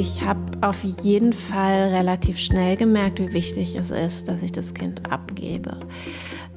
Ich 0.00 0.22
habe 0.22 0.40
auf 0.62 0.82
jeden 0.82 1.34
Fall 1.34 1.90
relativ 1.92 2.38
schnell 2.38 2.78
gemerkt, 2.78 3.20
wie 3.20 3.34
wichtig 3.34 3.76
es 3.76 3.90
ist, 3.90 4.28
dass 4.28 4.42
ich 4.42 4.50
das 4.50 4.72
Kind 4.72 5.12
abgebe. 5.12 5.76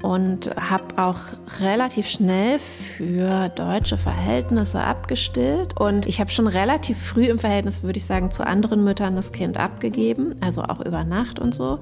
Und 0.01 0.55
habe 0.55 0.97
auch 0.97 1.17
relativ 1.59 2.07
schnell 2.07 2.57
für 2.57 3.49
deutsche 3.49 3.97
Verhältnisse 3.97 4.79
abgestillt. 4.79 5.77
Und 5.77 6.05
ich 6.05 6.21
habe 6.21 6.31
schon 6.31 6.47
relativ 6.47 6.97
früh 6.97 7.25
im 7.25 7.37
Verhältnis, 7.37 7.83
würde 7.83 7.97
ich 7.97 8.05
sagen, 8.05 8.31
zu 8.31 8.47
anderen 8.47 8.85
Müttern 8.85 9.17
das 9.17 9.33
Kind 9.33 9.57
abgegeben, 9.57 10.35
also 10.39 10.61
auch 10.61 10.79
über 10.79 11.03
Nacht 11.03 11.37
und 11.37 11.53
so. 11.53 11.81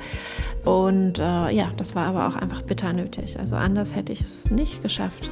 Und 0.65 1.19
äh, 1.19 1.51
ja, 1.51 1.69
das 1.77 1.93
war 1.93 2.07
aber 2.07 2.27
auch 2.27 2.41
einfach 2.41 2.63
bitter 2.63 2.91
nötig. 2.91 3.39
Also 3.39 3.55
anders 3.55 3.95
hätte 3.95 4.13
ich 4.13 4.21
es 4.21 4.49
nicht 4.49 4.81
geschafft. 4.81 5.29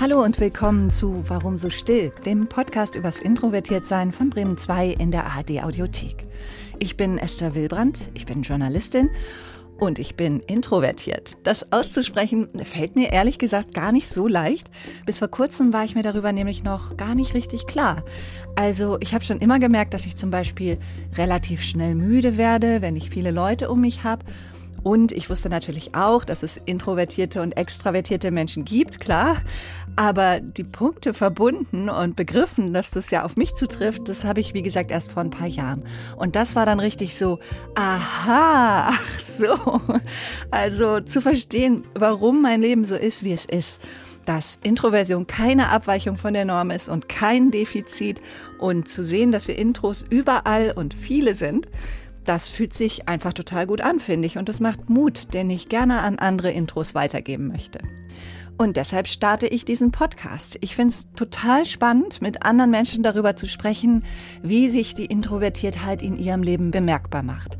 Hallo 0.00 0.22
und 0.22 0.38
willkommen 0.38 0.90
zu 0.90 1.24
Warum 1.26 1.56
so 1.56 1.70
still, 1.70 2.12
dem 2.24 2.46
Podcast 2.46 2.94
übers 2.94 3.18
Introvertiertsein 3.18 4.12
von 4.12 4.30
Bremen 4.30 4.56
2 4.56 4.90
in 4.90 5.10
der 5.10 5.26
ARD 5.26 5.64
Audiothek. 5.64 6.24
Ich 6.78 6.96
bin 6.96 7.18
Esther 7.18 7.56
Wilbrand, 7.56 8.12
ich 8.14 8.24
bin 8.24 8.42
Journalistin 8.42 9.10
und 9.80 9.98
ich 9.98 10.14
bin 10.14 10.38
introvertiert. 10.38 11.36
Das 11.42 11.72
auszusprechen 11.72 12.48
fällt 12.62 12.94
mir 12.94 13.10
ehrlich 13.12 13.40
gesagt 13.40 13.74
gar 13.74 13.90
nicht 13.90 14.08
so 14.08 14.28
leicht. 14.28 14.70
Bis 15.04 15.18
vor 15.18 15.28
kurzem 15.28 15.72
war 15.72 15.82
ich 15.82 15.96
mir 15.96 16.04
darüber 16.04 16.30
nämlich 16.30 16.62
noch 16.62 16.96
gar 16.96 17.16
nicht 17.16 17.34
richtig 17.34 17.66
klar. 17.66 18.04
Also 18.54 18.98
ich 19.00 19.14
habe 19.14 19.24
schon 19.24 19.40
immer 19.40 19.58
gemerkt, 19.58 19.94
dass 19.94 20.06
ich 20.06 20.14
zum 20.14 20.30
Beispiel 20.30 20.78
relativ 21.16 21.60
schnell 21.60 21.96
müde 21.96 22.36
werde, 22.36 22.82
wenn 22.82 22.94
ich 22.94 23.10
viele 23.10 23.32
Leute 23.32 23.68
um 23.68 23.80
mich 23.80 24.04
habe 24.04 24.24
und 24.88 25.12
ich 25.12 25.28
wusste 25.28 25.50
natürlich 25.50 25.94
auch, 25.94 26.24
dass 26.24 26.42
es 26.42 26.56
introvertierte 26.64 27.42
und 27.42 27.58
extravertierte 27.58 28.30
Menschen 28.30 28.64
gibt, 28.64 29.00
klar. 29.00 29.36
Aber 29.96 30.40
die 30.40 30.64
Punkte 30.64 31.12
verbunden 31.12 31.90
und 31.90 32.16
begriffen, 32.16 32.72
dass 32.72 32.90
das 32.90 33.10
ja 33.10 33.22
auf 33.22 33.36
mich 33.36 33.54
zutrifft, 33.54 34.08
das 34.08 34.24
habe 34.24 34.40
ich, 34.40 34.54
wie 34.54 34.62
gesagt, 34.62 34.90
erst 34.90 35.12
vor 35.12 35.22
ein 35.22 35.28
paar 35.28 35.46
Jahren. 35.46 35.84
Und 36.16 36.36
das 36.36 36.56
war 36.56 36.64
dann 36.64 36.80
richtig 36.80 37.18
so, 37.18 37.38
aha, 37.74 38.88
ach 38.92 39.20
so. 39.20 39.82
Also 40.50 41.00
zu 41.00 41.20
verstehen, 41.20 41.84
warum 41.94 42.40
mein 42.40 42.62
Leben 42.62 42.86
so 42.86 42.96
ist, 42.96 43.24
wie 43.24 43.32
es 43.32 43.44
ist 43.44 43.82
dass 44.24 44.58
Introversion 44.62 45.26
keine 45.26 45.70
Abweichung 45.70 46.16
von 46.16 46.34
der 46.34 46.44
Norm 46.44 46.70
ist 46.70 46.90
und 46.90 47.08
kein 47.08 47.50
Defizit 47.50 48.20
und 48.58 48.86
zu 48.86 49.02
sehen, 49.02 49.32
dass 49.32 49.48
wir 49.48 49.56
Intros 49.56 50.04
überall 50.10 50.72
und 50.76 50.92
viele 50.92 51.34
sind, 51.34 51.66
das 52.28 52.48
fühlt 52.48 52.74
sich 52.74 53.08
einfach 53.08 53.32
total 53.32 53.66
gut 53.66 53.80
an, 53.80 54.00
finde 54.00 54.26
ich. 54.26 54.36
Und 54.36 54.48
das 54.48 54.60
macht 54.60 54.90
Mut, 54.90 55.32
den 55.32 55.48
ich 55.48 55.68
gerne 55.68 56.00
an 56.00 56.18
andere 56.18 56.50
Intros 56.50 56.94
weitergeben 56.94 57.48
möchte. 57.48 57.78
Und 58.58 58.76
deshalb 58.76 59.06
starte 59.06 59.46
ich 59.46 59.64
diesen 59.64 59.92
Podcast. 59.92 60.58
Ich 60.60 60.74
finde 60.74 60.94
es 60.94 61.06
total 61.14 61.64
spannend, 61.64 62.20
mit 62.20 62.42
anderen 62.42 62.70
Menschen 62.70 63.02
darüber 63.02 63.36
zu 63.36 63.46
sprechen, 63.46 64.02
wie 64.42 64.68
sich 64.68 64.94
die 64.94 65.06
Introvertiertheit 65.06 66.02
in 66.02 66.18
ihrem 66.18 66.42
Leben 66.42 66.70
bemerkbar 66.70 67.22
macht. 67.22 67.56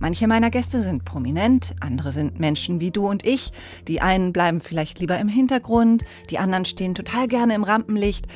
Manche 0.00 0.28
meiner 0.28 0.50
Gäste 0.50 0.80
sind 0.80 1.04
prominent, 1.04 1.74
andere 1.80 2.12
sind 2.12 2.38
Menschen 2.38 2.80
wie 2.80 2.92
du 2.92 3.06
und 3.08 3.26
ich. 3.26 3.50
Die 3.88 4.00
einen 4.00 4.32
bleiben 4.32 4.60
vielleicht 4.60 5.00
lieber 5.00 5.18
im 5.18 5.28
Hintergrund, 5.28 6.04
die 6.30 6.38
anderen 6.38 6.64
stehen 6.64 6.94
total 6.94 7.26
gerne 7.26 7.54
im 7.54 7.64
Rampenlicht. 7.64 8.26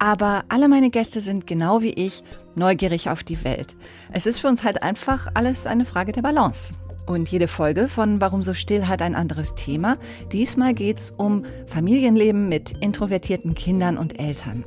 Aber 0.00 0.44
alle 0.48 0.66
meine 0.66 0.88
Gäste 0.88 1.20
sind 1.20 1.46
genau 1.46 1.82
wie 1.82 1.92
ich 1.92 2.24
neugierig 2.54 3.10
auf 3.10 3.22
die 3.22 3.44
Welt. 3.44 3.76
Es 4.10 4.24
ist 4.24 4.40
für 4.40 4.48
uns 4.48 4.64
halt 4.64 4.82
einfach 4.82 5.28
alles 5.34 5.66
eine 5.66 5.84
Frage 5.84 6.12
der 6.12 6.22
Balance. 6.22 6.74
Und 7.04 7.28
jede 7.28 7.48
Folge 7.48 7.86
von 7.86 8.20
Warum 8.20 8.42
so 8.42 8.54
still 8.54 8.88
hat 8.88 9.02
ein 9.02 9.14
anderes 9.14 9.54
Thema. 9.56 9.98
Diesmal 10.32 10.72
geht's 10.72 11.12
um 11.14 11.44
Familienleben 11.66 12.48
mit 12.48 12.72
introvertierten 12.80 13.54
Kindern 13.54 13.98
und 13.98 14.18
Eltern. 14.18 14.64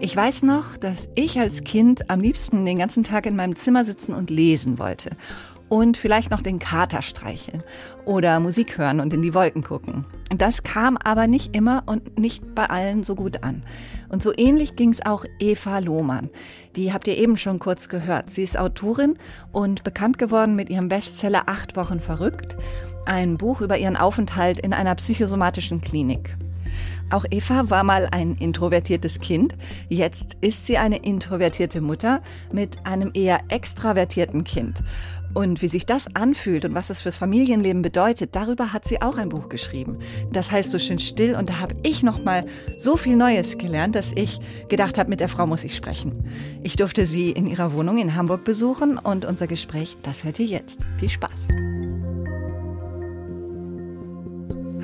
Ich 0.00 0.14
weiß 0.14 0.42
noch, 0.42 0.76
dass 0.76 1.08
ich 1.14 1.40
als 1.40 1.64
Kind 1.64 2.10
am 2.10 2.20
liebsten 2.20 2.66
den 2.66 2.78
ganzen 2.78 3.04
Tag 3.04 3.24
in 3.24 3.36
meinem 3.36 3.56
Zimmer 3.56 3.86
sitzen 3.86 4.12
und 4.12 4.28
lesen 4.28 4.78
wollte 4.78 5.10
und 5.68 5.96
vielleicht 5.96 6.30
noch 6.30 6.42
den 6.42 6.58
Kater 6.58 7.02
streicheln 7.02 7.62
oder 8.04 8.40
Musik 8.40 8.78
hören 8.78 9.00
und 9.00 9.12
in 9.12 9.22
die 9.22 9.34
Wolken 9.34 9.62
gucken. 9.62 10.04
Das 10.30 10.62
kam 10.62 10.96
aber 10.96 11.26
nicht 11.26 11.54
immer 11.54 11.82
und 11.86 12.18
nicht 12.18 12.54
bei 12.54 12.66
allen 12.66 13.02
so 13.02 13.14
gut 13.14 13.42
an. 13.42 13.62
Und 14.08 14.22
so 14.22 14.32
ähnlich 14.36 14.76
ging 14.76 14.90
es 14.90 15.04
auch 15.04 15.24
Eva 15.38 15.78
Lohmann. 15.78 16.30
Die 16.76 16.92
habt 16.92 17.06
ihr 17.06 17.16
eben 17.16 17.36
schon 17.36 17.58
kurz 17.58 17.88
gehört. 17.88 18.30
Sie 18.30 18.42
ist 18.42 18.58
Autorin 18.58 19.18
und 19.52 19.84
bekannt 19.84 20.18
geworden 20.18 20.56
mit 20.56 20.70
ihrem 20.70 20.88
Bestseller 20.88 21.44
Acht 21.46 21.76
Wochen 21.76 22.00
verrückt, 22.00 22.56
ein 23.04 23.36
Buch 23.36 23.60
über 23.60 23.78
ihren 23.78 23.96
Aufenthalt 23.96 24.58
in 24.58 24.72
einer 24.72 24.94
psychosomatischen 24.94 25.80
Klinik. 25.80 26.36
Auch 27.10 27.24
Eva 27.30 27.70
war 27.70 27.84
mal 27.84 28.08
ein 28.10 28.34
introvertiertes 28.34 29.20
Kind. 29.20 29.56
Jetzt 29.88 30.36
ist 30.42 30.66
sie 30.66 30.76
eine 30.76 30.98
introvertierte 30.98 31.80
Mutter 31.80 32.20
mit 32.52 32.84
einem 32.86 33.10
eher 33.14 33.40
extravertierten 33.48 34.44
Kind. 34.44 34.82
Und 35.34 35.62
wie 35.62 35.68
sich 35.68 35.86
das 35.86 36.06
anfühlt 36.14 36.64
und 36.64 36.74
was 36.74 36.90
es 36.90 37.02
fürs 37.02 37.18
Familienleben 37.18 37.82
bedeutet, 37.82 38.34
darüber 38.34 38.72
hat 38.72 38.84
sie 38.84 39.02
auch 39.02 39.18
ein 39.18 39.28
Buch 39.28 39.48
geschrieben. 39.48 39.98
Das 40.32 40.50
heißt 40.50 40.70
so 40.70 40.78
schön 40.78 40.98
still 40.98 41.36
und 41.36 41.50
da 41.50 41.60
habe 41.60 41.76
ich 41.82 42.02
noch 42.02 42.24
mal 42.24 42.44
so 42.78 42.96
viel 42.96 43.16
Neues 43.16 43.58
gelernt, 43.58 43.94
dass 43.94 44.12
ich 44.14 44.40
gedacht 44.68 44.98
habe, 44.98 45.10
mit 45.10 45.20
der 45.20 45.28
Frau 45.28 45.46
muss 45.46 45.64
ich 45.64 45.76
sprechen. 45.76 46.24
Ich 46.62 46.76
durfte 46.76 47.06
sie 47.06 47.30
in 47.30 47.46
ihrer 47.46 47.72
Wohnung 47.72 47.98
in 47.98 48.14
Hamburg 48.14 48.44
besuchen 48.44 48.98
und 48.98 49.24
unser 49.24 49.46
Gespräch, 49.46 49.96
das 50.02 50.24
hört 50.24 50.38
ihr 50.38 50.46
jetzt. 50.46 50.80
Viel 50.98 51.10
Spaß. 51.10 51.48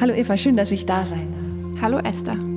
Hallo 0.00 0.12
Eva, 0.12 0.36
schön, 0.36 0.56
dass 0.56 0.70
ich 0.70 0.86
da 0.86 1.06
sein 1.06 1.32
darf. 1.32 1.82
Hallo 1.82 1.98
Esther. 1.98 2.53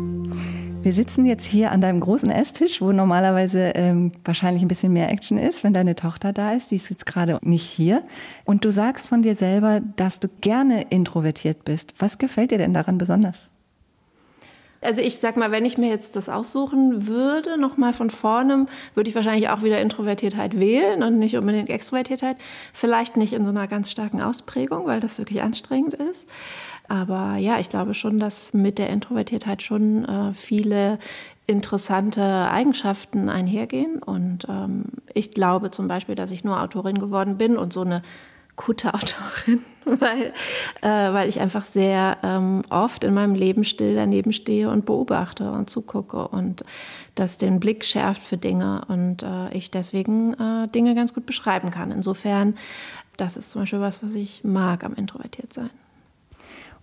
Wir 0.88 0.94
sitzen 0.94 1.26
jetzt 1.26 1.46
hier 1.46 1.74
an 1.74 1.82
deinem 1.82 2.00
großen 2.00 2.30
Esstisch, 2.30 2.82
wo 2.82 2.94
normalerweise 2.94 3.74
ähm, 3.76 4.14
wahrscheinlich 4.24 4.62
ein 4.62 4.70
bisschen 4.70 4.94
mehr 4.94 5.10
Action 5.10 5.38
ist, 5.38 5.66
wenn 5.66 5.74
deine 5.74 5.96
Tochter 5.96 6.32
da 6.32 6.54
ist. 6.54 6.72
Die 6.72 6.78
ist 6.78 6.90
jetzt 6.90 7.06
gerade 7.06 7.40
nicht 7.42 7.66
hier. 7.66 8.04
Und 8.46 8.64
du 8.64 8.72
sagst 8.72 9.10
von 9.10 9.22
dir 9.22 9.36
selber, 9.36 9.82
dass 9.98 10.22
du 10.22 10.30
gerne 10.40 10.84
introvertiert 10.84 11.66
bist. 11.66 11.94
Was 12.00 12.20
gefällt 12.20 12.52
dir 12.52 12.58
denn 12.58 12.74
daran 12.74 12.98
besonders? 12.98 13.50
Also 14.80 15.02
ich 15.02 15.18
sag 15.18 15.36
mal, 15.36 15.52
wenn 15.52 15.66
ich 15.66 15.78
mir 15.78 15.90
jetzt 15.90 16.16
das 16.16 16.30
aussuchen 16.30 17.06
würde, 17.06 17.60
nochmal 17.60 17.92
von 17.92 18.10
vorne, 18.10 18.68
würde 18.96 19.10
ich 19.10 19.16
wahrscheinlich 19.16 19.50
auch 19.50 19.64
wieder 19.64 19.82
Introvertiertheit 19.82 20.58
wählen 20.58 21.04
und 21.04 21.20
nicht 21.20 21.36
unbedingt 21.36 21.70
Extrovertiertheit. 21.70 22.38
Vielleicht 22.72 23.18
nicht 23.18 23.34
in 23.34 23.44
so 23.44 23.50
einer 23.50 23.68
ganz 23.68 23.92
starken 23.92 24.22
Ausprägung, 24.22 24.86
weil 24.86 25.02
das 25.02 25.18
wirklich 25.18 25.42
anstrengend 25.42 25.96
ist. 25.96 26.28
Aber 26.88 27.36
ja, 27.38 27.60
ich 27.60 27.70
glaube 27.70 27.94
schon, 27.94 28.18
dass 28.18 28.54
mit 28.54 28.78
der 28.78 28.90
Introvertiertheit 28.90 29.62
schon 29.62 30.06
äh, 30.06 30.34
viele 30.34 31.00
interessante 31.46 32.50
Eigenschaften 32.50 33.30
einhergehen. 33.30 34.02
Und 34.02 34.46
ähm, 34.50 34.86
ich 35.14 35.32
glaube 35.32 35.72
zum 35.72 35.88
Beispiel, 35.88 36.16
dass 36.16 36.32
ich 36.32 36.44
nur 36.44 36.62
Autorin 36.62 37.00
geworden 37.00 37.38
bin 37.38 37.58
und 37.58 37.74
so 37.74 37.82
eine 37.82 38.02
gute 38.58 38.94
Autorin, 38.94 39.62
weil, 39.86 40.34
äh, 40.82 41.14
weil 41.14 41.30
ich 41.30 41.40
einfach 41.40 41.64
sehr 41.64 42.18
ähm, 42.24 42.64
oft 42.70 43.04
in 43.04 43.14
meinem 43.14 43.36
Leben 43.36 43.64
still 43.64 43.96
daneben 43.96 44.34
stehe 44.34 44.70
und 44.70 44.86
beobachte 44.86 45.52
und 45.52 45.70
zugucke 45.70 46.28
und 46.28 46.66
das 47.16 47.38
den 47.38 47.60
Blick 47.60 47.86
schärft 47.86 48.22
für 48.22 48.38
Dinge 48.38 48.82
und 48.90 49.24
äh, 49.24 49.54
ich 49.54 49.72
deswegen 49.72 50.34
äh, 50.34 50.68
Dinge 50.68 50.96
ganz 50.96 51.14
gut 51.14 51.26
beschreiben 51.26 51.72
kann. 51.72 51.92
Insofern, 51.92 52.56
das 53.16 53.38
ist 53.38 53.52
zum 53.52 53.62
Beispiel 53.62 53.80
was, 53.80 54.04
was 54.04 54.14
ich 54.14 54.44
mag 54.44 54.84
am 54.84 54.96
Introvertiertsein. 54.96 55.70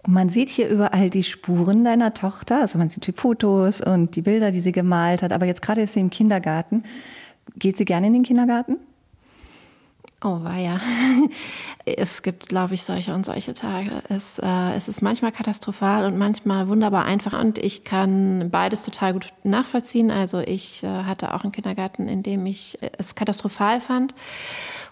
Und 0.06 0.12
man 0.12 0.28
sieht 0.28 0.50
hier 0.50 0.68
überall 0.68 1.10
die 1.10 1.22
Spuren 1.22 1.84
deiner 1.84 2.12
Tochter. 2.14 2.60
Also 2.60 2.78
man 2.78 2.90
sieht 2.90 3.06
die 3.06 3.12
Fotos 3.12 3.80
und 3.80 4.16
die 4.16 4.22
Bilder, 4.22 4.50
die 4.50 4.60
sie 4.60 4.72
gemalt 4.72 5.22
hat. 5.22 5.32
Aber 5.32 5.46
jetzt 5.46 5.62
gerade 5.62 5.82
ist 5.82 5.94
sie 5.94 6.00
im 6.00 6.10
Kindergarten. 6.10 6.84
Geht 7.56 7.76
sie 7.76 7.84
gerne 7.84 8.08
in 8.08 8.12
den 8.12 8.22
Kindergarten? 8.22 8.76
Oh, 10.24 10.42
war 10.42 10.58
ja. 10.58 10.80
Es 11.86 12.22
gibt, 12.22 12.48
glaube 12.48 12.72
ich, 12.72 12.82
solche 12.82 13.12
und 13.12 13.26
solche 13.26 13.52
Tage. 13.52 14.02
Es, 14.08 14.38
äh, 14.38 14.74
es 14.74 14.88
ist 14.88 15.02
manchmal 15.02 15.32
katastrophal 15.32 16.06
und 16.06 16.16
manchmal 16.16 16.66
wunderbar 16.66 17.04
einfach. 17.04 17.38
Und 17.38 17.58
ich 17.58 17.84
kann 17.84 18.48
beides 18.50 18.86
total 18.86 19.12
gut 19.12 19.34
nachvollziehen. 19.42 20.10
Also 20.10 20.38
ich 20.38 20.82
äh, 20.82 20.86
hatte 20.86 21.34
auch 21.34 21.42
einen 21.42 21.52
Kindergarten, 21.52 22.08
in 22.08 22.22
dem 22.22 22.46
ich 22.46 22.78
es 22.96 23.14
katastrophal 23.14 23.82
fand. 23.82 24.14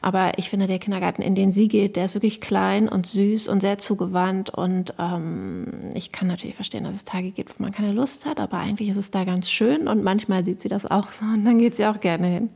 Aber 0.03 0.37
ich 0.37 0.51
finde, 0.51 0.67
der 0.67 0.81
Kindergarten, 0.81 1.23
in 1.23 1.35
den 1.35 1.51
sie 1.51 1.69
geht, 1.69 1.97
der 1.97 2.05
ist 2.05 2.15
wirklich 2.15 2.43
klein 2.43 2.87
und 2.87 3.07
süß 3.07 3.49
und 3.49 3.61
sehr 3.61 3.79
zugewandt. 3.79 4.51
Und 4.51 4.93
ähm, 4.99 5.93
ich 5.95 6.13
kann 6.13 6.29
natürlich 6.29 6.57
verstehen, 6.57 6.85
dass 6.85 6.97
es 6.97 7.05
Tage 7.05 7.31
gibt, 7.31 7.59
wo 7.59 7.63
man 7.63 7.73
keine 7.73 7.93
Lust 7.93 8.27
hat, 8.27 8.39
aber 8.39 8.59
eigentlich 8.59 8.91
ist 8.91 8.99
es 8.99 9.11
da 9.11 9.25
ganz 9.25 9.49
schön 9.49 9.89
und 9.89 10.03
manchmal 10.03 10.45
sieht 10.45 10.61
sie 10.61 10.69
das 10.69 10.85
auch 10.85 11.11
so 11.11 11.25
und 11.25 11.47
dann 11.47 11.59
geht 11.59 11.75
sie 11.75 11.87
auch 11.87 12.01
gerne 12.01 12.27
hin. 12.27 12.51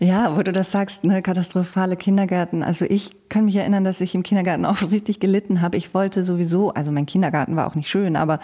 Ja, 0.00 0.36
wo 0.36 0.42
du 0.42 0.52
das 0.52 0.70
sagst, 0.70 1.04
ne, 1.04 1.22
katastrophale 1.22 1.96
Kindergärten. 1.96 2.62
Also 2.62 2.84
ich 2.84 3.28
kann 3.28 3.46
mich 3.46 3.56
erinnern, 3.56 3.84
dass 3.84 4.00
ich 4.00 4.14
im 4.14 4.22
Kindergarten 4.22 4.64
auch 4.66 4.82
richtig 4.90 5.18
gelitten 5.18 5.62
habe. 5.62 5.76
Ich 5.76 5.94
wollte 5.94 6.24
sowieso, 6.24 6.72
also 6.74 6.92
mein 6.92 7.06
Kindergarten 7.06 7.56
war 7.56 7.66
auch 7.66 7.74
nicht 7.74 7.88
schön, 7.88 8.16
aber 8.16 8.38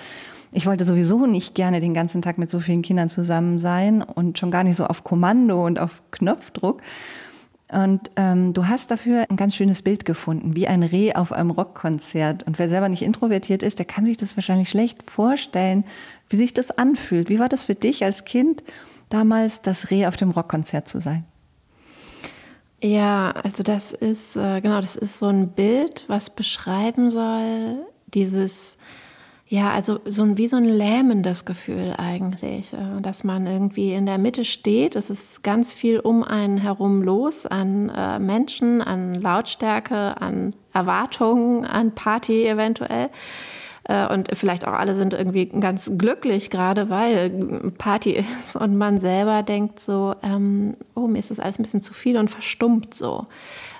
ich 0.52 0.66
wollte 0.66 0.84
sowieso 0.84 1.26
nicht 1.26 1.54
gerne 1.54 1.80
den 1.80 1.94
ganzen 1.94 2.22
Tag 2.22 2.38
mit 2.38 2.50
so 2.50 2.60
vielen 2.60 2.82
Kindern 2.82 3.08
zusammen 3.08 3.58
sein 3.58 4.02
und 4.02 4.38
schon 4.38 4.50
gar 4.50 4.64
nicht 4.64 4.76
so 4.76 4.86
auf 4.86 5.04
Kommando 5.04 5.64
und 5.66 5.78
auf 5.78 6.00
Knopfdruck. 6.12 6.80
Und 7.68 8.10
ähm, 8.16 8.52
du 8.52 8.68
hast 8.68 8.90
dafür 8.90 9.26
ein 9.28 9.36
ganz 9.36 9.54
schönes 9.54 9.82
Bild 9.82 10.04
gefunden, 10.04 10.54
wie 10.54 10.68
ein 10.68 10.82
Reh 10.82 11.14
auf 11.14 11.32
einem 11.32 11.50
Rockkonzert. 11.50 12.44
Und 12.44 12.58
wer 12.58 12.68
selber 12.68 12.88
nicht 12.88 13.02
introvertiert 13.02 13.62
ist, 13.62 13.78
der 13.78 13.86
kann 13.86 14.06
sich 14.06 14.16
das 14.16 14.36
wahrscheinlich 14.36 14.68
schlecht 14.68 15.10
vorstellen, 15.10 15.84
wie 16.28 16.36
sich 16.36 16.54
das 16.54 16.70
anfühlt. 16.70 17.28
Wie 17.28 17.40
war 17.40 17.48
das 17.48 17.64
für 17.64 17.74
dich 17.74 18.04
als 18.04 18.24
Kind, 18.24 18.62
damals, 19.08 19.60
das 19.60 19.90
Reh 19.90 20.06
auf 20.06 20.16
dem 20.16 20.30
Rockkonzert 20.30 20.88
zu 20.88 21.00
sein? 21.00 21.24
Ja, 22.84 23.30
also 23.30 23.62
das 23.62 23.92
ist, 23.92 24.36
äh, 24.36 24.60
genau, 24.60 24.78
das 24.78 24.94
ist 24.94 25.18
so 25.18 25.24
ein 25.28 25.48
Bild, 25.48 26.04
was 26.06 26.28
beschreiben 26.28 27.10
soll, 27.10 27.78
dieses, 28.08 28.76
ja, 29.48 29.70
also 29.70 30.00
so 30.04 30.22
ein, 30.22 30.36
wie 30.36 30.48
so 30.48 30.56
ein 30.56 30.66
lähmendes 30.66 31.46
Gefühl 31.46 31.94
eigentlich, 31.96 32.74
äh, 32.74 33.00
dass 33.00 33.24
man 33.24 33.46
irgendwie 33.46 33.94
in 33.94 34.04
der 34.04 34.18
Mitte 34.18 34.44
steht. 34.44 34.96
Es 34.96 35.08
ist 35.08 35.42
ganz 35.42 35.72
viel 35.72 35.98
um 35.98 36.22
einen 36.22 36.58
herum 36.58 37.00
los 37.00 37.46
an 37.46 37.88
äh, 37.88 38.18
Menschen, 38.18 38.82
an 38.82 39.14
Lautstärke, 39.14 40.20
an 40.20 40.54
Erwartungen, 40.74 41.64
an 41.64 41.94
Party 41.94 42.46
eventuell. 42.46 43.08
Äh, 43.84 44.12
und 44.12 44.28
vielleicht 44.32 44.66
auch 44.66 44.72
alle 44.72 44.94
sind 44.94 45.14
irgendwie 45.14 45.46
ganz 45.46 45.90
glücklich, 45.96 46.50
gerade 46.50 46.88
weil 46.90 47.72
Party 47.78 48.12
ist 48.38 48.56
und 48.56 48.76
man 48.76 48.98
selber 48.98 49.42
denkt 49.42 49.80
so, 49.80 50.14
ähm, 50.22 50.76
oh, 50.94 51.06
mir 51.06 51.18
ist 51.18 51.30
das 51.30 51.38
alles 51.38 51.58
ein 51.58 51.62
bisschen 51.62 51.82
zu 51.82 51.94
viel 51.94 52.16
und 52.16 52.30
verstummt 52.30 52.94
so. 52.94 53.26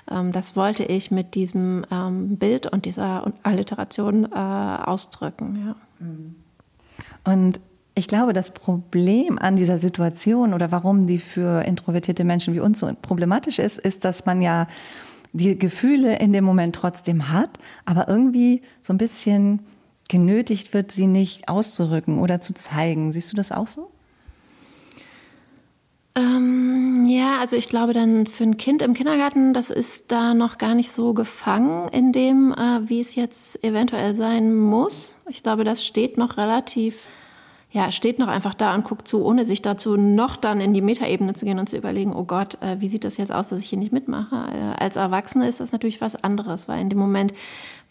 Ähm, 0.09 0.31
das 0.31 0.55
wollte 0.55 0.83
ich 0.83 1.11
mit 1.11 1.35
diesem 1.35 1.85
ähm, 1.91 2.37
Bild 2.37 2.67
und 2.67 2.85
dieser 2.85 3.31
Alliteration 3.43 4.25
äh, 4.31 4.35
ausdrücken. 4.35 5.65
Ja. 5.65 5.75
Und 7.31 7.59
ich 7.95 8.07
glaube, 8.07 8.33
das 8.33 8.51
Problem 8.53 9.39
an 9.39 9.55
dieser 9.55 9.77
Situation 9.77 10.53
oder 10.53 10.71
warum 10.71 11.07
die 11.07 11.17
für 11.17 11.63
introvertierte 11.63 12.25
Menschen 12.25 12.53
wie 12.53 12.59
uns 12.59 12.79
so 12.79 12.91
problematisch 13.01 13.57
ist, 13.57 13.79
ist, 13.79 14.03
dass 14.03 14.25
man 14.25 14.41
ja 14.41 14.67
die 15.31 15.57
Gefühle 15.57 16.17
in 16.19 16.33
dem 16.33 16.43
Moment 16.43 16.75
trotzdem 16.75 17.29
hat, 17.29 17.49
aber 17.85 18.07
irgendwie 18.07 18.61
so 18.81 18.93
ein 18.93 18.97
bisschen 18.97 19.59
genötigt 20.09 20.73
wird, 20.73 20.91
sie 20.91 21.07
nicht 21.07 21.49
auszurücken 21.49 22.19
oder 22.19 22.41
zu 22.41 22.53
zeigen. 22.53 23.11
Siehst 23.11 23.31
du 23.31 23.35
das 23.35 23.51
auch 23.51 23.67
so? 23.67 23.89
Ähm, 26.17 27.03
ja, 27.05 27.39
also 27.39 27.57
ich 27.57 27.67
glaube 27.67 27.91
dann 27.91 28.25
für 28.25 28.43
ein 28.45 28.55
Kind 28.55 28.81
im 28.81 28.93
Kindergarten, 28.93 29.53
das 29.53 29.69
ist 29.69 30.11
da 30.11 30.33
noch 30.33 30.57
gar 30.57 30.73
nicht 30.73 30.91
so 30.91 31.13
gefangen 31.13 31.89
in 31.89 32.13
dem, 32.13 32.53
äh, 32.53 32.87
wie 32.87 33.01
es 33.01 33.15
jetzt 33.15 33.61
eventuell 33.65 34.15
sein 34.15 34.55
muss. 34.55 35.17
Ich 35.27 35.43
glaube, 35.43 35.65
das 35.65 35.85
steht 35.85 36.17
noch 36.17 36.37
relativ, 36.37 37.07
ja, 37.71 37.91
steht 37.91 38.17
noch 38.17 38.29
einfach 38.29 38.53
da 38.53 38.73
und 38.73 38.85
guckt 38.85 39.09
zu, 39.09 39.25
ohne 39.25 39.43
sich 39.43 39.61
dazu 39.61 39.97
noch 39.97 40.37
dann 40.37 40.61
in 40.61 40.73
die 40.73 40.81
Metaebene 40.81 41.33
zu 41.33 41.43
gehen 41.43 41.59
und 41.59 41.67
zu 41.67 41.75
überlegen, 41.75 42.15
oh 42.15 42.23
Gott, 42.23 42.61
äh, 42.61 42.79
wie 42.79 42.87
sieht 42.87 43.03
das 43.03 43.17
jetzt 43.17 43.33
aus, 43.33 43.49
dass 43.49 43.59
ich 43.59 43.67
hier 43.67 43.79
nicht 43.79 43.91
mitmache? 43.91 44.35
Äh, 44.35 44.81
als 44.81 44.95
Erwachsene 44.95 45.49
ist 45.49 45.59
das 45.59 45.73
natürlich 45.73 45.99
was 45.99 46.15
anderes, 46.15 46.69
weil 46.69 46.79
in 46.79 46.89
dem 46.89 46.99
Moment, 46.99 47.33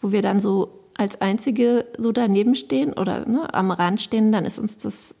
wo 0.01 0.11
wir 0.11 0.23
dann 0.23 0.39
so 0.39 0.84
als 0.97 1.21
Einzige 1.21 1.85
so 1.97 2.11
daneben 2.11 2.55
stehen 2.55 2.93
oder 2.93 3.27
ne, 3.27 3.53
am 3.53 3.71
Rand 3.71 4.01
stehen, 4.01 4.31
dann 4.31 4.45
ist 4.45 4.59
uns 4.59 4.77
das, 4.77 5.15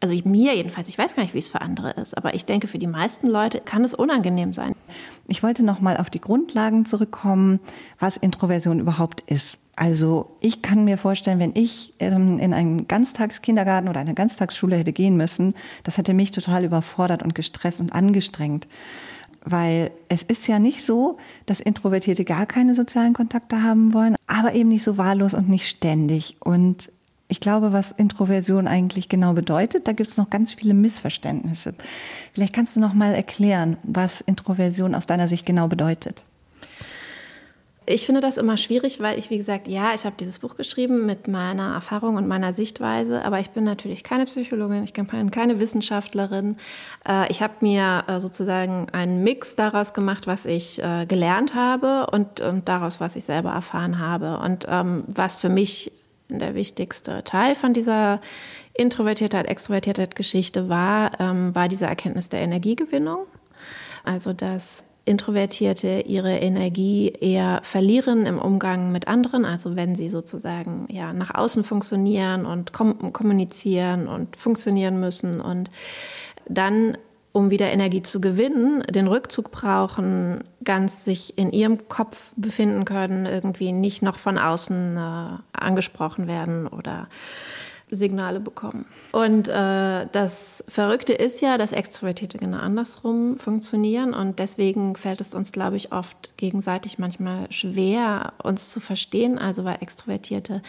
also 0.00 0.14
mir 0.24 0.54
jedenfalls, 0.54 0.88
ich 0.88 0.98
weiß 0.98 1.16
gar 1.16 1.22
nicht, 1.22 1.34
wie 1.34 1.38
es 1.38 1.48
für 1.48 1.60
andere 1.60 1.90
ist, 1.92 2.16
aber 2.16 2.34
ich 2.34 2.44
denke, 2.44 2.68
für 2.68 2.78
die 2.78 2.86
meisten 2.86 3.26
Leute 3.26 3.60
kann 3.60 3.84
es 3.84 3.94
unangenehm 3.94 4.52
sein. 4.52 4.74
Ich 5.26 5.42
wollte 5.42 5.64
noch 5.64 5.80
mal 5.80 5.96
auf 5.96 6.10
die 6.10 6.20
Grundlagen 6.20 6.86
zurückkommen, 6.86 7.60
was 7.98 8.16
Introversion 8.16 8.78
überhaupt 8.78 9.22
ist. 9.22 9.58
Also 9.74 10.36
ich 10.40 10.62
kann 10.62 10.84
mir 10.84 10.96
vorstellen, 10.96 11.38
wenn 11.38 11.52
ich 11.54 11.92
ähm, 11.98 12.38
in 12.38 12.54
einen 12.54 12.88
Ganztagskindergarten 12.88 13.90
oder 13.90 14.00
eine 14.00 14.14
Ganztagsschule 14.14 14.76
hätte 14.76 14.92
gehen 14.92 15.16
müssen, 15.18 15.54
das 15.84 15.98
hätte 15.98 16.14
mich 16.14 16.30
total 16.30 16.64
überfordert 16.64 17.22
und 17.22 17.34
gestresst 17.34 17.80
und 17.80 17.92
angestrengt. 17.92 18.66
Weil 19.48 19.92
es 20.08 20.24
ist 20.24 20.48
ja 20.48 20.58
nicht 20.58 20.84
so, 20.84 21.18
dass 21.46 21.60
Introvertierte 21.60 22.24
gar 22.24 22.46
keine 22.46 22.74
sozialen 22.74 23.14
Kontakte 23.14 23.62
haben 23.62 23.94
wollen, 23.94 24.16
aber 24.26 24.54
eben 24.54 24.68
nicht 24.68 24.82
so 24.82 24.98
wahllos 24.98 25.34
und 25.34 25.48
nicht 25.48 25.68
ständig. 25.68 26.36
Und 26.40 26.90
ich 27.28 27.40
glaube, 27.40 27.72
was 27.72 27.92
Introversion 27.92 28.66
eigentlich 28.66 29.08
genau 29.08 29.34
bedeutet, 29.34 29.88
da 29.88 29.92
gibt 29.92 30.10
es 30.10 30.16
noch 30.16 30.30
ganz 30.30 30.52
viele 30.52 30.74
Missverständnisse. 30.74 31.74
Vielleicht 32.32 32.54
kannst 32.54 32.76
du 32.76 32.80
noch 32.80 32.92
mal 32.92 33.14
erklären, 33.14 33.76
was 33.82 34.20
Introversion 34.20 34.94
aus 34.94 35.06
deiner 35.06 35.28
Sicht 35.28 35.46
genau 35.46 35.68
bedeutet. 35.68 36.22
Ich 37.88 38.04
finde 38.04 38.20
das 38.20 38.36
immer 38.36 38.56
schwierig, 38.56 39.00
weil 39.00 39.16
ich, 39.16 39.30
wie 39.30 39.38
gesagt, 39.38 39.68
ja, 39.68 39.94
ich 39.94 40.04
habe 40.04 40.16
dieses 40.18 40.40
Buch 40.40 40.56
geschrieben 40.56 41.06
mit 41.06 41.28
meiner 41.28 41.72
Erfahrung 41.74 42.16
und 42.16 42.26
meiner 42.26 42.52
Sichtweise, 42.52 43.24
aber 43.24 43.38
ich 43.38 43.50
bin 43.50 43.62
natürlich 43.62 44.02
keine 44.02 44.26
Psychologin, 44.26 44.82
ich 44.82 44.92
bin 44.92 45.30
keine 45.30 45.60
Wissenschaftlerin. 45.60 46.56
Äh, 47.08 47.30
ich 47.30 47.42
habe 47.42 47.54
mir 47.60 48.02
äh, 48.08 48.18
sozusagen 48.18 48.88
einen 48.90 49.22
Mix 49.22 49.54
daraus 49.54 49.94
gemacht, 49.94 50.26
was 50.26 50.46
ich 50.46 50.82
äh, 50.82 51.06
gelernt 51.06 51.54
habe 51.54 52.08
und, 52.10 52.40
und 52.40 52.68
daraus, 52.68 52.98
was 52.98 53.14
ich 53.14 53.24
selber 53.24 53.50
erfahren 53.50 54.00
habe. 54.00 54.38
Und 54.38 54.66
ähm, 54.68 55.04
was 55.06 55.36
für 55.36 55.48
mich 55.48 55.92
der 56.28 56.56
wichtigste 56.56 57.22
Teil 57.22 57.54
von 57.54 57.72
dieser 57.72 58.20
Introvertiertheit, 58.74 59.46
Extrovertiertheit 59.46 60.16
Geschichte 60.16 60.68
war, 60.68 61.20
ähm, 61.20 61.54
war 61.54 61.68
diese 61.68 61.86
Erkenntnis 61.86 62.30
der 62.30 62.40
Energiegewinnung. 62.40 63.26
Also, 64.02 64.32
dass 64.32 64.82
Introvertierte 65.06 66.00
ihre 66.00 66.36
Energie 66.36 67.12
eher 67.20 67.60
verlieren 67.62 68.26
im 68.26 68.38
Umgang 68.38 68.90
mit 68.90 69.06
anderen, 69.06 69.44
also 69.44 69.76
wenn 69.76 69.94
sie 69.94 70.08
sozusagen 70.08 70.86
ja 70.90 71.12
nach 71.12 71.32
außen 71.32 71.62
funktionieren 71.62 72.44
und 72.44 72.72
kom 72.72 73.12
kommunizieren 73.12 74.08
und 74.08 74.36
funktionieren 74.36 74.98
müssen 75.00 75.40
und 75.40 75.70
dann 76.48 76.98
um 77.30 77.50
wieder 77.50 77.70
Energie 77.70 78.02
zu 78.02 78.20
gewinnen, 78.20 78.82
den 78.90 79.06
Rückzug 79.06 79.52
brauchen, 79.52 80.42
ganz 80.64 81.04
sich 81.04 81.36
in 81.36 81.52
ihrem 81.52 81.86
Kopf 81.88 82.32
befinden 82.34 82.86
können, 82.86 83.26
irgendwie 83.26 83.72
nicht 83.72 84.02
noch 84.02 84.16
von 84.16 84.38
außen 84.38 84.96
äh, 84.96 85.28
angesprochen 85.52 86.28
werden 86.28 86.66
oder 86.66 87.08
Signale 87.88 88.40
bekommen. 88.40 88.84
Und 89.12 89.48
äh, 89.48 90.06
das 90.10 90.64
Verrückte 90.68 91.12
ist 91.12 91.40
ja, 91.40 91.56
dass 91.56 91.72
Extrovertierte 91.72 92.38
genau 92.38 92.58
andersrum 92.58 93.36
funktionieren 93.36 94.12
und 94.12 94.38
deswegen 94.40 94.96
fällt 94.96 95.20
es 95.20 95.34
uns, 95.34 95.52
glaube 95.52 95.76
ich, 95.76 95.92
oft 95.92 96.36
gegenseitig 96.36 96.98
manchmal 96.98 97.50
schwer, 97.50 98.32
uns 98.42 98.70
zu 98.70 98.80
verstehen, 98.80 99.38
also 99.38 99.64
weil 99.64 99.78
Extrovertierte 99.80 100.62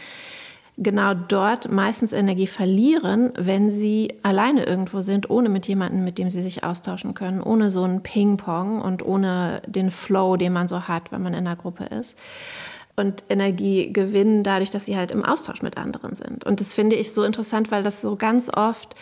genau 0.78 1.16
dort 1.16 1.72
meistens 1.72 2.14
Energie 2.14 2.46
verlieren, 2.46 3.32
wenn 3.36 3.72
sie 3.72 4.14
alleine 4.22 4.64
irgendwo 4.66 5.02
sind, 5.02 5.28
ohne 5.32 5.50
mit 5.50 5.68
jemandem, 5.68 6.04
mit 6.04 6.20
dem 6.20 6.30
sie 6.30 6.44
sich 6.44 6.64
austauschen 6.64 7.16
können, 7.16 7.42
ohne 7.42 7.72
so 7.72 7.84
ein 7.84 8.04
Ping-Pong 8.04 8.80
und 8.80 9.04
ohne 9.04 9.64
den 9.66 9.90
Flow, 9.90 10.38
den 10.38 10.54
man 10.54 10.68
so 10.68 10.88
hat, 10.88 11.12
wenn 11.12 11.24
man 11.24 11.34
in 11.34 11.48
einer 11.48 11.56
Gruppe 11.56 11.86
ist 11.86 12.16
und 12.98 13.24
Energie 13.30 13.94
gewinnen, 13.94 14.44
dadurch, 14.44 14.72
dass 14.72 14.86
sie 14.86 14.98
halt 14.98 15.12
im 15.12 15.24
Austausch 15.24 15.62
mit 15.62 15.78
anderen 15.78 16.16
sind. 16.16 16.44
Und 16.46 16.60
das 16.60 16.74
finde 16.74 16.96
ich 16.96 17.14
so 17.14 17.24
interessant, 17.24 17.72
weil 17.72 17.84
das 17.84 18.02
so 18.02 18.16
ganz 18.16 18.50
oft, 18.50 18.96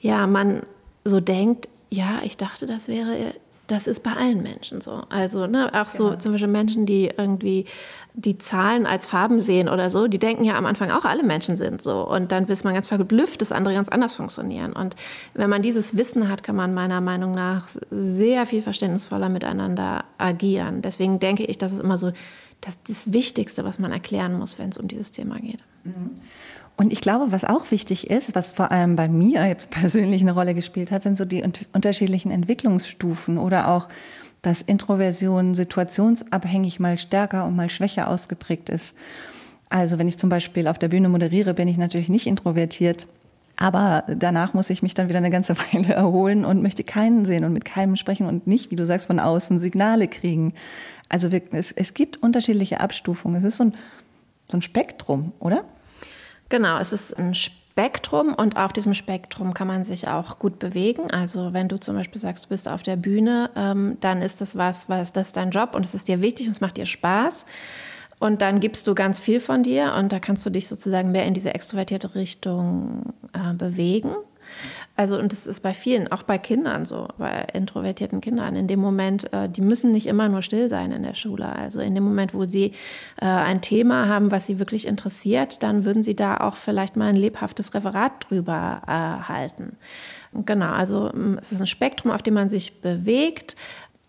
ja, 0.00 0.26
man 0.26 0.62
so 1.04 1.20
denkt, 1.20 1.68
ja, 1.90 2.20
ich 2.24 2.38
dachte, 2.38 2.66
das 2.66 2.88
wäre, 2.88 3.34
das 3.66 3.86
ist 3.86 4.02
bei 4.02 4.12
allen 4.12 4.42
Menschen 4.42 4.80
so. 4.80 5.02
Also, 5.10 5.46
ne, 5.46 5.70
auch 5.74 5.90
so 5.90 6.04
genau. 6.04 6.18
zum 6.18 6.32
Beispiel 6.32 6.48
Menschen, 6.48 6.86
die 6.86 7.10
irgendwie 7.16 7.66
die 8.14 8.38
Zahlen 8.38 8.86
als 8.86 9.06
Farben 9.06 9.40
sehen 9.40 9.68
oder 9.68 9.90
so, 9.90 10.06
die 10.06 10.18
denken 10.18 10.44
ja 10.44 10.54
am 10.54 10.66
Anfang 10.66 10.90
auch, 10.90 11.04
alle 11.04 11.22
Menschen 11.22 11.56
sind 11.56 11.82
so. 11.82 12.08
Und 12.08 12.32
dann 12.32 12.46
bis 12.46 12.64
man 12.64 12.72
ganz 12.72 12.86
verblüfft, 12.86 13.42
dass 13.42 13.52
andere 13.52 13.74
ganz 13.74 13.88
anders 13.90 14.14
funktionieren. 14.14 14.72
Und 14.72 14.96
wenn 15.34 15.50
man 15.50 15.62
dieses 15.62 15.96
Wissen 15.96 16.28
hat, 16.28 16.42
kann 16.42 16.56
man 16.56 16.72
meiner 16.72 17.00
Meinung 17.00 17.34
nach 17.34 17.68
sehr 17.90 18.46
viel 18.46 18.62
verständnisvoller 18.62 19.28
miteinander 19.28 20.04
agieren. 20.16 20.80
Deswegen 20.80 21.18
denke 21.18 21.44
ich, 21.44 21.58
dass 21.58 21.72
es 21.72 21.80
immer 21.80 21.98
so 21.98 22.12
das, 22.64 22.78
das 22.84 23.12
Wichtigste, 23.12 23.64
was 23.64 23.78
man 23.78 23.92
erklären 23.92 24.38
muss, 24.38 24.58
wenn 24.58 24.70
es 24.70 24.78
um 24.78 24.88
dieses 24.88 25.10
Thema 25.10 25.38
geht. 25.38 25.60
Mhm. 25.84 26.10
Und 26.76 26.92
ich 26.92 27.00
glaube, 27.00 27.30
was 27.30 27.44
auch 27.44 27.70
wichtig 27.70 28.10
ist, 28.10 28.34
was 28.34 28.52
vor 28.52 28.72
allem 28.72 28.96
bei 28.96 29.08
mir 29.08 29.46
jetzt 29.46 29.70
persönlich 29.70 30.22
eine 30.22 30.32
Rolle 30.32 30.54
gespielt 30.54 30.90
hat, 30.90 31.02
sind 31.02 31.16
so 31.16 31.24
die 31.24 31.44
unterschiedlichen 31.72 32.32
Entwicklungsstufen 32.32 33.38
oder 33.38 33.68
auch, 33.68 33.88
dass 34.42 34.60
Introversion 34.60 35.54
situationsabhängig 35.54 36.80
mal 36.80 36.98
stärker 36.98 37.46
und 37.46 37.54
mal 37.56 37.70
schwächer 37.70 38.08
ausgeprägt 38.08 38.68
ist. 38.68 38.96
Also 39.68 39.98
wenn 39.98 40.08
ich 40.08 40.18
zum 40.18 40.28
Beispiel 40.28 40.68
auf 40.68 40.78
der 40.78 40.88
Bühne 40.88 41.08
moderiere, 41.08 41.54
bin 41.54 41.68
ich 41.68 41.78
natürlich 41.78 42.08
nicht 42.08 42.26
introvertiert. 42.26 43.06
Aber 43.56 44.02
danach 44.08 44.52
muss 44.52 44.68
ich 44.68 44.82
mich 44.82 44.94
dann 44.94 45.08
wieder 45.08 45.18
eine 45.18 45.30
ganze 45.30 45.56
Weile 45.72 45.94
erholen 45.94 46.44
und 46.44 46.62
möchte 46.62 46.84
keinen 46.84 47.24
sehen 47.24 47.44
und 47.44 47.52
mit 47.52 47.64
keinem 47.64 47.96
sprechen 47.96 48.26
und 48.26 48.46
nicht, 48.46 48.70
wie 48.70 48.76
du 48.76 48.84
sagst, 48.84 49.06
von 49.06 49.20
außen 49.20 49.60
Signale 49.60 50.08
kriegen. 50.08 50.54
Also 51.14 51.30
wir, 51.30 51.42
es, 51.52 51.70
es 51.70 51.94
gibt 51.94 52.24
unterschiedliche 52.24 52.80
Abstufungen. 52.80 53.36
Es 53.36 53.44
ist 53.44 53.58
so 53.58 53.66
ein, 53.66 53.74
so 54.50 54.56
ein 54.56 54.62
Spektrum, 54.62 55.30
oder? 55.38 55.64
Genau, 56.48 56.76
es 56.78 56.92
ist 56.92 57.16
ein 57.16 57.36
Spektrum 57.36 58.34
und 58.34 58.56
auf 58.56 58.72
diesem 58.72 58.94
Spektrum 58.94 59.54
kann 59.54 59.68
man 59.68 59.84
sich 59.84 60.08
auch 60.08 60.40
gut 60.40 60.58
bewegen. 60.58 61.12
Also 61.12 61.52
wenn 61.52 61.68
du 61.68 61.78
zum 61.78 61.94
Beispiel 61.94 62.20
sagst, 62.20 62.46
du 62.46 62.48
bist 62.48 62.68
auf 62.68 62.82
der 62.82 62.96
Bühne, 62.96 63.50
ähm, 63.54 63.96
dann 64.00 64.22
ist 64.22 64.40
das 64.40 64.56
was, 64.56 64.88
was 64.88 65.12
das 65.12 65.28
ist 65.28 65.36
dein 65.36 65.52
Job 65.52 65.76
und 65.76 65.86
es 65.86 65.94
ist 65.94 66.08
dir 66.08 66.20
wichtig 66.20 66.48
und 66.48 66.52
es 66.52 66.60
macht 66.60 66.78
dir 66.78 66.86
Spaß. 66.86 67.46
Und 68.18 68.42
dann 68.42 68.58
gibst 68.58 68.84
du 68.88 68.96
ganz 68.96 69.20
viel 69.20 69.38
von 69.38 69.62
dir 69.62 69.94
und 69.96 70.12
da 70.12 70.18
kannst 70.18 70.44
du 70.44 70.50
dich 70.50 70.66
sozusagen 70.66 71.12
mehr 71.12 71.26
in 71.26 71.34
diese 71.34 71.54
extrovertierte 71.54 72.16
Richtung 72.16 73.14
äh, 73.34 73.54
bewegen. 73.54 74.16
Also, 74.96 75.18
und 75.18 75.32
das 75.32 75.48
ist 75.48 75.60
bei 75.60 75.74
vielen, 75.74 76.12
auch 76.12 76.22
bei 76.22 76.38
Kindern 76.38 76.84
so, 76.86 77.08
bei 77.18 77.46
introvertierten 77.52 78.20
Kindern. 78.20 78.54
In 78.54 78.68
dem 78.68 78.78
Moment, 78.78 79.32
äh, 79.32 79.48
die 79.48 79.60
müssen 79.60 79.90
nicht 79.90 80.06
immer 80.06 80.28
nur 80.28 80.40
still 80.40 80.68
sein 80.68 80.92
in 80.92 81.02
der 81.02 81.14
Schule. 81.14 81.48
Also 81.48 81.80
in 81.80 81.96
dem 81.96 82.04
Moment, 82.04 82.32
wo 82.32 82.44
sie 82.44 82.72
äh, 83.20 83.26
ein 83.26 83.60
Thema 83.60 84.08
haben, 84.08 84.30
was 84.30 84.46
sie 84.46 84.60
wirklich 84.60 84.86
interessiert, 84.86 85.64
dann 85.64 85.84
würden 85.84 86.04
sie 86.04 86.14
da 86.14 86.36
auch 86.36 86.54
vielleicht 86.54 86.96
mal 86.96 87.08
ein 87.08 87.16
lebhaftes 87.16 87.74
Referat 87.74 88.12
drüber 88.28 88.82
äh, 88.86 89.28
halten. 89.28 89.76
Genau, 90.32 90.70
also 90.70 91.12
es 91.40 91.52
ist 91.52 91.60
ein 91.60 91.66
Spektrum, 91.66 92.10
auf 92.10 92.22
dem 92.22 92.34
man 92.34 92.48
sich 92.48 92.80
bewegt. 92.80 93.56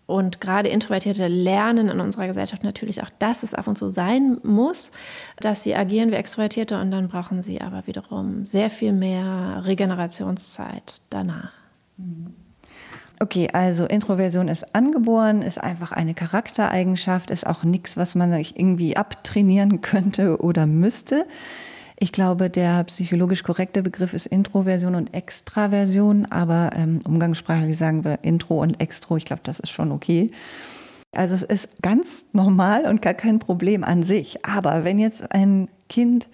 Und 0.06 0.40
gerade 0.40 0.68
Introvertierte 0.68 1.26
lernen 1.26 1.88
in 1.88 2.00
unserer 2.00 2.28
Gesellschaft 2.28 2.62
natürlich 2.62 3.02
auch, 3.02 3.10
dass 3.18 3.42
es 3.42 3.54
ab 3.54 3.66
und 3.66 3.76
zu 3.76 3.90
sein 3.90 4.38
muss, 4.44 4.92
dass 5.38 5.64
sie 5.64 5.74
agieren 5.74 6.12
wie 6.12 6.16
Extrovertierte 6.16 6.80
und 6.80 6.92
dann 6.92 7.08
brauchen 7.08 7.42
sie 7.42 7.60
aber 7.60 7.86
wiederum 7.88 8.46
sehr 8.46 8.70
viel 8.70 8.92
mehr 8.92 9.62
Regenerationszeit 9.64 11.00
danach. 11.10 11.50
Okay, 13.18 13.48
also 13.52 13.86
Introversion 13.86 14.46
ist 14.48 14.74
angeboren, 14.74 15.40
ist 15.40 15.58
einfach 15.58 15.90
eine 15.90 16.14
Charaktereigenschaft, 16.14 17.30
ist 17.30 17.46
auch 17.46 17.64
nichts, 17.64 17.96
was 17.96 18.14
man 18.14 18.30
sich 18.30 18.58
irgendwie 18.58 18.96
abtrainieren 18.96 19.80
könnte 19.80 20.40
oder 20.40 20.66
müsste. 20.66 21.26
Ich 21.98 22.12
glaube, 22.12 22.50
der 22.50 22.84
psychologisch 22.84 23.42
korrekte 23.42 23.82
Begriff 23.82 24.12
ist 24.12 24.26
Introversion 24.26 24.94
und 24.94 25.14
Extraversion, 25.14 26.26
aber 26.26 26.72
ähm, 26.74 27.00
umgangssprachlich 27.06 27.78
sagen 27.78 28.04
wir 28.04 28.18
Intro 28.22 28.60
und 28.60 28.80
Extro. 28.80 29.16
Ich 29.16 29.24
glaube, 29.24 29.40
das 29.44 29.60
ist 29.60 29.70
schon 29.70 29.92
okay. 29.92 30.30
Also 31.12 31.34
es 31.34 31.42
ist 31.42 31.82
ganz 31.82 32.26
normal 32.32 32.84
und 32.84 33.00
gar 33.00 33.14
kein 33.14 33.38
Problem 33.38 33.82
an 33.82 34.02
sich. 34.02 34.44
Aber 34.44 34.84
wenn 34.84 34.98
jetzt 34.98 35.32
ein 35.32 35.68
Kind 35.88 36.28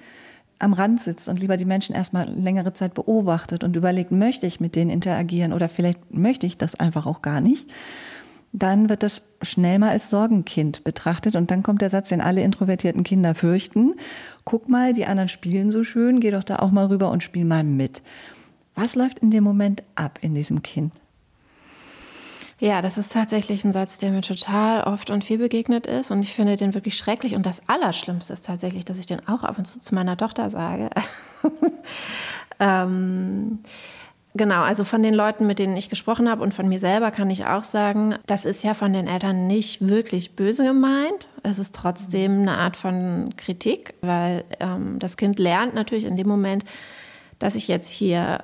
am 0.59 0.73
Rand 0.73 1.00
sitzt 1.00 1.28
und 1.28 1.38
lieber 1.38 1.57
die 1.57 1.64
Menschen 1.64 1.95
erstmal 1.95 2.28
längere 2.28 2.73
Zeit 2.73 2.95
beobachtet 2.95 3.62
und 3.62 3.76
überlegt, 3.76 4.11
möchte 4.11 4.49
ich 4.49 4.61
mit 4.61 4.75
denen 4.75 4.90
interagieren 4.90 5.52
oder 5.52 5.69
vielleicht 5.69 6.12
möchte 6.12 6.47
ich 6.47 6.59
das 6.59 6.75
einfach 6.75 7.07
auch 7.07 7.23
gar 7.23 7.40
nicht, 7.40 7.71
dann 8.53 8.89
wird 8.89 9.03
das 9.03 9.23
schnell 9.41 9.79
mal 9.79 9.91
als 9.91 10.11
Sorgenkind 10.11 10.85
betrachtet 10.85 11.37
und 11.37 11.51
dann 11.51 11.63
kommt 11.63 11.81
der 11.81 11.91
Satz, 11.91 12.11
den 12.11 12.21
alle 12.21 12.43
introvertierten 12.43 13.03
Kinder 13.03 13.35
fürchten. 13.35 13.95
Guck 14.45 14.69
mal, 14.69 14.93
die 14.93 15.07
anderen 15.07 15.29
spielen 15.29 15.71
so 15.71 15.85
schön, 15.85 16.21
geh 16.21 16.31
doch 16.31 16.45
da 16.45 16.57
auch 16.57 16.71
mal 16.71 16.87
rüber 16.87 17.11
und 17.11 17.23
spiel 17.23 17.45
mal 17.45 17.65
mit. 17.65 18.03
Was 18.75 18.95
läuft 18.95 19.21
in 19.21 19.31
dem 19.31 19.45
Moment 19.45 19.83
ab 19.95 20.19
in 20.23 20.35
diesem 20.35 20.63
Kind? 20.63 20.93
Ja, 22.59 22.81
das 22.81 22.97
ist 22.97 23.13
tatsächlich 23.13 23.65
ein 23.65 23.73
Satz, 23.73 23.99
der 23.99 24.13
mir 24.13 24.21
total 24.21 24.85
oft 24.85 25.11
und 25.11 25.25
viel 25.25 25.39
begegnet 25.39 25.87
ist 25.87 26.11
und 26.13 26.21
ich 26.21 26.33
finde 26.33 26.57
den 26.57 26.75
wirklich 26.75 26.97
schrecklich 26.97 27.35
und 27.35 27.45
das 27.45 27.69
Allerschlimmste 27.69 28.33
ist 28.33 28.47
tatsächlich, 28.47 28.85
dass 28.85 28.99
ich 28.99 29.07
den 29.07 29.27
auch 29.27 29.43
ab 29.43 29.59
und 29.59 29.65
zu 29.65 29.81
zu 29.81 29.95
meiner 29.95 30.17
Tochter 30.17 30.49
sage. 30.49 30.91
ähm, 32.61 33.59
Genau, 34.35 34.62
also 34.62 34.85
von 34.85 35.03
den 35.03 35.12
Leuten, 35.12 35.47
mit 35.47 35.59
denen 35.59 35.77
ich 35.77 35.91
gesprochen 35.91 36.29
habe 36.29 36.43
und 36.43 36.55
von 36.55 36.67
mir 36.67 36.79
selber 36.79 37.11
kann 37.11 37.29
ich 37.29 37.45
auch 37.45 37.65
sagen, 37.65 38.15
das 38.27 38.47
ist 38.47 38.65
ja 38.65 38.73
von 38.73 38.95
den 38.95 39.07
Eltern 39.07 39.47
nicht 39.47 39.87
wirklich 39.87 40.35
böse 40.37 40.65
gemeint. 40.65 41.29
Es 41.43 41.59
ist 41.59 41.75
trotzdem 41.75 42.41
eine 42.41 42.57
Art 42.57 42.79
von 42.79 43.35
Kritik, 43.37 43.93
weil 44.01 44.45
ähm, 44.59 44.99
das 44.99 45.19
Kind 45.19 45.39
lernt 45.39 45.75
natürlich 45.75 46.07
in 46.07 46.17
dem 46.17 46.29
Moment, 46.29 46.65
dass 47.39 47.57
ich 47.57 47.69
jetzt 47.69 47.91
hier 47.91 48.43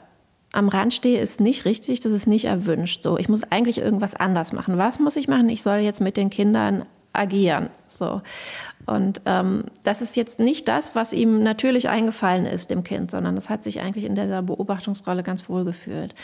am 0.52 0.68
Rand 0.68 0.92
stehe, 0.92 1.21
ist 1.21 1.40
nicht 1.40 1.64
richtig, 1.64 2.00
das 2.00 2.12
ist 2.12 2.26
nicht 2.26 2.45
erwünscht. 2.45 3.02
So, 3.02 3.16
ich 3.16 3.30
muss 3.30 3.45
eigentlich 3.45 3.78
irgendwas 3.78 4.14
anders 4.14 4.52
machen. 4.52 4.76
Was 4.76 4.99
muss 4.99 5.16
ich 5.16 5.26
machen? 5.26 5.49
Ich 5.49 5.62
soll 5.62 5.78
jetzt 5.78 6.00
mit 6.00 6.18
den 6.18 6.28
Kindern 6.28 6.85
agieren. 7.14 7.71
So. 7.87 8.21
Und 8.88 9.21
ähm, 9.26 9.64
das 9.85 10.00
ist 10.00 10.16
jetzt 10.16 10.40
nicht 10.40 10.66
das, 10.66 10.95
was 10.95 11.12
ihm 11.12 11.42
natürlich 11.42 11.88
eingefallen 11.88 12.47
ist, 12.47 12.71
dem 12.71 12.85
Kind, 12.85 13.11
sondern 13.11 13.35
das 13.35 13.50
hat 13.50 13.62
sich 13.62 13.80
eigentlich 13.80 14.04
in 14.04 14.14
dieser 14.14 14.42
Beobachtungsrolle 14.42 15.23
ganz 15.23 15.49
wohl 15.49 15.64
gefühlt. 15.64 16.14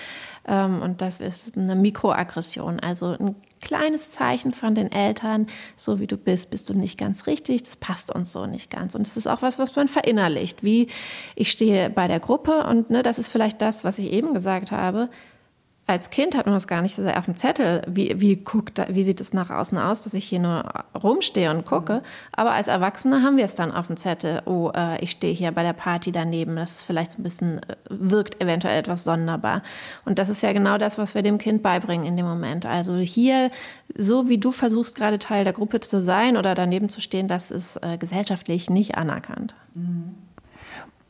Ähm, 0.49 0.81
und 0.81 1.03
das 1.03 1.21
ist 1.21 1.57
eine 1.57 1.77
Mikroaggression, 1.77 2.81
also 2.81 3.17
ein 3.19 3.37
kleines 3.61 4.11
Zeichen 4.11 4.53
von 4.53 4.75
den 4.75 4.91
Eltern, 4.93 5.47
so 5.77 6.01
wie 6.01 6.07
du 6.07 6.17
bist, 6.17 6.51
bist 6.51 6.69
du 6.71 6.75
nicht 6.75 6.99
ganz 6.99 7.27
richtig, 7.27 7.65
das 7.65 7.77
passt 7.77 8.15
uns 8.15 8.33
so 8.33 8.47
nicht 8.47 8.71
ganz. 8.71 8.95
Und 8.95 9.07
das 9.07 9.17
ist 9.17 9.27
auch 9.27 9.43
was, 9.43 9.59
was 9.59 9.77
man 9.77 9.89
verinnerlicht, 9.89 10.63
wie 10.63 10.89
ich 11.35 11.51
stehe 11.51 11.91
bei 11.91 12.09
der 12.09 12.21
Gruppe 12.21 12.65
und 12.65 12.91
ne, 12.91 13.03
das 13.03 13.19
ist 13.19 13.29
vielleicht 13.29 13.61
das, 13.63 13.85
was 13.85 13.99
ich 13.99 14.13
eben 14.13 14.35
gesagt 14.35 14.71
habe, 14.71 15.09
als 15.87 16.09
Kind 16.09 16.35
hat 16.35 16.47
man 16.47 16.55
das 16.55 16.67
gar 16.67 16.81
nicht 16.81 16.95
so 16.95 17.03
sehr 17.03 17.19
auf 17.19 17.27
dem 17.27 17.37
Zettel, 17.37 17.83
wie, 17.87 18.19
wie, 18.19 18.37
guckt, 18.37 18.81
wie 18.89 19.03
sieht 19.03 19.21
es 19.21 19.35
nach 19.35 19.51
außen 19.51 19.77
aus, 19.77 20.03
dass 20.03 20.15
ich 20.15 20.25
hier 20.25 20.39
nur 20.39 20.65
rumstehe 21.03 21.51
und 21.51 21.67
gucke. 21.67 22.03
Aber 22.33 22.53
als 22.53 22.69
Erwachsene 22.69 23.23
haben 23.23 23.37
wir 23.37 23.45
es 23.45 23.55
dann 23.55 23.71
auf 23.71 23.89
dem 23.89 23.99
Zettel, 23.99 24.41
oh, 24.47 24.71
äh, 24.75 24.99
ich 25.05 25.11
stehe 25.11 25.35
hier 25.35 25.53
bei 25.53 25.63
der 25.63 25.75
Party 25.75 26.11
daneben. 26.11 26.57
Das 26.57 26.77
ist 26.77 26.83
vielleicht 26.85 27.19
ein 27.19 27.23
bisschen, 27.23 27.59
äh, 27.59 27.77
wirkt 27.91 28.43
eventuell 28.43 28.79
etwas 28.79 29.05
sonderbar. 29.05 29.63
Und 30.07 30.19
das 30.19 30.31
ist 30.31 30.43
ja 30.43 30.55
genau 30.55 30.79
das, 30.79 30.97
was 30.97 31.15
wir 31.15 31.23
dem 31.23 31.37
Kind 31.37 31.63
beibringen 31.63 32.07
in 32.07 32.17
dem 32.17 32.27
Moment. 32.27 32.65
Also 32.65 32.97
hier, 32.97 33.51
so 33.95 34.29
wie 34.31 34.39
du 34.39 34.53
versuchst 34.53 34.97
gerade 34.97 35.19
Teil 35.19 35.45
der 35.45 35.53
Gruppe 35.53 35.81
zu 35.81 36.01
sein 36.01 36.39
oder 36.39 36.55
daneben 36.55 36.89
zu 36.89 37.03
stehen, 37.03 37.29
das 37.29 37.51
ist 37.51 37.77
äh, 37.83 37.99
gesellschaftlich 37.99 38.71
nicht 38.71 38.95
anerkannt. 38.97 39.55
Mhm. 39.75 40.15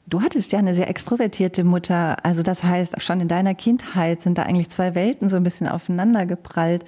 Du 0.06 0.20
hattest 0.20 0.52
ja 0.52 0.58
eine 0.58 0.74
sehr 0.74 0.88
extrovertierte 0.88 1.64
Mutter. 1.64 2.24
Also 2.24 2.42
das 2.42 2.62
heißt, 2.62 3.00
schon 3.00 3.20
in 3.20 3.28
deiner 3.28 3.54
Kindheit 3.54 4.20
sind 4.20 4.36
da 4.36 4.42
eigentlich 4.42 4.68
zwei 4.68 4.94
Welten 4.94 5.30
so 5.30 5.36
ein 5.36 5.44
bisschen 5.44 5.66
aufeinander 5.66 6.26
geprallt. 6.26 6.84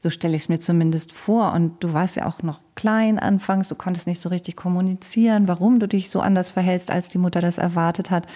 So 0.00 0.08
stelle 0.08 0.36
ich 0.36 0.42
es 0.42 0.48
mir 0.48 0.58
zumindest 0.58 1.12
vor. 1.12 1.52
Und 1.52 1.84
du 1.84 1.92
warst 1.92 2.16
ja 2.16 2.26
auch 2.26 2.42
noch 2.42 2.60
klein 2.74 3.18
anfangs. 3.18 3.68
Du 3.68 3.74
konntest 3.74 4.06
nicht 4.06 4.20
so 4.20 4.30
richtig 4.30 4.56
kommunizieren, 4.56 5.48
warum 5.48 5.80
du 5.80 5.86
dich 5.86 6.08
so 6.08 6.20
anders 6.20 6.50
verhältst, 6.50 6.90
als 6.90 7.10
die 7.10 7.18
Mutter 7.18 7.40
das 7.40 7.58
erwartet 7.58 8.10
hat. 8.10 8.26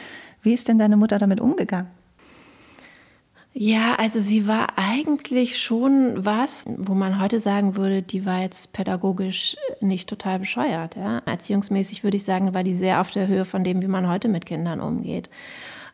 Wie 0.42 0.52
ist 0.52 0.68
denn 0.68 0.78
deine 0.78 0.98
Mutter 0.98 1.18
damit 1.18 1.40
umgegangen? 1.40 1.88
Ja, 3.52 3.96
also 3.96 4.20
sie 4.20 4.46
war 4.46 4.78
eigentlich 4.78 5.60
schon 5.60 6.24
was, 6.24 6.64
wo 6.66 6.94
man 6.94 7.20
heute 7.20 7.40
sagen 7.40 7.74
würde, 7.76 8.00
die 8.00 8.24
war 8.24 8.42
jetzt 8.42 8.72
pädagogisch 8.72 9.56
nicht 9.80 10.08
total 10.08 10.38
bescheuert. 10.38 10.94
Ja? 10.94 11.18
Erziehungsmäßig 11.26 12.04
würde 12.04 12.16
ich 12.16 12.24
sagen, 12.24 12.54
war 12.54 12.62
die 12.62 12.76
sehr 12.76 13.00
auf 13.00 13.10
der 13.10 13.26
Höhe 13.26 13.44
von 13.44 13.64
dem, 13.64 13.82
wie 13.82 13.88
man 13.88 14.08
heute 14.08 14.28
mit 14.28 14.46
Kindern 14.46 14.80
umgeht. 14.80 15.28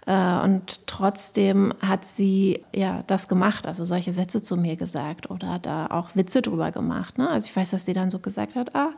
Äh, 0.06 0.38
und 0.40 0.86
trotzdem 0.86 1.72
hat 1.80 2.04
sie 2.04 2.64
ja 2.74 3.02
das 3.06 3.26
gemacht, 3.26 3.66
also 3.66 3.84
solche 3.84 4.12
Sätze 4.12 4.42
zu 4.42 4.56
mir 4.56 4.76
gesagt 4.76 5.30
oder 5.30 5.54
hat 5.54 5.66
da 5.66 5.86
auch 5.86 6.14
Witze 6.14 6.42
drüber 6.42 6.72
gemacht. 6.72 7.16
Ne? 7.16 7.28
Also 7.28 7.46
ich 7.46 7.56
weiß, 7.56 7.70
dass 7.70 7.86
sie 7.86 7.94
dann 7.94 8.10
so 8.10 8.18
gesagt 8.18 8.54
hat, 8.54 8.74
ah, 8.74 8.90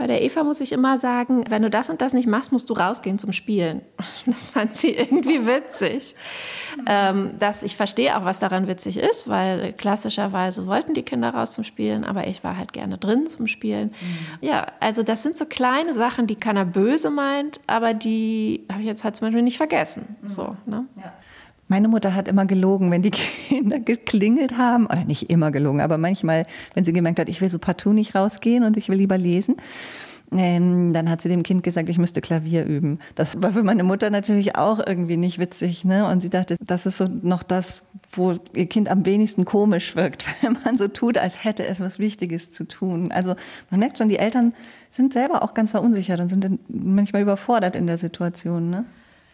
bei 0.00 0.06
der 0.06 0.22
Eva 0.22 0.44
muss 0.44 0.62
ich 0.62 0.72
immer 0.72 0.96
sagen, 0.96 1.44
wenn 1.50 1.60
du 1.60 1.68
das 1.68 1.90
und 1.90 2.00
das 2.00 2.14
nicht 2.14 2.26
machst, 2.26 2.52
musst 2.52 2.70
du 2.70 2.72
rausgehen 2.72 3.18
zum 3.18 3.32
Spielen. 3.32 3.82
Das 4.24 4.46
fand 4.46 4.74
sie 4.74 4.94
irgendwie 4.94 5.44
witzig. 5.44 6.14
Ähm, 6.86 7.32
dass 7.38 7.62
ich 7.62 7.76
verstehe 7.76 8.16
auch, 8.16 8.24
was 8.24 8.38
daran 8.38 8.66
witzig 8.66 8.96
ist, 8.96 9.28
weil 9.28 9.74
klassischerweise 9.74 10.66
wollten 10.66 10.94
die 10.94 11.02
Kinder 11.02 11.30
raus 11.30 11.52
zum 11.52 11.64
Spielen, 11.64 12.04
aber 12.04 12.26
ich 12.26 12.42
war 12.42 12.56
halt 12.56 12.72
gerne 12.72 12.96
drin 12.96 13.28
zum 13.28 13.46
Spielen. 13.46 13.88
Mhm. 13.88 14.46
Ja, 14.48 14.68
also 14.80 15.02
das 15.02 15.22
sind 15.22 15.36
so 15.36 15.44
kleine 15.44 15.92
Sachen, 15.92 16.26
die 16.26 16.36
keiner 16.36 16.64
böse 16.64 17.10
meint, 17.10 17.60
aber 17.66 17.92
die 17.92 18.64
habe 18.70 18.80
ich 18.80 18.86
jetzt 18.86 19.04
halt 19.04 19.16
zum 19.16 19.26
Beispiel 19.26 19.42
nicht 19.42 19.58
vergessen. 19.58 20.16
Mhm. 20.22 20.28
So, 20.28 20.56
ne? 20.64 20.86
ja. 20.96 21.12
Meine 21.70 21.86
Mutter 21.86 22.16
hat 22.16 22.26
immer 22.26 22.46
gelogen, 22.46 22.90
wenn 22.90 23.02
die 23.02 23.10
Kinder 23.48 23.78
geklingelt 23.78 24.58
haben, 24.58 24.86
oder 24.86 25.04
nicht 25.04 25.30
immer 25.30 25.52
gelogen, 25.52 25.80
aber 25.80 25.98
manchmal, 25.98 26.42
wenn 26.74 26.82
sie 26.82 26.92
gemerkt 26.92 27.20
hat, 27.20 27.28
ich 27.28 27.40
will 27.40 27.48
so 27.48 27.60
partout 27.60 27.92
nicht 27.92 28.16
rausgehen 28.16 28.64
und 28.64 28.76
ich 28.76 28.88
will 28.88 28.98
lieber 28.98 29.16
lesen. 29.16 29.56
Ähm, 30.32 30.92
dann 30.92 31.08
hat 31.08 31.22
sie 31.22 31.28
dem 31.28 31.44
Kind 31.44 31.62
gesagt, 31.62 31.88
ich 31.88 31.98
müsste 31.98 32.20
Klavier 32.20 32.64
üben. 32.64 32.98
Das 33.14 33.40
war 33.40 33.52
für 33.52 33.62
meine 33.62 33.84
Mutter 33.84 34.10
natürlich 34.10 34.56
auch 34.56 34.84
irgendwie 34.84 35.16
nicht 35.16 35.38
witzig, 35.38 35.84
ne? 35.84 36.08
Und 36.08 36.22
sie 36.22 36.30
dachte, 36.30 36.56
das 36.60 36.86
ist 36.86 36.98
so 36.98 37.06
noch 37.06 37.44
das, 37.44 37.82
wo 38.12 38.36
ihr 38.54 38.66
Kind 38.66 38.88
am 38.88 39.06
wenigsten 39.06 39.44
komisch 39.44 39.94
wirkt, 39.94 40.26
wenn 40.40 40.58
man 40.64 40.76
so 40.76 40.88
tut, 40.88 41.18
als 41.18 41.44
hätte 41.44 41.66
es 41.66 41.78
was 41.78 42.00
Wichtiges 42.00 42.52
zu 42.52 42.64
tun. 42.66 43.12
Also 43.12 43.36
man 43.70 43.78
merkt 43.78 43.98
schon, 43.98 44.08
die 44.08 44.18
Eltern 44.18 44.54
sind 44.90 45.12
selber 45.12 45.44
auch 45.44 45.54
ganz 45.54 45.70
verunsichert 45.70 46.18
und 46.18 46.28
sind 46.28 46.58
manchmal 46.68 47.22
überfordert 47.22 47.76
in 47.76 47.86
der 47.86 47.98
Situation, 47.98 48.70
ne? 48.70 48.86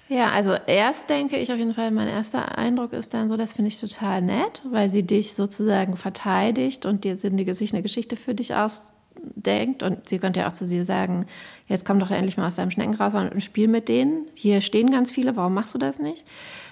Ja, 0.08 0.30
also 0.30 0.54
erst 0.66 1.10
denke 1.10 1.36
ich 1.36 1.50
auf 1.50 1.58
jeden 1.58 1.74
Fall, 1.74 1.90
mein 1.90 2.06
erster 2.06 2.56
Eindruck 2.56 2.92
ist 2.92 3.12
dann 3.12 3.28
so, 3.28 3.36
das 3.36 3.54
finde 3.54 3.68
ich 3.68 3.80
total 3.80 4.22
nett, 4.22 4.62
weil 4.70 4.88
sie 4.88 5.02
dich 5.02 5.34
sozusagen 5.34 5.96
verteidigt 5.96 6.86
und 6.86 7.02
dir 7.02 7.16
sich 7.16 7.72
eine 7.72 7.82
Geschichte 7.82 8.16
für 8.16 8.32
dich 8.32 8.54
ausdenkt. 8.54 9.82
Und 9.82 10.08
sie 10.08 10.18
könnte 10.20 10.40
ja 10.40 10.48
auch 10.48 10.52
zu 10.52 10.68
dir 10.68 10.84
sagen, 10.84 11.26
jetzt 11.66 11.84
komm 11.84 11.98
doch 11.98 12.12
endlich 12.12 12.36
mal 12.36 12.46
aus 12.46 12.54
deinem 12.54 12.70
Schneckenhaus 12.70 13.14
und 13.14 13.42
spiel 13.42 13.66
mit 13.66 13.88
denen. 13.88 14.28
Hier 14.34 14.60
stehen 14.60 14.92
ganz 14.92 15.10
viele, 15.10 15.34
warum 15.34 15.54
machst 15.54 15.74
du 15.74 15.78
das 15.78 15.98
nicht? 15.98 16.24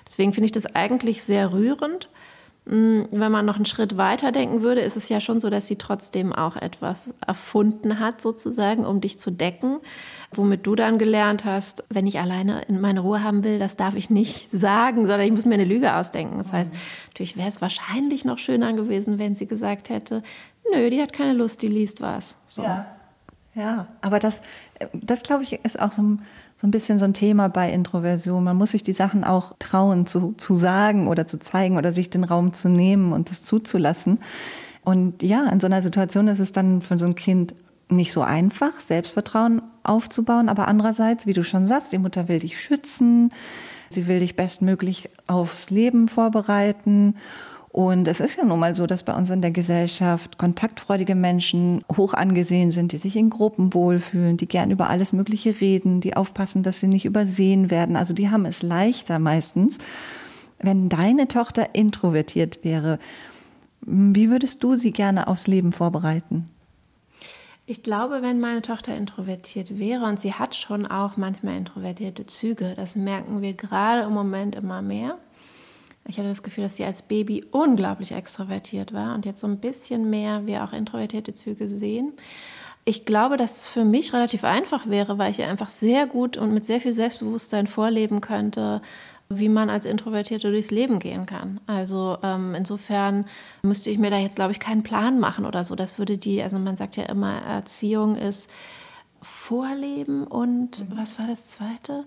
Deswegen 0.07 0.33
finde 0.33 0.47
ich 0.47 0.53
das 0.53 0.67
eigentlich 0.67 1.25
sehr 1.25 1.53
rührend. 1.53 2.09
Mm, 2.67 3.03
wenn 3.11 3.33
man 3.33 3.45
noch 3.45 3.57
einen 3.57 3.64
Schritt 3.64 3.97
weiter 3.97 4.31
denken 4.31 4.62
würde, 4.62 4.81
ist 4.81 4.97
es 4.97 5.09
ja 5.09 5.21
schon 5.21 5.41
so, 5.41 5.50
dass 5.50 5.67
sie 5.67 5.76
trotzdem 5.76 6.33
auch 6.33 6.57
etwas 6.57 7.14
erfunden 7.26 7.99
hat, 7.99 8.21
sozusagen, 8.23 8.87
um 8.87 9.00
dich 9.00 9.19
zu 9.19 9.33
decken, 9.33 9.81
womit 10.38 10.67
du 10.67 10.75
dann 10.75 10.99
gelernt 10.99 11.45
hast, 11.45 11.85
wenn 11.91 12.07
ich 12.07 12.19
alleine 12.19 12.62
in 12.62 12.81
meine 12.81 13.00
Ruhe 13.00 13.23
haben 13.23 13.45
will, 13.45 13.59
das 13.59 13.76
darf 13.76 13.95
ich 13.95 14.11
nicht 14.11 14.50
sagen, 14.50 15.07
sondern 15.07 15.23
ich 15.23 15.33
muss 15.33 15.45
mir 15.45 15.55
eine 15.55 15.64
Lüge 15.64 15.95
ausdenken. 15.95 16.38
Das 16.38 16.53
heißt, 16.53 16.73
natürlich 17.09 17.37
wäre 17.37 17.49
es 17.49 17.61
wahrscheinlich 17.61 18.25
noch 18.25 18.38
schöner 18.38 18.73
gewesen, 18.73 19.19
wenn 19.19 19.35
sie 19.35 19.47
gesagt 19.47 19.88
hätte, 19.88 20.23
nö, 20.73 20.91
die 20.91 21.00
hat 21.00 21.12
keine 21.12 21.33
Lust, 21.33 21.62
die 21.62 21.69
liest 21.69 22.00
was. 22.00 22.38
So. 22.47 22.62
Ja. 22.62 22.87
Ja, 23.57 23.87
aber 24.00 24.19
das, 24.19 24.43
das 24.93 25.23
glaube 25.23 25.45
ich, 25.45 25.53
ist 25.64 25.79
auch 25.79 25.93
so 25.93 26.03
ein, 26.03 26.23
so 26.57 26.67
ein 26.67 26.73
bisschen 26.73 26.99
so 26.99 27.05
ein 27.05 27.14
Thema 27.14 27.49
bei 27.49 27.71
Introversion. 27.71 28.43
Man 28.43 28.57
muss 28.57 28.73
sich 28.73 28.83
die 28.83 28.93
Sachen 28.93 29.23
auch 29.23 29.55
trauen 29.61 30.09
zu, 30.09 30.35
zu 30.37 30.57
sagen 30.57 31.07
oder 31.07 31.29
zu 31.29 31.38
zeigen 31.38 31.79
oder 31.79 31.93
sich 31.93 32.11
den 32.11 32.25
Raum 32.25 32.53
zu 32.53 32.69
nehmen 32.69 33.12
und 33.12 33.31
das 33.31 33.45
zuzulassen. 33.45 34.19
Und 34.83 35.23
ja, 35.23 35.47
in 35.47 35.61
so 35.61 35.69
einer 35.69 35.83
Situation 35.83 36.26
ist 36.26 36.41
es 36.41 36.50
dann 36.50 36.83
für 36.83 36.99
so 36.99 37.07
ein 37.07 37.14
Kind 37.14 37.55
nicht 37.88 38.12
so 38.12 38.23
einfach, 38.23 38.73
Selbstvertrauen 38.81 39.62
aufzubauen. 39.83 40.49
Aber 40.49 40.69
andererseits, 40.69 41.26
wie 41.26 41.33
du 41.33 41.45
schon 41.45 41.67
sagst, 41.67 41.93
die 41.93 41.99
Mutter 41.99 42.29
will 42.29 42.41
dich 42.41 42.61
schützen, 42.61 43.33
sie 43.91 44.07
will 44.07 44.21
dich 44.21 44.37
bestmöglich 44.37 45.09
aufs 45.26 45.71
Leben 45.71 46.09
vorbereiten. 46.09 47.17
Und 47.75 48.07
es 48.07 48.21
ist 48.21 48.37
ja 48.37 48.45
nun 48.45 48.61
mal 48.61 48.76
so, 48.76 48.87
dass 48.87 49.03
bei 49.03 49.14
uns 49.14 49.31
in 49.31 49.43
der 49.43 49.50
Gesellschaft 49.50 50.38
kontaktfreudige 50.38 51.17
Menschen 51.17 51.85
hoch 51.97 52.14
angesehen 52.14 52.71
sind, 52.71 52.93
die 52.93 52.99
sich 52.99 53.17
in 53.17 53.31
Gruppen 53.31 53.75
wohlfühlen, 53.75 54.37
die 54.37 54.47
gern 54.47 54.71
über 54.71 54.91
alles 54.91 55.12
Mögliche 55.12 55.61
reden, 55.61 56.00
die 56.00 56.17
aufpassen, 56.17 56.62
dass 56.62 56.79
sie 56.79 56.87
nicht 56.87 57.05
übersehen 57.05 57.71
werden. 57.71 57.97
Also 57.97 58.14
die 58.14 58.31
haben 58.31 58.47
es 58.47 58.62
leichter 58.62 59.19
meistens. 59.19 59.79
Wenn 60.61 60.88
deine 60.88 61.26
Tochter 61.26 61.75
introvertiert 61.75 62.61
wäre, 62.62 63.00
wie 63.81 64.31
würdest 64.31 64.62
du 64.62 64.76
sie 64.76 64.93
gerne 64.93 65.26
aufs 65.26 65.49
Leben 65.49 65.73
vorbereiten? 65.73 66.49
Ich 67.66 67.83
glaube, 67.83 68.21
wenn 68.21 68.40
meine 68.40 68.61
Tochter 68.61 68.94
introvertiert 68.94 69.78
wäre, 69.78 70.04
und 70.04 70.21
sie 70.21 70.35
hat 70.35 70.54
schon 70.54 70.87
auch 70.87 71.16
manchmal 71.16 71.56
introvertierte 71.56 72.26
Züge, 72.26 72.75
das 72.76 72.94
merken 72.94 73.40
wir 73.40 73.54
gerade 73.54 74.02
im 74.02 74.12
Moment 74.12 74.54
immer 74.54 74.83
mehr. 74.83 75.18
Ich 76.06 76.18
hatte 76.18 76.28
das 76.28 76.42
Gefühl, 76.42 76.64
dass 76.64 76.76
sie 76.76 76.85
als 76.85 77.00
Baby 77.00 77.42
unglaublich 77.50 78.12
extrovertiert 78.12 78.92
war 78.92 79.14
und 79.14 79.25
jetzt 79.25 79.40
so 79.40 79.47
ein 79.47 79.61
bisschen 79.61 80.11
mehr 80.11 80.44
wir 80.44 80.62
auch 80.62 80.75
introvertierte 80.75 81.33
Züge 81.33 81.66
sehen. 81.66 82.12
Ich 82.85 83.06
glaube, 83.06 83.38
dass 83.38 83.62
es 83.62 83.68
für 83.68 83.87
mich 83.87 84.12
relativ 84.12 84.44
einfach 84.44 84.87
wäre, 84.87 85.16
weil 85.16 85.30
ich 85.30 85.38
ihr 85.38 85.49
einfach 85.49 85.71
sehr 85.71 86.06
gut 86.06 86.37
und 86.37 86.52
mit 86.52 86.66
sehr 86.66 86.83
viel 86.83 86.92
Selbstbewusstsein 86.92 87.66
vorleben 87.66 88.21
könnte, 88.21 88.83
wie 89.38 89.49
man 89.49 89.71
als 89.71 89.85
Introvertierte 89.85 90.50
durchs 90.50 90.71
Leben 90.71 90.99
gehen 90.99 91.26
kann. 91.26 91.61
Also 91.67 92.19
ähm, 92.23 92.55
insofern 92.55 93.26
müsste 93.62 93.91
ich 93.91 93.99
mir 93.99 94.11
da 94.11 94.19
jetzt, 94.19 94.37
glaube 94.37 94.53
ich, 94.53 94.61
keinen 94.61 94.83
Plan 94.83 95.21
machen 95.21 95.47
oder 95.47 95.64
so. 95.64 95.75
Das 95.75 95.99
würde 95.99 96.19
die, 96.19 96.43
also 96.43 96.59
man 96.59 96.76
sagt 96.76 96.97
ja 96.97 97.05
immer, 97.05 97.43
Erziehung 97.43 98.17
ist 98.17 98.50
Vorleben 99.23 100.26
und 100.26 100.81
mhm. 100.81 100.97
was 100.97 101.19
war 101.19 101.26
das 101.26 101.49
zweite? 101.49 102.05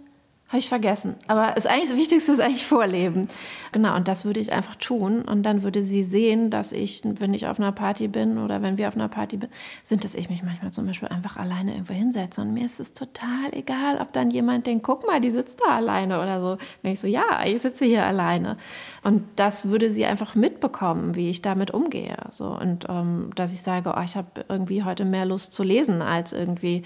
Habe 0.50 0.60
ich 0.60 0.70
vergessen. 0.70 1.16
Aber 1.28 1.52
das 1.56 1.66
eigentlich 1.66 1.90
das 1.90 1.98
Wichtigste 1.98 2.32
ist 2.32 2.40
eigentlich 2.40 2.66
Vorleben. 2.66 3.28
Genau, 3.74 3.98
und 3.98 4.08
das 4.08 4.24
würde 4.24 4.40
ich 4.40 4.54
einfach 4.54 4.76
tun. 4.76 5.24
Und 5.24 5.44
dann 5.44 5.62
würde 5.62 5.84
sie 5.84 6.06
sehen, 6.06 6.50
dass 6.50 6.72
ich, 6.72 7.02
wenn 7.04 7.34
ich 7.34 7.48
auf 7.48 7.60
einer 7.60 7.74
Party 7.74 8.08
bin 8.08 8.38
oder 8.38 8.62
wenn 8.62 8.78
wir 8.78 8.88
auf 8.88 8.96
einer 8.96 9.10
Party 9.10 9.40
sind, 9.84 10.06
dass 10.06 10.16
ich 10.16 10.30
mich 10.30 10.44
manchmal 10.44 10.72
zum 10.72 10.86
Beispiel 10.86 11.10
einfach 11.10 11.36
alleine 11.36 11.74
irgendwo 11.74 11.94
hinsetze. 11.94 12.40
Und 12.40 12.54
mir 12.54 12.66
ist 12.66 12.80
es 12.80 12.94
total 12.94 13.52
egal, 13.52 14.00
ob 14.00 14.14
dann 14.14 14.32
jemand 14.32 14.68
denkt, 14.68 14.84
guck 14.84 15.06
mal, 15.06 15.20
die 15.20 15.32
sitzt 15.32 15.60
da 15.60 15.76
alleine 15.76 16.22
oder 16.22 16.40
so. 16.40 16.58
Wenn 16.82 16.94
ich 16.94 17.02
so, 17.02 17.08
ja, 17.08 17.44
ich 17.46 17.62
sitze 17.62 17.84
hier 17.84 18.06
alleine. 18.06 18.56
Und 19.04 19.24
das 19.36 19.66
würde 19.66 19.92
sie 19.92 20.06
einfach 20.06 20.34
mitbekommen, 20.34 21.16
wie 21.16 21.30
ich 21.30 21.42
damit 21.42 21.72
umgehe. 21.72 22.16
So. 22.32 22.58
Und 22.58 22.86
ähm, 22.88 23.32
dass 23.36 23.52
ich 23.52 23.64
sage, 23.64 23.94
oh, 23.98 24.02
ich 24.02 24.16
habe 24.16 24.46
irgendwie 24.48 24.86
heute 24.86 25.04
mehr 25.04 25.26
Lust 25.26 25.52
zu 25.52 25.64
lesen, 25.64 26.02
als 26.02 26.32
irgendwie 26.32 26.84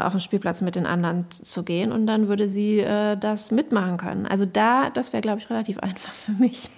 auf 0.00 0.10
den 0.10 0.20
Spielplatz 0.20 0.60
mit 0.60 0.74
den 0.74 0.86
anderen 0.86 1.30
zu 1.30 1.62
gehen. 1.62 1.92
Und 1.92 2.08
dann 2.08 2.26
würde 2.26 2.48
sie 2.48 2.80
äh, 2.80 2.95
äh, 2.96 3.16
das 3.16 3.50
mitmachen 3.50 3.96
können. 3.96 4.26
Also 4.26 4.46
da, 4.46 4.90
das 4.90 5.12
wäre, 5.12 5.20
glaube 5.20 5.38
ich, 5.38 5.50
relativ 5.50 5.78
einfach 5.80 6.12
für 6.12 6.32
mich. 6.32 6.70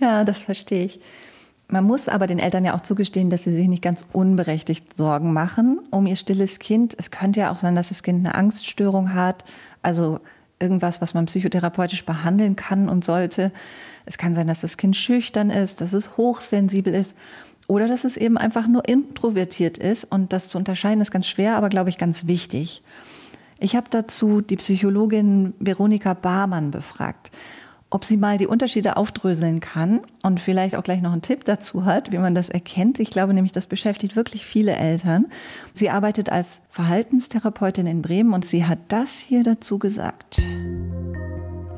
Ja, 0.00 0.24
das 0.24 0.42
verstehe 0.42 0.84
ich. 0.84 1.00
Man 1.68 1.84
muss 1.84 2.08
aber 2.08 2.26
den 2.26 2.38
Eltern 2.38 2.66
ja 2.66 2.74
auch 2.74 2.82
zugestehen, 2.82 3.30
dass 3.30 3.44
sie 3.44 3.52
sich 3.52 3.66
nicht 3.66 3.82
ganz 3.82 4.04
unberechtigt 4.12 4.94
Sorgen 4.94 5.32
machen 5.32 5.80
um 5.90 6.06
ihr 6.06 6.16
stilles 6.16 6.58
Kind. 6.58 6.94
Es 6.98 7.10
könnte 7.10 7.40
ja 7.40 7.50
auch 7.50 7.56
sein, 7.56 7.74
dass 7.74 7.88
das 7.88 8.02
Kind 8.02 8.26
eine 8.26 8.34
Angststörung 8.34 9.14
hat, 9.14 9.44
also 9.80 10.20
irgendwas, 10.60 11.00
was 11.00 11.14
man 11.14 11.24
psychotherapeutisch 11.24 12.04
behandeln 12.04 12.56
kann 12.56 12.90
und 12.90 13.04
sollte. 13.04 13.52
Es 14.04 14.18
kann 14.18 14.34
sein, 14.34 14.46
dass 14.46 14.60
das 14.60 14.76
Kind 14.76 14.96
schüchtern 14.96 15.48
ist, 15.48 15.80
dass 15.80 15.94
es 15.94 16.16
hochsensibel 16.18 16.94
ist 16.94 17.16
oder 17.68 17.88
dass 17.88 18.04
es 18.04 18.18
eben 18.18 18.36
einfach 18.36 18.68
nur 18.68 18.86
introvertiert 18.86 19.78
ist. 19.78 20.04
Und 20.04 20.32
das 20.34 20.48
zu 20.48 20.58
unterscheiden 20.58 21.00
ist 21.00 21.10
ganz 21.10 21.26
schwer, 21.26 21.56
aber 21.56 21.70
glaube 21.70 21.88
ich 21.88 21.96
ganz 21.96 22.26
wichtig. 22.26 22.82
Ich 23.62 23.76
habe 23.76 23.86
dazu 23.88 24.40
die 24.40 24.56
Psychologin 24.56 25.54
Veronika 25.60 26.14
Barmann 26.14 26.72
befragt, 26.72 27.30
ob 27.90 28.04
sie 28.04 28.16
mal 28.16 28.36
die 28.36 28.48
Unterschiede 28.48 28.96
aufdröseln 28.96 29.60
kann 29.60 30.00
und 30.24 30.40
vielleicht 30.40 30.74
auch 30.74 30.82
gleich 30.82 31.00
noch 31.00 31.12
einen 31.12 31.22
Tipp 31.22 31.44
dazu 31.44 31.84
hat, 31.84 32.10
wie 32.10 32.18
man 32.18 32.34
das 32.34 32.48
erkennt. 32.48 32.98
Ich 32.98 33.12
glaube 33.12 33.34
nämlich, 33.34 33.52
das 33.52 33.68
beschäftigt 33.68 34.16
wirklich 34.16 34.44
viele 34.44 34.74
Eltern. 34.74 35.26
Sie 35.74 35.90
arbeitet 35.90 36.28
als 36.28 36.60
Verhaltenstherapeutin 36.70 37.86
in 37.86 38.02
Bremen 38.02 38.32
und 38.32 38.44
sie 38.44 38.64
hat 38.64 38.80
das 38.88 39.18
hier 39.18 39.44
dazu 39.44 39.78
gesagt. 39.78 40.42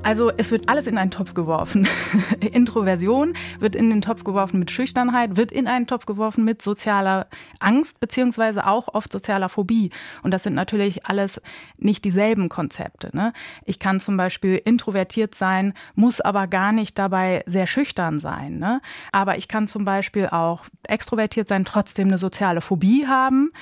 Also 0.04 0.30
es 0.36 0.50
wird 0.50 0.68
alles 0.68 0.86
in 0.86 0.98
einen 0.98 1.10
Topf 1.10 1.32
geworfen. 1.32 1.88
Introversion 2.52 3.32
wird 3.58 3.74
in 3.74 3.88
den 3.88 4.02
Topf 4.02 4.22
geworfen 4.22 4.58
mit 4.58 4.70
Schüchternheit, 4.70 5.38
wird 5.38 5.50
in 5.50 5.66
einen 5.66 5.86
Topf 5.86 6.04
geworfen 6.04 6.44
mit 6.44 6.60
sozialer 6.60 7.26
Angst 7.58 8.00
beziehungsweise 8.00 8.66
auch 8.66 8.88
oft 8.92 9.10
sozialer 9.10 9.48
Phobie. 9.48 9.90
Und 10.22 10.32
das 10.32 10.42
sind 10.42 10.52
natürlich 10.52 11.06
alles 11.06 11.40
nicht 11.78 12.04
dieselben 12.04 12.50
Konzepte. 12.50 13.16
Ne? 13.16 13.32
Ich 13.64 13.78
kann 13.78 13.98
zum 13.98 14.18
Beispiel 14.18 14.60
introvertiert 14.62 15.34
sein, 15.36 15.72
muss 15.94 16.20
aber 16.20 16.48
gar 16.48 16.72
nicht 16.72 16.98
dabei 16.98 17.42
sehr 17.46 17.66
schüchtern 17.66 18.20
sein. 18.20 18.58
Ne? 18.58 18.82
Aber 19.10 19.38
ich 19.38 19.48
kann 19.48 19.68
zum 19.68 19.86
Beispiel 19.86 20.26
auch 20.26 20.66
extrovertiert 20.82 21.48
sein, 21.48 21.64
trotzdem 21.64 22.08
eine 22.08 22.18
soziale 22.18 22.60
Phobie 22.60 23.06
haben. 23.06 23.52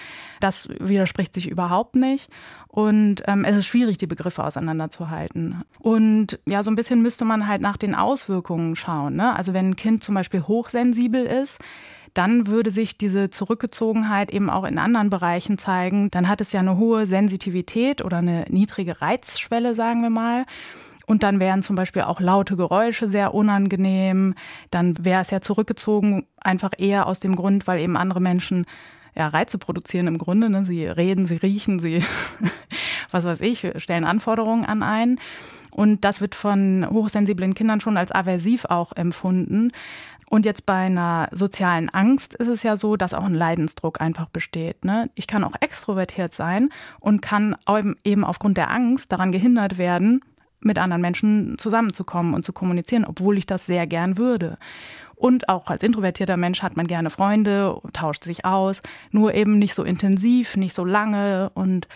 Das 0.41 0.69
widerspricht 0.81 1.35
sich 1.35 1.49
überhaupt 1.49 1.95
nicht. 1.95 2.29
Und 2.75 3.23
ähm, 3.27 3.45
es 3.45 3.55
ist 3.59 3.67
schwierig, 3.67 3.99
die 3.99 4.07
Begriffe 4.07 4.43
auseinanderzuhalten. 4.43 5.63
Und 5.79 6.41
ja, 6.47 6.63
so 6.63 6.71
ein 6.71 6.75
bisschen 6.75 7.03
müsste 7.03 7.27
man 7.27 7.47
halt 7.47 7.61
nach 7.61 7.77
den 7.77 7.95
Auswirkungen 7.95 8.77
schauen. 8.77 9.15
Ne? 9.15 9.37
Also 9.37 9.53
wenn 9.53 9.71
ein 9.71 9.77
Kind 9.77 10.03
zum 10.03 10.15
Beispiel 10.15 10.41
hochsensibel 10.41 11.27
ist, 11.27 11.61
dann 12.15 12.47
würde 12.47 12.71
sich 12.71 12.97
diese 12.97 13.29
Zurückgezogenheit 13.29 14.31
eben 14.31 14.49
auch 14.49 14.65
in 14.65 14.79
anderen 14.79 15.11
Bereichen 15.11 15.59
zeigen. 15.59 16.11
Dann 16.11 16.29
hat 16.29 16.41
es 16.41 16.53
ja 16.53 16.61
eine 16.61 16.79
hohe 16.79 17.05
Sensitivität 17.05 18.03
oder 18.03 18.19
eine 18.19 18.47
niedrige 18.49 19.03
Reizschwelle, 19.03 19.75
sagen 19.75 20.01
wir 20.01 20.11
mal. 20.11 20.47
Und 21.05 21.25
dann 21.25 21.41
wären 21.41 21.63
zum 21.63 21.77
Beispiel 21.77 22.03
auch 22.03 22.21
laute 22.21 22.57
Geräusche 22.57 23.07
sehr 23.07 23.35
unangenehm. 23.35 24.35
Dann 24.71 25.05
wäre 25.05 25.21
es 25.21 25.31
ja 25.31 25.43
zurückgezogen 25.43 26.27
einfach 26.41 26.71
eher 26.79 27.07
aus 27.07 27.21
dem 27.21 27.37
Grund, 27.37 27.67
weil 27.67 27.81
eben 27.81 27.99
andere 27.99 28.21
Menschen 28.21 28.65
ja, 29.15 29.29
Reize 29.29 29.59
produzieren 29.59 30.07
im 30.07 30.19
Grunde. 30.19 30.51
Ne? 30.51 30.65
Sie 30.65 30.87
reden, 30.87 31.27
sie 31.27 31.37
riechen, 31.37 31.81
sie, 31.81 32.03
was 33.11 33.25
weiß 33.25 33.41
ich, 33.41 33.67
stellen 33.77 34.05
Anforderungen 34.05 34.65
an 34.65 34.83
einen. 34.83 35.21
Und 35.71 36.05
das 36.05 36.21
wird 36.21 36.35
von 36.35 36.87
hochsensiblen 36.91 37.55
Kindern 37.55 37.81
schon 37.81 37.97
als 37.97 38.13
aversiv 38.13 38.67
auch 38.67 38.93
empfunden. 38.93 39.73
Und 40.29 40.47
jetzt 40.47 40.65
bei 40.65 40.87
einer 40.87 41.29
sozialen 41.33 41.91
Angst 41.91 42.35
ist 42.35 42.49
es 42.49 42.63
ja 42.63 42.79
so, 42.79 42.97
dass 42.97 43.13
auch 43.13 43.25
ein 43.25 43.35
Leidensdruck 43.35 44.01
einfach 44.01 44.31
besteht. 44.31 44.85
Ne? 44.85 45.11
Ich 45.15 45.27
kann 45.27 45.45
auch 45.45 45.55
extrovertiert 45.61 46.33
sein 46.33 46.71
und 47.01 47.21
kann 47.21 47.55
eben 48.05 48.25
aufgrund 48.25 48.57
der 48.57 48.71
Angst 48.71 49.13
daran 49.13 49.31
gehindert 49.31 49.77
werden, 49.77 50.23
mit 50.61 50.79
anderen 50.79 51.03
Menschen 51.03 51.59
zusammenzukommen 51.59 52.33
und 52.33 52.45
zu 52.45 52.53
kommunizieren, 52.53 53.05
obwohl 53.05 53.37
ich 53.37 53.47
das 53.47 53.67
sehr 53.67 53.87
gern 53.87 54.17
würde. 54.17 54.57
Und 55.23 55.49
auch 55.49 55.71
als 55.71 55.85
introvertierter 55.85 56.37
Mensch 56.37 56.63
hat 56.63 56.77
man 56.77 56.89
gerne 56.89 57.09
Freunde, 57.09 57.81
tauscht 57.93 58.25
sich 58.25 58.45
aus, 58.45 58.81
nur 59.13 59.35
eben 59.35 59.57
nicht 59.57 59.73
so 59.73 59.85
intensiv, 59.85 60.57
nicht 60.57 60.75
so 60.75 60.85
lange. 60.85 61.53
Und 61.55 61.87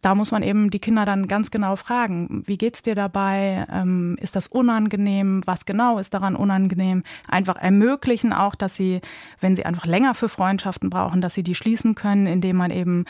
da 0.00 0.16
muss 0.16 0.32
man 0.32 0.42
eben 0.42 0.70
die 0.70 0.80
Kinder 0.80 1.04
dann 1.04 1.28
ganz 1.28 1.52
genau 1.52 1.76
fragen, 1.76 2.42
wie 2.44 2.58
geht's 2.58 2.82
dir 2.82 2.96
dabei? 2.96 3.64
Ähm, 3.72 4.18
ist 4.20 4.34
das 4.34 4.48
unangenehm? 4.48 5.42
Was 5.46 5.64
genau 5.64 6.00
ist 6.00 6.12
daran 6.12 6.34
unangenehm? 6.34 7.04
Einfach 7.28 7.54
ermöglichen 7.54 8.32
auch, 8.32 8.56
dass 8.56 8.74
sie, 8.74 9.00
wenn 9.40 9.54
sie 9.54 9.64
einfach 9.64 9.86
länger 9.86 10.14
für 10.14 10.28
Freundschaften 10.28 10.90
brauchen, 10.90 11.20
dass 11.20 11.34
sie 11.34 11.44
die 11.44 11.54
schließen 11.54 11.94
können, 11.94 12.26
indem 12.26 12.56
man 12.56 12.72
eben 12.72 13.04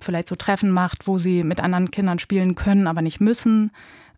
vielleicht 0.00 0.28
so 0.28 0.36
Treffen 0.36 0.70
macht, 0.70 1.06
wo 1.06 1.18
sie 1.18 1.42
mit 1.42 1.60
anderen 1.60 1.90
Kindern 1.90 2.18
spielen 2.18 2.54
können, 2.54 2.86
aber 2.86 3.02
nicht 3.02 3.20
müssen. 3.20 3.70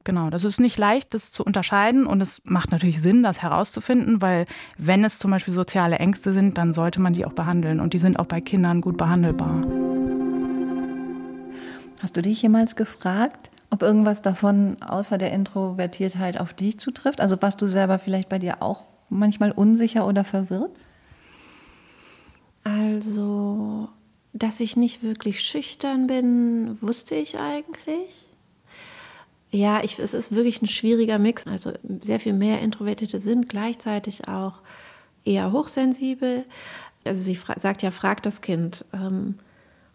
Genau, 0.07 0.31
das 0.31 0.45
ist 0.45 0.61
nicht 0.61 0.79
leicht, 0.79 1.15
das 1.15 1.33
zu 1.33 1.43
unterscheiden 1.43 2.07
und 2.07 2.21
es 2.21 2.41
macht 2.45 2.71
natürlich 2.71 3.03
Sinn, 3.03 3.25
das 3.25 3.43
herauszufinden, 3.43 4.23
weil 4.23 4.45
wenn 4.79 5.05
es 5.05 5.19
zum 5.19 5.33
Beispiel 5.33 5.53
soziale 5.53 5.99
Ängste 5.99 6.33
sind, 6.33 6.59
dann 6.59 6.73
sollte 6.73 7.01
man 7.01 7.13
die 7.13 7.25
auch 7.25 7.33
behandeln 7.33 7.81
und 7.81 7.93
die 7.93 7.99
sind 7.99 8.17
auch 8.21 8.27
bei 8.27 8.41
Kindern 8.41 8.83
gut 8.83 8.97
behandelbar. 8.99 9.67
Hast 12.01 12.17
du 12.17 12.23
dich 12.23 12.41
jemals 12.41 12.77
gefragt, 12.77 13.51
ob 13.71 13.83
irgendwas 13.83 14.23
davon 14.23 14.81
außer 14.81 15.19
der 15.19 15.33
Introvertiertheit 15.33 16.39
auf 16.39 16.55
dich 16.55 16.79
zutrifft? 16.79 17.21
Also 17.21 17.43
warst 17.43 17.61
du 17.61 17.67
selber 17.67 17.99
vielleicht 17.99 18.29
bei 18.29 18.39
dir 18.39 18.63
auch 18.63 18.85
manchmal 19.09 19.51
unsicher 19.51 20.07
oder 20.07 20.23
verwirrt? 20.23 20.71
Also, 22.63 23.89
dass 24.33 24.61
ich 24.61 24.77
nicht 24.77 25.03
wirklich 25.03 25.41
schüchtern 25.41 26.07
bin, 26.07 26.79
wusste 26.81 27.17
ich 27.17 27.41
eigentlich. 27.41 28.26
Ja, 29.51 29.83
ich, 29.85 29.99
es 29.99 30.13
ist 30.15 30.35
wirklich 30.35 30.61
ein 30.63 30.67
schwieriger 30.67 31.19
Mix. 31.19 31.47
Also 31.47 31.73
sehr 32.01 32.21
viel 32.21 32.33
mehr 32.33 32.61
Introvertierte 32.61 33.21
sind 33.21 33.49
gleichzeitig 33.49 34.29
auch 34.29 34.61
eher 35.25 35.53
hochsensibel. 35.53 36.45
Also 37.05 37.23
sie 37.23 37.39
sagt 37.57 37.83
ja, 37.83 37.91
fragt 37.91 38.27
das 38.27 38.41
Kind. 38.41 38.85
Ähm, 38.93 39.37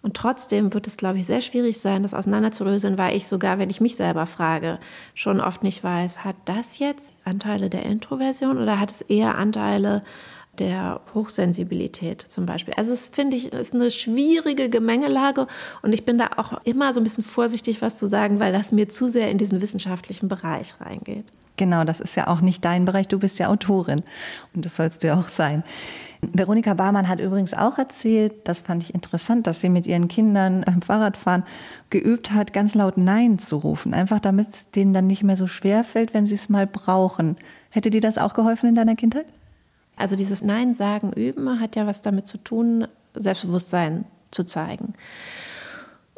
Und 0.01 0.15
trotzdem 0.15 0.73
wird 0.73 0.87
es, 0.87 0.97
glaube 0.97 1.19
ich, 1.19 1.25
sehr 1.27 1.41
schwierig 1.41 1.79
sein, 1.79 2.03
das 2.03 2.13
auseinanderzulösen, 2.15 2.97
weil 2.97 3.15
ich 3.15 3.27
sogar, 3.27 3.59
wenn 3.59 3.69
ich 3.69 3.81
mich 3.81 3.95
selber 3.95 4.25
frage, 4.25 4.79
schon 5.13 5.39
oft 5.41 5.63
nicht 5.63 5.83
weiß, 5.83 6.23
hat 6.25 6.37
das 6.45 6.79
jetzt 6.79 7.13
Anteile 7.23 7.69
der 7.69 7.85
Introversion 7.85 8.57
oder 8.57 8.79
hat 8.79 8.89
es 8.91 9.01
eher 9.01 9.37
Anteile 9.37 10.03
der 10.59 11.01
Hochsensibilität 11.13 12.21
zum 12.21 12.45
Beispiel. 12.45 12.73
Also 12.75 12.91
es 12.91 13.07
finde 13.07 13.37
ich 13.37 13.53
ist 13.53 13.73
eine 13.73 13.89
schwierige 13.89 14.69
Gemengelage 14.69 15.47
und 15.81 15.93
ich 15.93 16.05
bin 16.05 16.17
da 16.17 16.31
auch 16.37 16.61
immer 16.65 16.93
so 16.93 16.99
ein 16.99 17.03
bisschen 17.03 17.23
vorsichtig, 17.23 17.81
was 17.81 17.97
zu 17.97 18.07
sagen, 18.07 18.39
weil 18.39 18.51
das 18.51 18.71
mir 18.71 18.89
zu 18.89 19.09
sehr 19.09 19.31
in 19.31 19.37
diesen 19.37 19.61
wissenschaftlichen 19.61 20.27
Bereich 20.27 20.79
reingeht. 20.81 21.25
Genau, 21.57 21.83
das 21.83 21.99
ist 21.99 22.15
ja 22.15 22.27
auch 22.27 22.41
nicht 22.41 22.65
dein 22.65 22.85
Bereich. 22.85 23.07
Du 23.07 23.19
bist 23.19 23.37
ja 23.39 23.47
Autorin 23.47 24.01
und 24.53 24.65
das 24.65 24.75
sollst 24.75 25.03
du 25.03 25.07
ja 25.07 25.19
auch 25.19 25.27
sein. 25.27 25.63
Veronika 26.21 26.73
Barmann 26.73 27.07
hat 27.07 27.19
übrigens 27.19 27.53
auch 27.53 27.77
erzählt, 27.77 28.33
das 28.45 28.61
fand 28.61 28.83
ich 28.83 28.93
interessant, 28.93 29.47
dass 29.47 29.61
sie 29.61 29.69
mit 29.69 29.87
ihren 29.87 30.07
Kindern 30.07 30.63
beim 30.65 30.81
Fahrradfahren 30.81 31.43
geübt 31.89 32.31
hat, 32.31 32.53
ganz 32.53 32.75
laut 32.75 32.97
Nein 32.97 33.39
zu 33.39 33.57
rufen. 33.57 33.93
Einfach 33.93 34.19
damit 34.19 34.49
es 34.49 34.71
denen 34.71 34.93
dann 34.93 35.07
nicht 35.07 35.23
mehr 35.23 35.37
so 35.37 35.47
schwer 35.47 35.83
fällt, 35.83 36.13
wenn 36.13 36.25
sie 36.25 36.35
es 36.35 36.49
mal 36.49 36.67
brauchen. 36.67 37.35
Hätte 37.69 37.89
dir 37.89 38.01
das 38.01 38.17
auch 38.17 38.33
geholfen 38.33 38.69
in 38.69 38.75
deiner 38.75 38.95
Kindheit? 38.95 39.25
Also 39.95 40.15
dieses 40.15 40.41
Nein 40.43 40.73
sagen 40.73 41.13
üben 41.13 41.59
hat 41.59 41.75
ja 41.75 41.85
was 41.85 42.01
damit 42.01 42.27
zu 42.27 42.37
tun, 42.37 42.87
Selbstbewusstsein 43.13 44.05
zu 44.31 44.45
zeigen. 44.45 44.93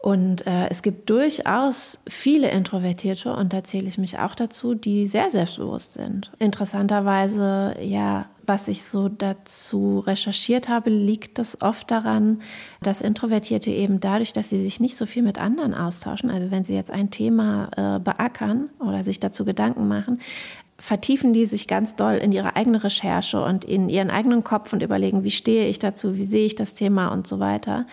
Und 0.03 0.45
äh, 0.45 0.67
es 0.69 0.81
gibt 0.81 1.09
durchaus 1.09 2.03
viele 2.09 2.51
Introvertierte, 2.51 3.33
und 3.33 3.53
da 3.53 3.63
zähle 3.63 3.87
ich 3.87 3.97
mich 3.97 4.19
auch 4.19 4.35
dazu, 4.35 4.75
die 4.75 5.07
sehr 5.07 5.29
selbstbewusst 5.29 5.93
sind. 5.93 6.29
Interessanterweise, 6.39 7.75
ja, 7.79 8.25
was 8.45 8.67
ich 8.67 8.83
so 8.83 9.07
dazu 9.07 9.99
recherchiert 9.99 10.67
habe, 10.67 10.89
liegt 10.89 11.39
das 11.39 11.61
oft 11.61 11.89
daran, 11.89 12.41
dass 12.81 12.99
Introvertierte 12.99 13.71
eben 13.71 14.01
dadurch, 14.01 14.33
dass 14.33 14.49
sie 14.49 14.61
sich 14.61 14.81
nicht 14.81 14.97
so 14.97 15.05
viel 15.05 15.23
mit 15.23 15.37
anderen 15.37 15.73
austauschen, 15.73 16.29
also 16.29 16.51
wenn 16.51 16.65
sie 16.65 16.75
jetzt 16.75 16.91
ein 16.91 17.09
Thema 17.09 17.69
äh, 17.77 17.99
beackern 17.99 18.71
oder 18.79 19.05
sich 19.05 19.21
dazu 19.21 19.45
Gedanken 19.45 19.87
machen, 19.87 20.19
vertiefen 20.83 21.31
die 21.31 21.45
sich 21.45 21.69
ganz 21.69 21.95
doll 21.95 22.15
in 22.15 22.33
ihre 22.33 22.57
eigene 22.57 22.83
Recherche 22.83 23.41
und 23.41 23.63
in 23.63 23.87
ihren 23.87 24.11
eigenen 24.11 24.43
Kopf 24.43 24.73
und 24.73 24.83
überlegen, 24.83 25.23
wie 25.23 25.31
stehe 25.31 25.69
ich 25.69 25.79
dazu, 25.79 26.17
wie 26.17 26.25
sehe 26.25 26.45
ich 26.45 26.55
das 26.55 26.73
Thema 26.73 27.07
und 27.07 27.25
so 27.25 27.39
weiter. 27.39 27.87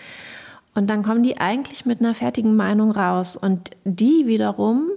Und 0.74 0.90
dann 0.90 1.04
kommen 1.04 1.22
die 1.22 1.38
eigentlich 1.38 1.86
mit 1.86 2.00
einer 2.00 2.16
fertigen 2.16 2.56
Meinung 2.56 2.90
raus. 2.90 3.36
Und 3.36 3.70
die 3.84 4.26
wiederum 4.26 4.90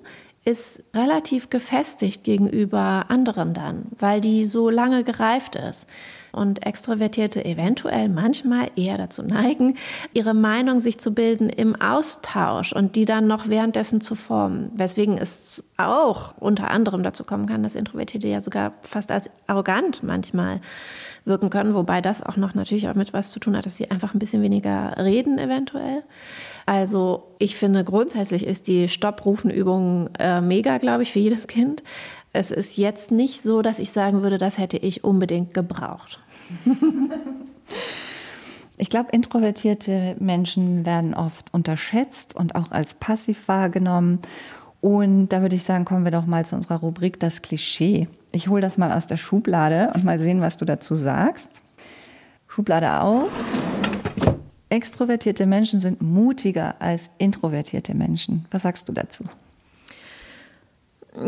ist 0.43 0.81
relativ 0.95 1.51
gefestigt 1.51 2.23
gegenüber 2.23 3.05
anderen 3.09 3.53
dann, 3.53 3.83
weil 3.99 4.21
die 4.21 4.45
so 4.45 4.71
lange 4.71 5.03
gereift 5.03 5.55
ist. 5.55 5.85
Und 6.33 6.65
Extrovertierte 6.65 7.45
eventuell 7.45 8.09
manchmal 8.09 8.71
eher 8.75 8.97
dazu 8.97 9.23
neigen, 9.23 9.77
ihre 10.13 10.33
Meinung 10.33 10.79
sich 10.79 10.99
zu 10.99 11.13
bilden 11.13 11.47
im 11.47 11.79
Austausch 11.79 12.73
und 12.73 12.95
die 12.95 13.05
dann 13.05 13.27
noch 13.27 13.47
währenddessen 13.47 14.01
zu 14.01 14.15
formen. 14.15 14.71
Weswegen 14.73 15.17
es 15.17 15.63
auch 15.77 16.33
unter 16.39 16.71
anderem 16.71 17.03
dazu 17.03 17.23
kommen 17.23 17.45
kann, 17.45 17.63
dass 17.63 17.75
Introvertierte 17.75 18.27
ja 18.27 18.41
sogar 18.41 18.73
fast 18.81 19.11
als 19.11 19.29
arrogant 19.47 20.03
manchmal 20.03 20.59
wirken 21.25 21.49
können, 21.49 21.73
wobei 21.73 22.01
das 22.01 22.21
auch 22.21 22.35
noch 22.35 22.53
natürlich 22.53 22.89
auch 22.89 22.95
mit 22.95 23.13
was 23.13 23.31
zu 23.31 23.39
tun 23.39 23.55
hat, 23.55 23.65
dass 23.65 23.77
sie 23.77 23.89
einfach 23.89 24.13
ein 24.13 24.19
bisschen 24.19 24.41
weniger 24.41 24.95
reden 24.97 25.37
eventuell. 25.37 26.03
Also 26.65 27.23
ich 27.39 27.55
finde 27.55 27.83
grundsätzlich 27.83 28.45
ist 28.45 28.67
die 28.67 28.89
Stopprufenübung 28.89 30.09
äh, 30.19 30.41
mega, 30.41 30.77
glaube 30.77 31.03
ich, 31.03 31.11
für 31.11 31.19
jedes 31.19 31.47
Kind. 31.47 31.83
Es 32.35 32.49
ist 32.49 32.77
jetzt 32.77 33.11
nicht 33.11 33.43
so, 33.43 33.61
dass 33.61 33.77
ich 33.77 33.91
sagen 33.91 34.23
würde, 34.23 34.39
das 34.39 34.57
hätte 34.57 34.77
ich 34.77 35.03
unbedingt 35.03 35.53
gebraucht. 35.53 36.19
Ich 38.75 38.89
glaube, 38.89 39.11
introvertierte 39.11 40.15
Menschen 40.19 40.83
werden 40.83 41.13
oft 41.13 41.53
unterschätzt 41.53 42.35
und 42.35 42.55
auch 42.55 42.71
als 42.71 42.95
passiv 42.95 43.47
wahrgenommen. 43.47 44.19
Und 44.81 45.29
da 45.29 45.41
würde 45.41 45.55
ich 45.55 45.63
sagen, 45.63 45.85
kommen 45.85 46.05
wir 46.05 46.11
doch 46.11 46.25
mal 46.25 46.43
zu 46.43 46.55
unserer 46.55 46.79
Rubrik 46.79 47.19
das 47.19 47.43
Klischee. 47.43 48.07
Ich 48.31 48.47
hole 48.47 48.61
das 48.61 48.79
mal 48.79 48.91
aus 48.91 49.05
der 49.05 49.17
Schublade 49.17 49.91
und 49.93 50.03
mal 50.03 50.19
sehen, 50.19 50.41
was 50.41 50.57
du 50.57 50.65
dazu 50.65 50.95
sagst. 50.95 51.49
Schublade 52.47 52.99
auf. 52.99 53.29
Extrovertierte 54.69 55.45
Menschen 55.45 55.79
sind 55.79 56.01
mutiger 56.01 56.81
als 56.81 57.11
introvertierte 57.19 57.93
Menschen. 57.93 58.45
Was 58.49 58.63
sagst 58.63 58.89
du 58.89 58.91
dazu? 58.91 59.23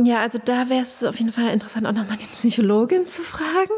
Ja, 0.03 0.21
also 0.21 0.39
da 0.43 0.69
wäre 0.69 0.81
es 0.81 1.03
auf 1.03 1.19
jeden 1.19 1.31
Fall 1.31 1.53
interessant, 1.53 1.85
auch 1.85 1.91
nochmal 1.91 2.17
die 2.17 2.27
Psychologin 2.33 3.05
zu 3.05 3.21
fragen. 3.21 3.73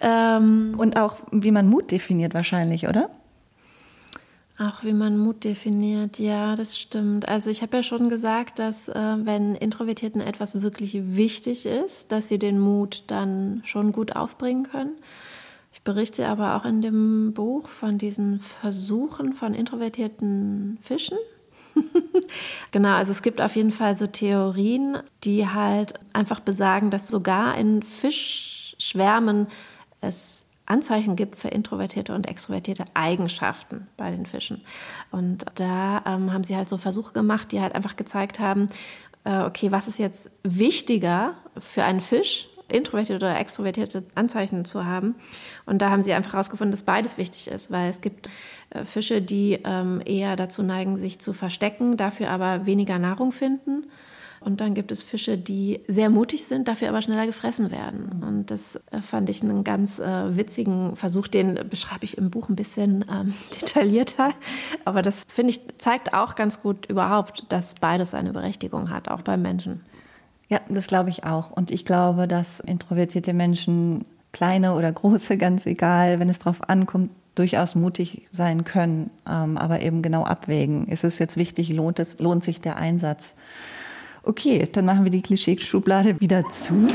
Ähm, 0.00 0.74
und 0.78 0.98
auch, 0.98 1.16
wie 1.30 1.52
man 1.52 1.68
Mut 1.68 1.90
definiert 1.90 2.34
wahrscheinlich, 2.34 2.88
oder? 2.88 3.08
Auch 4.58 4.84
wie 4.84 4.92
man 4.92 5.18
Mut 5.18 5.44
definiert, 5.44 6.18
ja, 6.18 6.56
das 6.56 6.78
stimmt. 6.78 7.28
Also 7.28 7.50
ich 7.50 7.62
habe 7.62 7.78
ja 7.78 7.82
schon 7.82 8.08
gesagt, 8.08 8.58
dass 8.58 8.88
äh, 8.88 8.94
wenn 8.94 9.54
Introvertierten 9.54 10.20
etwas 10.20 10.60
wirklich 10.60 10.98
wichtig 11.16 11.66
ist, 11.66 12.12
dass 12.12 12.28
sie 12.28 12.38
den 12.38 12.58
Mut 12.58 13.04
dann 13.06 13.62
schon 13.64 13.92
gut 13.92 14.14
aufbringen 14.14 14.64
können. 14.64 14.92
Ich 15.72 15.82
berichte 15.82 16.28
aber 16.28 16.56
auch 16.56 16.64
in 16.64 16.82
dem 16.82 17.32
Buch 17.32 17.68
von 17.68 17.96
diesen 17.96 18.40
Versuchen 18.40 19.34
von 19.34 19.54
introvertierten 19.54 20.78
Fischen. 20.82 21.18
genau, 22.70 22.94
also 22.94 23.12
es 23.12 23.22
gibt 23.22 23.40
auf 23.40 23.56
jeden 23.56 23.72
Fall 23.72 23.96
so 23.96 24.06
Theorien, 24.06 24.98
die 25.24 25.48
halt 25.48 25.94
einfach 26.12 26.40
besagen, 26.40 26.90
dass 26.90 27.08
sogar 27.08 27.56
in 27.56 27.82
Fischschwärmen 27.82 29.46
es 30.00 30.46
Anzeichen 30.66 31.16
gibt 31.16 31.36
für 31.36 31.48
introvertierte 31.48 32.14
und 32.14 32.28
extrovertierte 32.28 32.84
Eigenschaften 32.94 33.88
bei 33.96 34.10
den 34.10 34.26
Fischen. 34.26 34.62
Und 35.10 35.44
da 35.56 36.02
ähm, 36.06 36.32
haben 36.32 36.44
sie 36.44 36.56
halt 36.56 36.68
so 36.68 36.78
Versuche 36.78 37.12
gemacht, 37.12 37.52
die 37.52 37.60
halt 37.60 37.74
einfach 37.74 37.96
gezeigt 37.96 38.38
haben, 38.38 38.68
äh, 39.24 39.42
okay, 39.42 39.72
was 39.72 39.88
ist 39.88 39.98
jetzt 39.98 40.30
wichtiger 40.42 41.34
für 41.58 41.84
einen 41.84 42.00
Fisch, 42.00 42.48
introvertierte 42.68 43.26
oder 43.26 43.38
extrovertierte 43.38 44.04
Anzeichen 44.14 44.64
zu 44.64 44.84
haben. 44.84 45.14
Und 45.66 45.82
da 45.82 45.90
haben 45.90 46.02
sie 46.02 46.12
einfach 46.12 46.32
herausgefunden, 46.32 46.72
dass 46.72 46.82
beides 46.82 47.18
wichtig 47.18 47.48
ist, 47.48 47.70
weil 47.70 47.90
es 47.90 48.00
gibt 48.00 48.30
Fische, 48.84 49.22
die 49.22 49.58
ähm, 49.64 50.00
eher 50.04 50.36
dazu 50.36 50.62
neigen, 50.62 50.96
sich 50.96 51.18
zu 51.18 51.32
verstecken, 51.32 51.96
dafür 51.96 52.30
aber 52.30 52.66
weniger 52.66 52.98
Nahrung 52.98 53.32
finden. 53.32 53.84
Und 54.44 54.60
dann 54.60 54.74
gibt 54.74 54.90
es 54.90 55.02
Fische, 55.02 55.38
die 55.38 55.80
sehr 55.86 56.10
mutig 56.10 56.44
sind, 56.44 56.66
dafür 56.66 56.88
aber 56.88 57.00
schneller 57.00 57.26
gefressen 57.26 57.70
werden. 57.70 58.22
Und 58.26 58.50
das 58.50 58.76
äh, 58.90 59.00
fand 59.00 59.30
ich 59.30 59.42
einen 59.42 59.62
ganz 59.64 59.98
äh, 60.00 60.36
witzigen 60.36 60.96
Versuch, 60.96 61.28
den 61.28 61.60
beschreibe 61.70 62.04
ich 62.04 62.18
im 62.18 62.30
Buch 62.30 62.48
ein 62.48 62.56
bisschen 62.56 63.04
ähm, 63.10 63.34
detaillierter. 63.60 64.30
Aber 64.84 65.02
das 65.02 65.26
finde 65.28 65.50
ich 65.50 65.60
zeigt 65.78 66.14
auch 66.14 66.34
ganz 66.34 66.60
gut 66.60 66.86
überhaupt, 66.86 67.44
dass 67.50 67.74
beides 67.74 68.14
eine 68.14 68.32
Berechtigung 68.32 68.90
hat, 68.90 69.08
auch 69.08 69.22
beim 69.22 69.42
Menschen. 69.42 69.80
Ja, 70.48 70.60
das 70.68 70.88
glaube 70.88 71.10
ich 71.10 71.24
auch. 71.24 71.50
Und 71.50 71.70
ich 71.70 71.84
glaube, 71.84 72.26
dass 72.26 72.60
introvertierte 72.60 73.32
Menschen, 73.32 74.04
kleine 74.32 74.74
oder 74.74 74.90
große, 74.90 75.38
ganz 75.38 75.66
egal, 75.66 76.18
wenn 76.18 76.28
es 76.28 76.40
darauf 76.40 76.68
ankommt, 76.68 77.10
durchaus 77.34 77.74
mutig 77.74 78.28
sein 78.30 78.64
können, 78.64 79.10
ähm, 79.28 79.56
aber 79.56 79.80
eben 79.80 80.02
genau 80.02 80.24
abwägen. 80.24 80.86
Ist 80.88 81.04
es 81.04 81.18
jetzt 81.18 81.36
wichtig, 81.36 81.72
lohnt, 81.72 81.98
es, 81.98 82.18
lohnt 82.18 82.44
sich 82.44 82.60
der 82.60 82.76
Einsatz? 82.76 83.34
Okay, 84.22 84.68
dann 84.70 84.84
machen 84.84 85.04
wir 85.04 85.10
die 85.10 85.22
Klischee-Schublade 85.22 86.20
wieder 86.20 86.48
zu. 86.48 86.86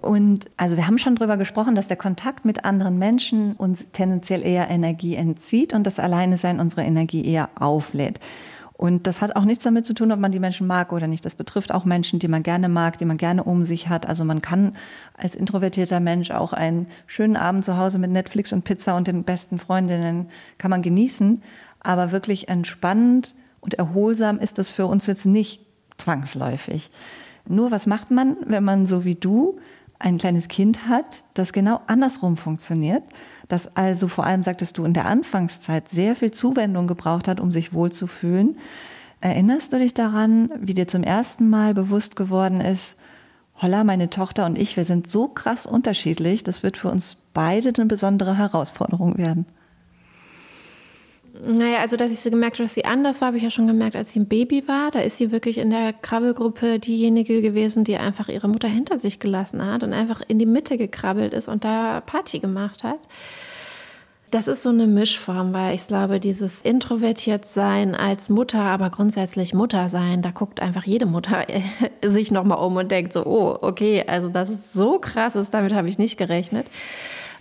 Und 0.00 0.46
also 0.56 0.76
wir 0.76 0.86
haben 0.86 0.98
schon 0.98 1.16
darüber 1.16 1.36
gesprochen, 1.36 1.74
dass 1.74 1.88
der 1.88 1.96
Kontakt 1.96 2.44
mit 2.44 2.64
anderen 2.64 2.98
Menschen 2.98 3.54
uns 3.54 3.90
tendenziell 3.92 4.44
eher 4.44 4.70
Energie 4.70 5.16
entzieht 5.16 5.74
und 5.74 5.86
das 5.86 6.00
Alleine 6.00 6.36
sein 6.36 6.60
unsere 6.60 6.82
Energie 6.82 7.24
eher 7.24 7.50
auflädt. 7.56 8.20
Und 8.76 9.06
das 9.06 9.22
hat 9.22 9.36
auch 9.36 9.44
nichts 9.44 9.64
damit 9.64 9.86
zu 9.86 9.94
tun, 9.94 10.12
ob 10.12 10.20
man 10.20 10.32
die 10.32 10.38
Menschen 10.38 10.66
mag 10.66 10.92
oder 10.92 11.06
nicht. 11.06 11.24
Das 11.24 11.34
betrifft 11.34 11.72
auch 11.72 11.86
Menschen, 11.86 12.18
die 12.18 12.28
man 12.28 12.42
gerne 12.42 12.68
mag, 12.68 12.98
die 12.98 13.06
man 13.06 13.16
gerne 13.16 13.42
um 13.42 13.64
sich 13.64 13.88
hat. 13.88 14.06
Also 14.06 14.24
man 14.24 14.42
kann 14.42 14.76
als 15.16 15.34
introvertierter 15.34 15.98
Mensch 15.98 16.30
auch 16.30 16.52
einen 16.52 16.86
schönen 17.06 17.36
Abend 17.36 17.64
zu 17.64 17.78
Hause 17.78 17.98
mit 17.98 18.10
Netflix 18.10 18.52
und 18.52 18.64
Pizza 18.64 18.94
und 18.96 19.06
den 19.06 19.24
besten 19.24 19.58
Freundinnen 19.58 20.28
kann 20.58 20.70
man 20.70 20.82
genießen. 20.82 21.42
Aber 21.80 22.12
wirklich 22.12 22.48
entspannend 22.48 23.34
und 23.60 23.74
erholsam 23.74 24.38
ist 24.38 24.58
das 24.58 24.70
für 24.70 24.86
uns 24.86 25.06
jetzt 25.06 25.24
nicht 25.24 25.64
zwangsläufig. 25.96 26.90
Nur 27.48 27.70
was 27.70 27.86
macht 27.86 28.10
man, 28.10 28.36
wenn 28.44 28.64
man 28.64 28.86
so 28.86 29.06
wie 29.06 29.14
du 29.14 29.58
ein 29.98 30.18
kleines 30.18 30.48
Kind 30.48 30.88
hat, 30.88 31.24
das 31.32 31.54
genau 31.54 31.80
andersrum 31.86 32.36
funktioniert, 32.36 33.02
das 33.48 33.76
also 33.76 34.08
vor 34.08 34.24
allem, 34.24 34.42
sagtest 34.42 34.78
du, 34.78 34.84
in 34.84 34.94
der 34.94 35.06
Anfangszeit 35.06 35.88
sehr 35.88 36.16
viel 36.16 36.30
Zuwendung 36.30 36.86
gebraucht 36.86 37.28
hat, 37.28 37.40
um 37.40 37.52
sich 37.52 37.72
wohlzufühlen. 37.72 38.56
Erinnerst 39.20 39.72
du 39.72 39.78
dich 39.78 39.94
daran, 39.94 40.50
wie 40.60 40.74
dir 40.74 40.88
zum 40.88 41.02
ersten 41.02 41.48
Mal 41.48 41.74
bewusst 41.74 42.16
geworden 42.16 42.60
ist, 42.60 42.98
holla, 43.60 43.84
meine 43.84 44.10
Tochter 44.10 44.46
und 44.46 44.58
ich, 44.58 44.76
wir 44.76 44.84
sind 44.84 45.08
so 45.10 45.28
krass 45.28 45.66
unterschiedlich, 45.66 46.44
das 46.44 46.62
wird 46.62 46.76
für 46.76 46.90
uns 46.90 47.16
beide 47.32 47.72
eine 47.74 47.86
besondere 47.86 48.36
Herausforderung 48.36 49.16
werden? 49.16 49.46
Naja, 51.44 51.80
also 51.80 51.96
dass 51.96 52.10
ich 52.10 52.20
so 52.20 52.30
gemerkt 52.30 52.56
habe, 52.56 52.64
dass 52.64 52.74
sie 52.74 52.84
anders 52.84 53.20
war, 53.20 53.28
habe 53.28 53.36
ich 53.36 53.42
ja 53.42 53.50
schon 53.50 53.66
gemerkt, 53.66 53.96
als 53.96 54.12
sie 54.12 54.20
ein 54.20 54.28
Baby 54.28 54.66
war. 54.68 54.90
Da 54.90 55.00
ist 55.00 55.16
sie 55.16 55.32
wirklich 55.32 55.58
in 55.58 55.70
der 55.70 55.92
Krabbelgruppe 55.92 56.78
diejenige 56.78 57.42
gewesen, 57.42 57.84
die 57.84 57.96
einfach 57.96 58.28
ihre 58.28 58.48
Mutter 58.48 58.68
hinter 58.68 58.98
sich 58.98 59.18
gelassen 59.18 59.64
hat 59.64 59.82
und 59.82 59.92
einfach 59.92 60.22
in 60.26 60.38
die 60.38 60.46
Mitte 60.46 60.78
gekrabbelt 60.78 61.34
ist 61.34 61.48
und 61.48 61.64
da 61.64 62.00
Party 62.00 62.38
gemacht 62.38 62.84
hat. 62.84 62.98
Das 64.32 64.48
ist 64.48 64.64
so 64.64 64.70
eine 64.70 64.88
Mischform, 64.88 65.54
weil 65.54 65.74
ich 65.74 65.86
glaube, 65.86 66.18
dieses 66.18 66.60
introvertiert 66.60 67.46
sein 67.46 67.94
als 67.94 68.28
Mutter, 68.28 68.60
aber 68.60 68.90
grundsätzlich 68.90 69.54
Mutter 69.54 69.88
sein, 69.88 70.20
da 70.20 70.30
guckt 70.30 70.60
einfach 70.60 70.84
jede 70.84 71.06
Mutter 71.06 71.46
sich 72.04 72.32
nochmal 72.32 72.58
um 72.58 72.76
und 72.76 72.90
denkt 72.90 73.12
so, 73.12 73.24
oh, 73.24 73.56
okay, 73.60 74.04
also 74.06 74.28
das 74.28 74.50
ist 74.50 74.72
so 74.72 74.98
krass 74.98 75.36
damit 75.52 75.72
habe 75.72 75.88
ich 75.88 75.98
nicht 75.98 76.16
gerechnet. 76.16 76.66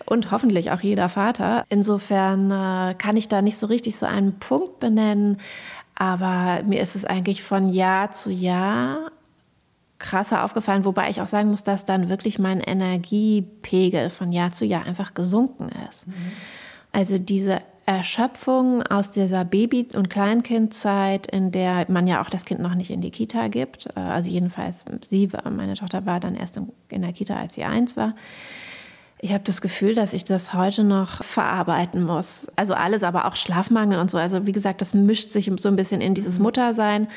Und 0.05 0.31
hoffentlich 0.31 0.71
auch 0.71 0.81
jeder 0.81 1.09
Vater. 1.09 1.65
Insofern 1.69 2.51
äh, 2.51 2.95
kann 2.95 3.17
ich 3.17 3.27
da 3.27 3.41
nicht 3.41 3.57
so 3.57 3.67
richtig 3.67 3.97
so 3.97 4.05
einen 4.05 4.39
Punkt 4.39 4.79
benennen, 4.79 5.37
aber 5.95 6.61
mir 6.63 6.81
ist 6.81 6.95
es 6.95 7.05
eigentlich 7.05 7.41
von 7.41 7.69
Jahr 7.69 8.11
zu 8.11 8.29
Jahr 8.29 9.11
krasser 9.97 10.43
aufgefallen, 10.43 10.85
wobei 10.85 11.09
ich 11.09 11.21
auch 11.21 11.27
sagen 11.27 11.49
muss, 11.49 11.63
dass 11.63 11.85
dann 11.85 12.09
wirklich 12.09 12.37
mein 12.37 12.59
Energiepegel 12.59 14.09
von 14.09 14.31
Jahr 14.31 14.51
zu 14.51 14.65
Jahr 14.65 14.85
einfach 14.85 15.13
gesunken 15.13 15.69
ist. 15.89 16.07
Mhm. 16.07 16.13
Also 16.91 17.17
diese 17.17 17.59
Erschöpfung 17.85 18.81
aus 18.83 19.11
dieser 19.11 19.45
Baby- 19.45 19.87
und 19.93 20.09
Kleinkindzeit, 20.09 21.27
in 21.27 21.51
der 21.51 21.85
man 21.89 22.07
ja 22.07 22.21
auch 22.21 22.29
das 22.29 22.45
Kind 22.45 22.59
noch 22.59 22.73
nicht 22.73 22.89
in 22.89 23.01
die 23.01 23.11
Kita 23.11 23.47
gibt. 23.47 23.87
Äh, 23.95 23.99
also 23.99 24.29
jedenfalls 24.29 24.83
sie, 25.07 25.29
meine 25.49 25.75
Tochter 25.75 26.05
war 26.05 26.19
dann 26.19 26.35
erst 26.35 26.59
in 26.89 27.01
der 27.01 27.13
Kita, 27.13 27.35
als 27.35 27.53
sie 27.53 27.63
eins 27.63 27.95
war. 27.95 28.15
Ich 29.25 29.33
habe 29.33 29.43
das 29.43 29.59
Gefühl, 29.59 29.95
dass 29.95 30.13
ich 30.13 30.23
das 30.23 30.53
heute 30.53 30.83
noch 30.83 31.23
verarbeiten 31.23 32.03
muss. 32.03 32.45
Also 32.55 32.75
alles, 32.75 33.01
aber 33.01 33.25
auch 33.25 33.35
Schlafmangel 33.35 33.97
und 33.97 34.11
so. 34.11 34.19
Also 34.19 34.45
wie 34.45 34.51
gesagt, 34.51 34.81
das 34.81 34.93
mischt 34.93 35.31
sich 35.31 35.51
so 35.59 35.67
ein 35.67 35.75
bisschen 35.75 35.99
in 35.99 36.13
dieses 36.13 36.37
Muttersein. 36.37 37.07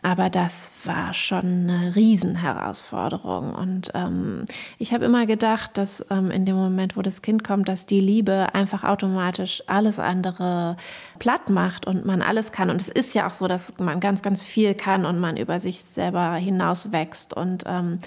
Aber 0.00 0.30
das 0.30 0.70
war 0.84 1.14
schon 1.14 1.68
eine 1.68 1.96
Riesenherausforderung. 1.96 3.56
Und 3.56 3.90
ähm, 3.94 4.44
ich 4.78 4.92
habe 4.92 5.04
immer 5.04 5.26
gedacht, 5.26 5.76
dass 5.76 6.06
ähm, 6.10 6.30
in 6.30 6.46
dem 6.46 6.54
Moment, 6.54 6.96
wo 6.96 7.02
das 7.02 7.22
Kind 7.22 7.42
kommt, 7.42 7.68
dass 7.68 7.86
die 7.86 8.00
Liebe 8.00 8.54
einfach 8.54 8.84
automatisch 8.84 9.64
alles 9.66 9.98
andere 9.98 10.76
platt 11.18 11.50
macht 11.50 11.88
und 11.88 12.06
man 12.06 12.22
alles 12.22 12.52
kann. 12.52 12.70
Und 12.70 12.80
es 12.80 12.88
ist 12.88 13.16
ja 13.16 13.26
auch 13.26 13.32
so, 13.32 13.48
dass 13.48 13.72
man 13.78 13.98
ganz, 13.98 14.22
ganz 14.22 14.44
viel 14.44 14.74
kann 14.74 15.04
und 15.04 15.18
man 15.18 15.36
über 15.36 15.58
sich 15.58 15.82
selber 15.82 16.34
hinaus 16.34 16.92
wächst 16.92 17.34
und 17.34 17.64
ähm, 17.66 17.98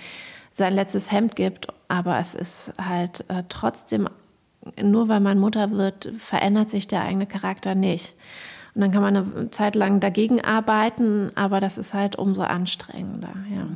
sein 0.52 0.74
letztes 0.74 1.12
Hemd 1.12 1.36
gibt. 1.36 1.68
Aber 1.88 2.18
es 2.18 2.36
ist 2.36 2.74
halt 2.82 3.26
äh, 3.30 3.44
trotzdem, 3.50 4.10
nur 4.82 5.08
weil 5.08 5.20
man 5.20 5.40
Mutter 5.40 5.72
wird, 5.72 6.12
verändert 6.18 6.70
sich 6.70 6.88
der 6.88 7.04
eigene 7.04 7.26
Charakter 7.26 7.76
nicht. 7.76 8.16
Und 8.74 8.82
dann 8.82 8.92
kann 8.92 9.02
man 9.02 9.18
eine 9.18 9.52
Zeit 9.52 9.76
lang 9.76 10.00
dagegen 10.00 10.42
arbeiten, 10.42 11.32
aber 11.36 11.60
das 11.60 11.78
ist 11.78 11.94
halt 11.94 12.16
umso 12.16 12.44
anstrengender. 12.44 13.34
Ja. 13.54 13.68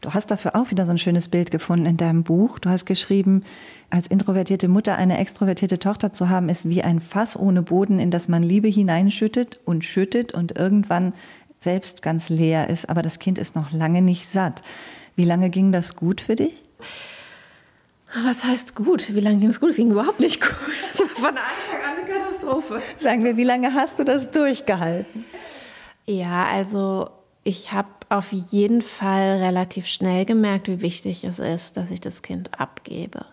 Du 0.00 0.14
hast 0.14 0.30
dafür 0.30 0.54
auch 0.54 0.70
wieder 0.70 0.84
so 0.84 0.92
ein 0.92 0.98
schönes 0.98 1.28
Bild 1.28 1.50
gefunden 1.50 1.86
in 1.86 1.96
deinem 1.96 2.22
Buch. 2.22 2.58
Du 2.58 2.68
hast 2.68 2.84
geschrieben, 2.84 3.42
als 3.90 4.06
introvertierte 4.06 4.68
Mutter 4.68 4.96
eine 4.96 5.18
extrovertierte 5.18 5.78
Tochter 5.78 6.12
zu 6.12 6.28
haben, 6.28 6.48
ist 6.48 6.68
wie 6.68 6.84
ein 6.84 7.00
Fass 7.00 7.36
ohne 7.36 7.62
Boden, 7.62 7.98
in 7.98 8.10
das 8.10 8.28
man 8.28 8.42
Liebe 8.42 8.68
hineinschüttet 8.68 9.60
und 9.64 9.84
schüttet 9.84 10.32
und 10.32 10.56
irgendwann 10.56 11.14
selbst 11.58 12.02
ganz 12.02 12.28
leer 12.28 12.70
ist, 12.70 12.88
aber 12.88 13.02
das 13.02 13.18
Kind 13.18 13.38
ist 13.38 13.56
noch 13.56 13.72
lange 13.72 14.00
nicht 14.00 14.28
satt. 14.28 14.62
Wie 15.18 15.24
lange 15.24 15.50
ging 15.50 15.72
das 15.72 15.96
gut 15.96 16.20
für 16.20 16.36
dich? 16.36 16.54
Was 18.24 18.44
heißt 18.44 18.76
gut? 18.76 19.12
Wie 19.16 19.18
lange 19.18 19.38
ging 19.38 19.48
es 19.48 19.58
gut? 19.58 19.70
Es 19.70 19.76
ging 19.76 19.90
überhaupt 19.90 20.20
nicht 20.20 20.40
gut. 20.40 20.52
Das 20.92 21.00
war 21.00 21.08
von 21.08 21.26
Anfang 21.30 21.82
an 21.84 21.98
eine 21.98 22.06
Katastrophe. 22.08 22.80
Sagen 23.00 23.24
wir, 23.24 23.36
wie 23.36 23.42
lange 23.42 23.74
hast 23.74 23.98
du 23.98 24.04
das 24.04 24.30
durchgehalten? 24.30 25.24
Ja, 26.06 26.46
also 26.46 27.10
ich 27.42 27.72
habe 27.72 27.88
auf 28.08 28.30
jeden 28.30 28.80
Fall 28.80 29.42
relativ 29.42 29.88
schnell 29.88 30.24
gemerkt, 30.24 30.68
wie 30.68 30.82
wichtig 30.82 31.24
es 31.24 31.40
ist, 31.40 31.76
dass 31.76 31.90
ich 31.90 32.00
das 32.00 32.22
Kind 32.22 32.60
abgebe 32.60 33.26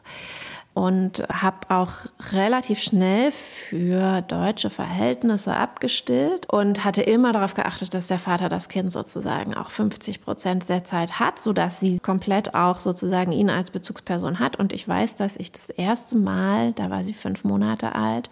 und 0.75 1.23
habe 1.31 1.69
auch 1.69 1.91
relativ 2.33 2.81
schnell 2.81 3.31
für 3.31 4.21
deutsche 4.21 4.69
Verhältnisse 4.69 5.55
abgestillt 5.55 6.49
und 6.49 6.83
hatte 6.83 7.01
immer 7.01 7.31
darauf 7.31 7.53
geachtet, 7.53 7.93
dass 7.93 8.07
der 8.07 8.19
Vater 8.19 8.49
das 8.49 8.67
Kind 8.67 8.91
sozusagen 8.91 9.55
auch 9.55 9.69
50 9.69 10.21
Prozent 10.21 10.67
der 10.67 10.83
Zeit 10.83 11.17
hat, 11.17 11.39
so 11.39 11.53
dass 11.53 11.79
sie 11.79 11.99
komplett 11.99 12.55
auch 12.55 12.81
sozusagen 12.81 13.31
ihn 13.31 13.49
als 13.49 13.71
Bezugsperson 13.71 14.39
hat. 14.39 14.59
Und 14.59 14.73
ich 14.73 14.85
weiß, 14.85 15.15
dass 15.15 15.37
ich 15.37 15.53
das 15.53 15.69
erste 15.69 16.17
Mal, 16.17 16.73
da 16.73 16.89
war 16.89 17.05
sie 17.05 17.13
fünf 17.13 17.45
Monate 17.45 17.95
alt, 17.95 18.29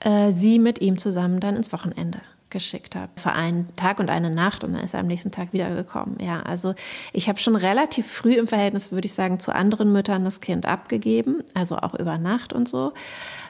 äh, 0.00 0.32
sie 0.32 0.58
mit 0.58 0.80
ihm 0.80 0.98
zusammen 0.98 1.38
dann 1.38 1.54
ins 1.54 1.72
Wochenende 1.72 2.20
geschickt 2.50 2.94
habe. 2.94 3.10
Für 3.16 3.32
einen 3.32 3.74
Tag 3.76 3.98
und 3.98 4.10
eine 4.10 4.30
Nacht 4.30 4.64
und 4.64 4.72
dann 4.74 4.82
ist 4.82 4.94
er 4.94 5.00
am 5.00 5.06
nächsten 5.06 5.30
Tag 5.30 5.52
wiedergekommen. 5.52 6.18
Ja, 6.20 6.42
also 6.42 6.74
ich 7.12 7.28
habe 7.28 7.38
schon 7.38 7.56
relativ 7.56 8.06
früh 8.10 8.34
im 8.34 8.46
Verhältnis, 8.46 8.92
würde 8.92 9.06
ich 9.06 9.14
sagen, 9.14 9.40
zu 9.40 9.54
anderen 9.54 9.92
Müttern 9.92 10.24
das 10.24 10.40
Kind 10.40 10.66
abgegeben, 10.66 11.42
also 11.54 11.76
auch 11.76 11.94
über 11.94 12.18
Nacht 12.18 12.52
und 12.52 12.68
so. 12.68 12.92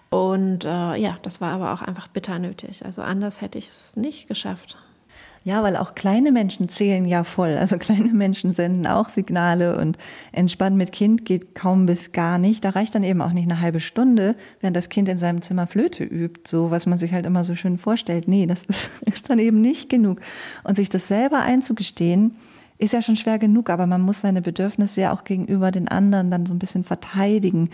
Und 0.08 0.64
äh, 0.64 0.96
ja, 0.96 1.18
das 1.22 1.40
war 1.40 1.52
aber 1.52 1.72
auch 1.72 1.82
einfach 1.82 2.08
bitter 2.08 2.38
nötig. 2.38 2.84
Also 2.84 3.02
anders 3.02 3.40
hätte 3.40 3.58
ich 3.58 3.68
es 3.68 3.96
nicht 3.96 4.28
geschafft. 4.28 4.78
Ja, 5.46 5.62
weil 5.62 5.76
auch 5.76 5.94
kleine 5.94 6.32
Menschen 6.32 6.68
zählen 6.68 7.04
ja 7.04 7.22
voll. 7.22 7.56
Also 7.56 7.78
kleine 7.78 8.12
Menschen 8.12 8.52
senden 8.52 8.84
auch 8.88 9.08
Signale 9.08 9.78
und 9.78 9.96
entspannen 10.32 10.76
mit 10.76 10.90
Kind 10.90 11.24
geht 11.24 11.54
kaum 11.54 11.86
bis 11.86 12.10
gar 12.10 12.38
nicht. 12.38 12.64
Da 12.64 12.70
reicht 12.70 12.96
dann 12.96 13.04
eben 13.04 13.22
auch 13.22 13.30
nicht 13.30 13.48
eine 13.48 13.60
halbe 13.60 13.78
Stunde, 13.78 14.34
während 14.60 14.76
das 14.76 14.88
Kind 14.88 15.08
in 15.08 15.18
seinem 15.18 15.42
Zimmer 15.42 15.68
Flöte 15.68 16.02
übt, 16.02 16.40
so 16.48 16.72
was 16.72 16.86
man 16.86 16.98
sich 16.98 17.12
halt 17.12 17.26
immer 17.26 17.44
so 17.44 17.54
schön 17.54 17.78
vorstellt. 17.78 18.26
Nee, 18.26 18.46
das 18.46 18.64
ist, 18.64 18.90
ist 19.04 19.30
dann 19.30 19.38
eben 19.38 19.60
nicht 19.60 19.88
genug. 19.88 20.20
Und 20.64 20.74
sich 20.74 20.88
das 20.88 21.06
selber 21.06 21.38
einzugestehen, 21.42 22.34
ist 22.78 22.92
ja 22.92 23.00
schon 23.00 23.14
schwer 23.16 23.38
genug, 23.38 23.70
aber 23.70 23.86
man 23.86 24.02
muss 24.02 24.22
seine 24.22 24.42
Bedürfnisse 24.42 25.02
ja 25.02 25.12
auch 25.14 25.22
gegenüber 25.22 25.70
den 25.70 25.86
anderen 25.86 26.28
dann 26.30 26.44
so 26.44 26.54
ein 26.54 26.58
bisschen 26.58 26.82
verteidigen 26.82 27.70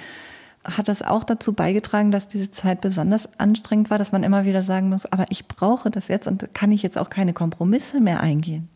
hat 0.65 0.89
das 0.89 1.03
auch 1.03 1.25
dazu 1.25 1.53
beigetragen, 1.53 2.11
dass 2.11 2.29
diese 2.29 2.51
Zeit 2.51 2.81
besonders 2.81 3.39
anstrengend 3.39 3.91
war, 3.91 3.99
dass 3.99 4.13
man 4.13 4.23
immer 4.23 4.45
wieder 4.45 4.63
sagen 4.63 4.89
muss, 4.89 5.07
aber 5.07 5.27
ich 5.31 5.49
brauche 5.49 5.91
das 5.91 6.09
jetzt 6.09 6.29
und 6.29 6.55
kann 6.55 6.73
ich 6.73 6.83
jetzt 6.83 6.99
auch 6.99 7.11
keine 7.11 7.33
Kompromisse 7.33 8.01
mehr 8.01 8.21
eingehen? 8.21 8.69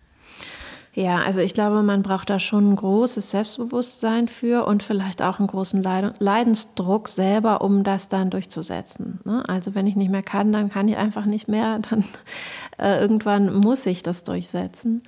Ja, 0.97 1.19
also 1.19 1.43
ich 1.43 1.53
glaube, 1.53 1.83
man 1.83 2.03
braucht 2.03 2.31
da 2.31 2.39
schon 2.39 2.73
ein 2.73 2.77
großes 2.77 3.29
Selbstbewusstsein 3.29 4.29
für 4.29 4.65
und 4.65 4.83
vielleicht 4.83 5.21
auch 5.21 5.39
einen 5.39 5.47
großen 5.47 5.83
Leidensdruck 5.83 7.09
selber, 7.09 7.61
um 7.61 7.85
das 7.85 8.09
dann 8.09 8.31
durchzusetzen. 8.31 9.21
Ne? 9.25 9.45
Also 9.47 9.75
wenn 9.75 9.87
ich 9.87 9.95
nicht 9.95 10.11
mehr 10.11 10.23
kann, 10.23 10.55
dann 10.55 10.71
kann 10.71 10.89
ich 10.89 10.97
einfach 10.97 11.27
nicht 11.27 11.49
mehr. 11.49 11.81
Dann 11.91 12.03
äh, 12.79 12.99
irgendwann 12.99 13.55
muss 13.55 13.85
ich 13.85 14.03
das 14.03 14.25
durchsetzen. 14.25 15.03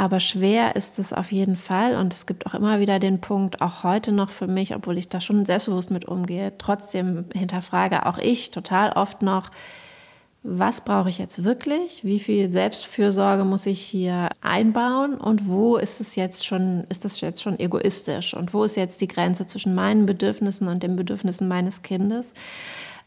Aber 0.00 0.18
schwer 0.18 0.76
ist 0.76 0.98
es 0.98 1.12
auf 1.12 1.30
jeden 1.30 1.56
Fall 1.56 1.94
und 1.94 2.14
es 2.14 2.24
gibt 2.24 2.46
auch 2.46 2.54
immer 2.54 2.80
wieder 2.80 2.98
den 2.98 3.20
Punkt, 3.20 3.60
auch 3.60 3.84
heute 3.84 4.12
noch 4.12 4.30
für 4.30 4.46
mich, 4.46 4.74
obwohl 4.74 4.96
ich 4.96 5.10
da 5.10 5.20
schon 5.20 5.44
selbstbewusst 5.44 5.90
mit 5.90 6.06
umgehe, 6.06 6.54
trotzdem 6.56 7.26
hinterfrage 7.34 8.06
auch 8.06 8.16
ich 8.16 8.50
total 8.50 8.92
oft 8.92 9.20
noch, 9.20 9.50
was 10.42 10.80
brauche 10.80 11.10
ich 11.10 11.18
jetzt 11.18 11.44
wirklich? 11.44 12.02
Wie 12.02 12.18
viel 12.18 12.50
Selbstfürsorge 12.50 13.44
muss 13.44 13.66
ich 13.66 13.82
hier 13.82 14.30
einbauen? 14.40 15.16
Und 15.16 15.46
wo 15.46 15.76
ist 15.76 16.00
es 16.00 16.16
jetzt 16.16 16.46
schon, 16.46 16.84
ist 16.88 17.04
das 17.04 17.20
jetzt 17.20 17.42
schon 17.42 17.60
egoistisch? 17.60 18.32
Und 18.32 18.54
wo 18.54 18.64
ist 18.64 18.76
jetzt 18.76 19.02
die 19.02 19.08
Grenze 19.08 19.46
zwischen 19.46 19.74
meinen 19.74 20.06
Bedürfnissen 20.06 20.66
und 20.68 20.82
den 20.82 20.96
Bedürfnissen 20.96 21.46
meines 21.46 21.82
Kindes? 21.82 22.32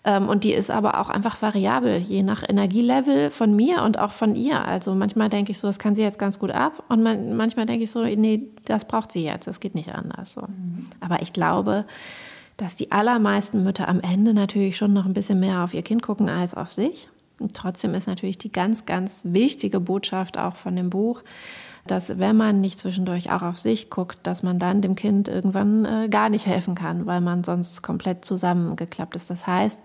Ähm, 0.05 0.27
und 0.27 0.43
die 0.43 0.53
ist 0.53 0.69
aber 0.69 0.99
auch 0.99 1.09
einfach 1.09 1.41
variabel, 1.41 1.97
je 1.97 2.23
nach 2.23 2.43
Energielevel 2.47 3.31
von 3.31 3.55
mir 3.55 3.83
und 3.83 3.97
auch 3.97 4.11
von 4.11 4.35
ihr. 4.35 4.63
Also 4.65 4.93
manchmal 4.95 5.29
denke 5.29 5.51
ich 5.51 5.59
so, 5.59 5.67
das 5.67 5.79
kann 5.79 5.95
sie 5.95 6.01
jetzt 6.01 6.19
ganz 6.19 6.39
gut 6.39 6.51
ab. 6.51 6.83
Und 6.89 7.01
man, 7.03 7.35
manchmal 7.35 7.65
denke 7.65 7.83
ich 7.83 7.91
so, 7.91 8.03
nee, 8.03 8.47
das 8.65 8.85
braucht 8.85 9.11
sie 9.11 9.23
jetzt, 9.23 9.47
das 9.47 9.59
geht 9.59 9.75
nicht 9.75 9.93
anders. 9.93 10.33
So. 10.33 10.41
Mhm. 10.41 10.87
Aber 10.99 11.21
ich 11.21 11.31
glaube, 11.31 11.85
dass 12.57 12.75
die 12.75 12.91
allermeisten 12.91 13.63
Mütter 13.63 13.87
am 13.87 14.01
Ende 14.01 14.33
natürlich 14.33 14.77
schon 14.77 14.93
noch 14.93 15.05
ein 15.05 15.13
bisschen 15.13 15.39
mehr 15.39 15.63
auf 15.63 15.73
ihr 15.73 15.81
Kind 15.81 16.01
gucken 16.01 16.29
als 16.29 16.53
auf 16.53 16.71
sich. 16.71 17.07
Und 17.39 17.55
trotzdem 17.55 17.93
ist 17.95 18.07
natürlich 18.07 18.37
die 18.37 18.51
ganz, 18.51 18.85
ganz 18.85 19.21
wichtige 19.23 19.79
Botschaft 19.79 20.37
auch 20.37 20.55
von 20.55 20.75
dem 20.75 20.89
Buch, 20.89 21.23
dass 21.85 22.17
wenn 22.17 22.37
man 22.37 22.61
nicht 22.61 22.79
zwischendurch 22.79 23.31
auch 23.31 23.41
auf 23.41 23.59
sich 23.59 23.89
guckt, 23.89 24.19
dass 24.23 24.41
man 24.41 24.57
dann 24.57 24.81
dem 24.81 24.95
Kind 24.95 25.27
irgendwann 25.27 25.85
äh, 25.85 26.07
gar 26.09 26.29
nicht 26.29 26.45
helfen 26.45 26.75
kann, 26.75 27.05
weil 27.05 27.19
man 27.19 27.43
sonst 27.43 27.81
komplett 27.81 28.23
zusammengeklappt 28.23 29.15
ist. 29.15 29.29
Das 29.29 29.45
heißt, 29.45 29.79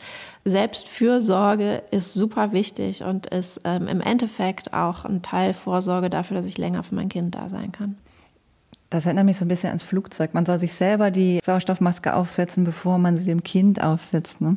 Selbstfürsorge 0.44 1.82
ist 1.90 2.14
super 2.14 2.52
wichtig 2.52 3.02
und 3.02 3.26
ist 3.26 3.62
ähm, 3.64 3.88
im 3.88 4.00
Endeffekt 4.00 4.72
auch 4.72 5.04
ein 5.04 5.22
Teil 5.22 5.54
Vorsorge 5.54 6.08
dafür, 6.08 6.36
dass 6.36 6.46
ich 6.46 6.58
länger 6.58 6.84
für 6.84 6.94
mein 6.94 7.08
Kind 7.08 7.34
da 7.34 7.48
sein 7.48 7.72
kann. 7.72 7.96
Das 8.90 9.04
erinnert 9.04 9.26
mich 9.26 9.36
so 9.36 9.44
ein 9.44 9.48
bisschen 9.48 9.68
ans 9.68 9.84
Flugzeug. 9.84 10.32
Man 10.32 10.46
soll 10.46 10.58
sich 10.58 10.72
selber 10.72 11.10
die 11.10 11.40
Sauerstoffmaske 11.44 12.14
aufsetzen, 12.14 12.64
bevor 12.64 12.98
man 12.98 13.16
sie 13.16 13.26
dem 13.26 13.42
Kind 13.42 13.82
aufsetzt. 13.82 14.40
Ne? 14.40 14.56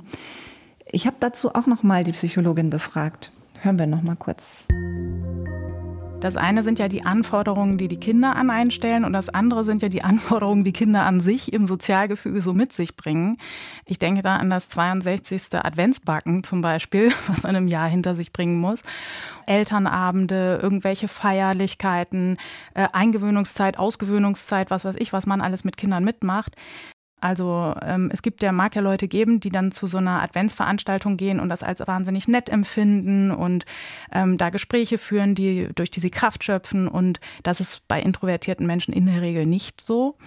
Ich 0.85 1.05
habe 1.05 1.17
dazu 1.19 1.53
auch 1.53 1.67
noch 1.67 1.83
mal 1.83 2.03
die 2.03 2.13
Psychologin 2.13 2.69
befragt. 2.69 3.31
Hören 3.61 3.77
wir 3.77 3.87
noch 3.87 4.01
mal 4.01 4.15
kurz. 4.15 4.65
Das 6.21 6.37
eine 6.37 6.61
sind 6.61 6.77
ja 6.77 6.87
die 6.87 7.03
Anforderungen, 7.03 7.79
die 7.79 7.87
die 7.87 7.99
Kinder 7.99 8.35
an 8.35 8.51
einen 8.51 8.69
stellen 8.69 9.05
und 9.05 9.13
das 9.13 9.29
andere 9.29 9.63
sind 9.63 9.81
ja 9.81 9.89
die 9.89 10.03
Anforderungen, 10.03 10.63
die 10.63 10.71
Kinder 10.71 11.01
an 11.01 11.19
sich 11.19 11.51
im 11.51 11.65
Sozialgefüge 11.65 12.43
so 12.43 12.53
mit 12.53 12.73
sich 12.73 12.95
bringen. 12.95 13.39
Ich 13.85 13.97
denke 13.97 14.21
da 14.21 14.35
an 14.35 14.51
das 14.51 14.69
62. 14.69 15.53
Adventsbacken 15.53 16.43
zum 16.43 16.61
Beispiel, 16.61 17.11
was 17.27 17.41
man 17.41 17.55
im 17.55 17.67
Jahr 17.67 17.87
hinter 17.87 18.15
sich 18.15 18.31
bringen 18.31 18.59
muss. 18.59 18.83
Elternabende, 19.47 20.59
irgendwelche 20.61 21.07
Feierlichkeiten, 21.07 22.37
äh, 22.75 22.87
Eingewöhnungszeit, 22.93 23.79
Ausgewöhnungszeit, 23.79 24.69
was 24.69 24.85
weiß 24.85 24.97
ich, 24.99 25.13
was 25.13 25.25
man 25.25 25.41
alles 25.41 25.63
mit 25.63 25.75
Kindern 25.75 26.03
mitmacht. 26.03 26.55
Also 27.21 27.75
ähm, 27.83 28.09
es 28.11 28.23
gibt 28.23 28.41
ja, 28.41 28.51
mag 28.51 28.75
ja 28.75 28.81
Leute 28.81 29.07
geben, 29.07 29.39
die 29.39 29.49
dann 29.49 29.71
zu 29.71 29.85
so 29.87 29.99
einer 29.99 30.21
Adventsveranstaltung 30.23 31.17
gehen 31.17 31.39
und 31.39 31.49
das 31.49 31.61
als 31.61 31.85
wahnsinnig 31.87 32.27
nett 32.27 32.49
empfinden 32.49 33.31
und 33.31 33.65
ähm, 34.11 34.37
da 34.37 34.49
Gespräche 34.49 34.97
führen, 34.97 35.35
die, 35.35 35.69
durch 35.75 35.91
die 35.91 35.99
sie 35.99 36.09
Kraft 36.09 36.43
schöpfen. 36.43 36.87
Und 36.87 37.19
das 37.43 37.59
ist 37.59 37.87
bei 37.87 38.01
introvertierten 38.01 38.65
Menschen 38.65 38.93
in 38.93 39.05
der 39.05 39.21
Regel 39.21 39.45
nicht 39.45 39.81
so. 39.81 40.17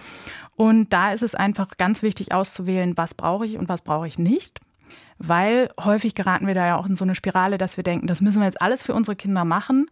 Und 0.55 0.93
da 0.93 1.11
ist 1.11 1.21
es 1.21 1.35
einfach 1.35 1.77
ganz 1.77 2.01
wichtig 2.01 2.31
auszuwählen, 2.31 2.97
was 2.97 3.13
brauche 3.13 3.45
ich 3.45 3.57
und 3.57 3.67
was 3.67 3.81
brauche 3.81 4.07
ich 4.07 4.17
nicht. 4.17 4.61
Weil 5.17 5.69
häufig 5.79 6.15
geraten 6.15 6.47
wir 6.47 6.55
da 6.55 6.65
ja 6.65 6.77
auch 6.77 6.87
in 6.87 6.95
so 6.95 7.03
eine 7.03 7.15
Spirale, 7.15 7.57
dass 7.57 7.77
wir 7.77 7.83
denken, 7.83 8.07
das 8.07 8.21
müssen 8.21 8.39
wir 8.39 8.47
jetzt 8.47 8.61
alles 8.61 8.83
für 8.83 8.93
unsere 8.93 9.15
Kinder 9.15 9.43
machen 9.43 9.87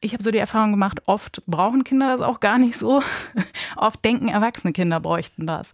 ich 0.00 0.12
habe 0.12 0.22
so 0.22 0.30
die 0.30 0.38
Erfahrung 0.38 0.70
gemacht, 0.70 1.02
oft 1.06 1.42
brauchen 1.46 1.84
Kinder 1.84 2.08
das 2.08 2.20
auch 2.20 2.40
gar 2.40 2.58
nicht 2.58 2.76
so. 2.76 3.02
oft 3.76 4.04
denken 4.04 4.28
erwachsene 4.28 4.72
Kinder 4.72 5.00
bräuchten 5.00 5.46
das. 5.46 5.72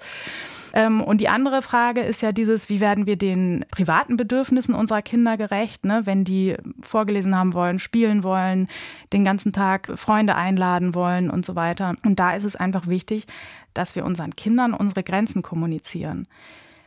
Ähm, 0.73 1.03
und 1.03 1.21
die 1.21 1.29
andere 1.29 1.63
Frage 1.63 2.01
ist 2.01 2.21
ja 2.21 2.33
dieses, 2.33 2.69
wie 2.69 2.81
werden 2.81 3.07
wir 3.07 3.17
den 3.17 3.65
privaten 3.71 4.17
Bedürfnissen 4.17 4.75
unserer 4.75 5.03
Kinder 5.03 5.37
gerecht, 5.37 5.85
ne? 5.85 6.03
wenn 6.05 6.25
die 6.25 6.57
vorgelesen 6.81 7.37
haben 7.37 7.55
wollen, 7.55 7.79
spielen 7.79 8.25
wollen, 8.25 8.69
den 9.13 9.25
ganzen 9.25 9.53
Tag 9.53 9.93
Freunde 9.97 10.35
einladen 10.35 10.95
wollen 10.95 11.31
und 11.31 11.47
so 11.47 11.55
weiter. 11.55 11.95
Und 12.05 12.19
da 12.19 12.35
ist 12.35 12.45
es 12.45 12.57
einfach 12.57 12.89
wichtig, 12.89 13.27
dass 13.73 13.95
wir 13.95 14.05
unseren 14.05 14.35
Kindern 14.35 14.75
unsere 14.75 15.05
Grenzen 15.05 15.43
kommunizieren 15.43 16.27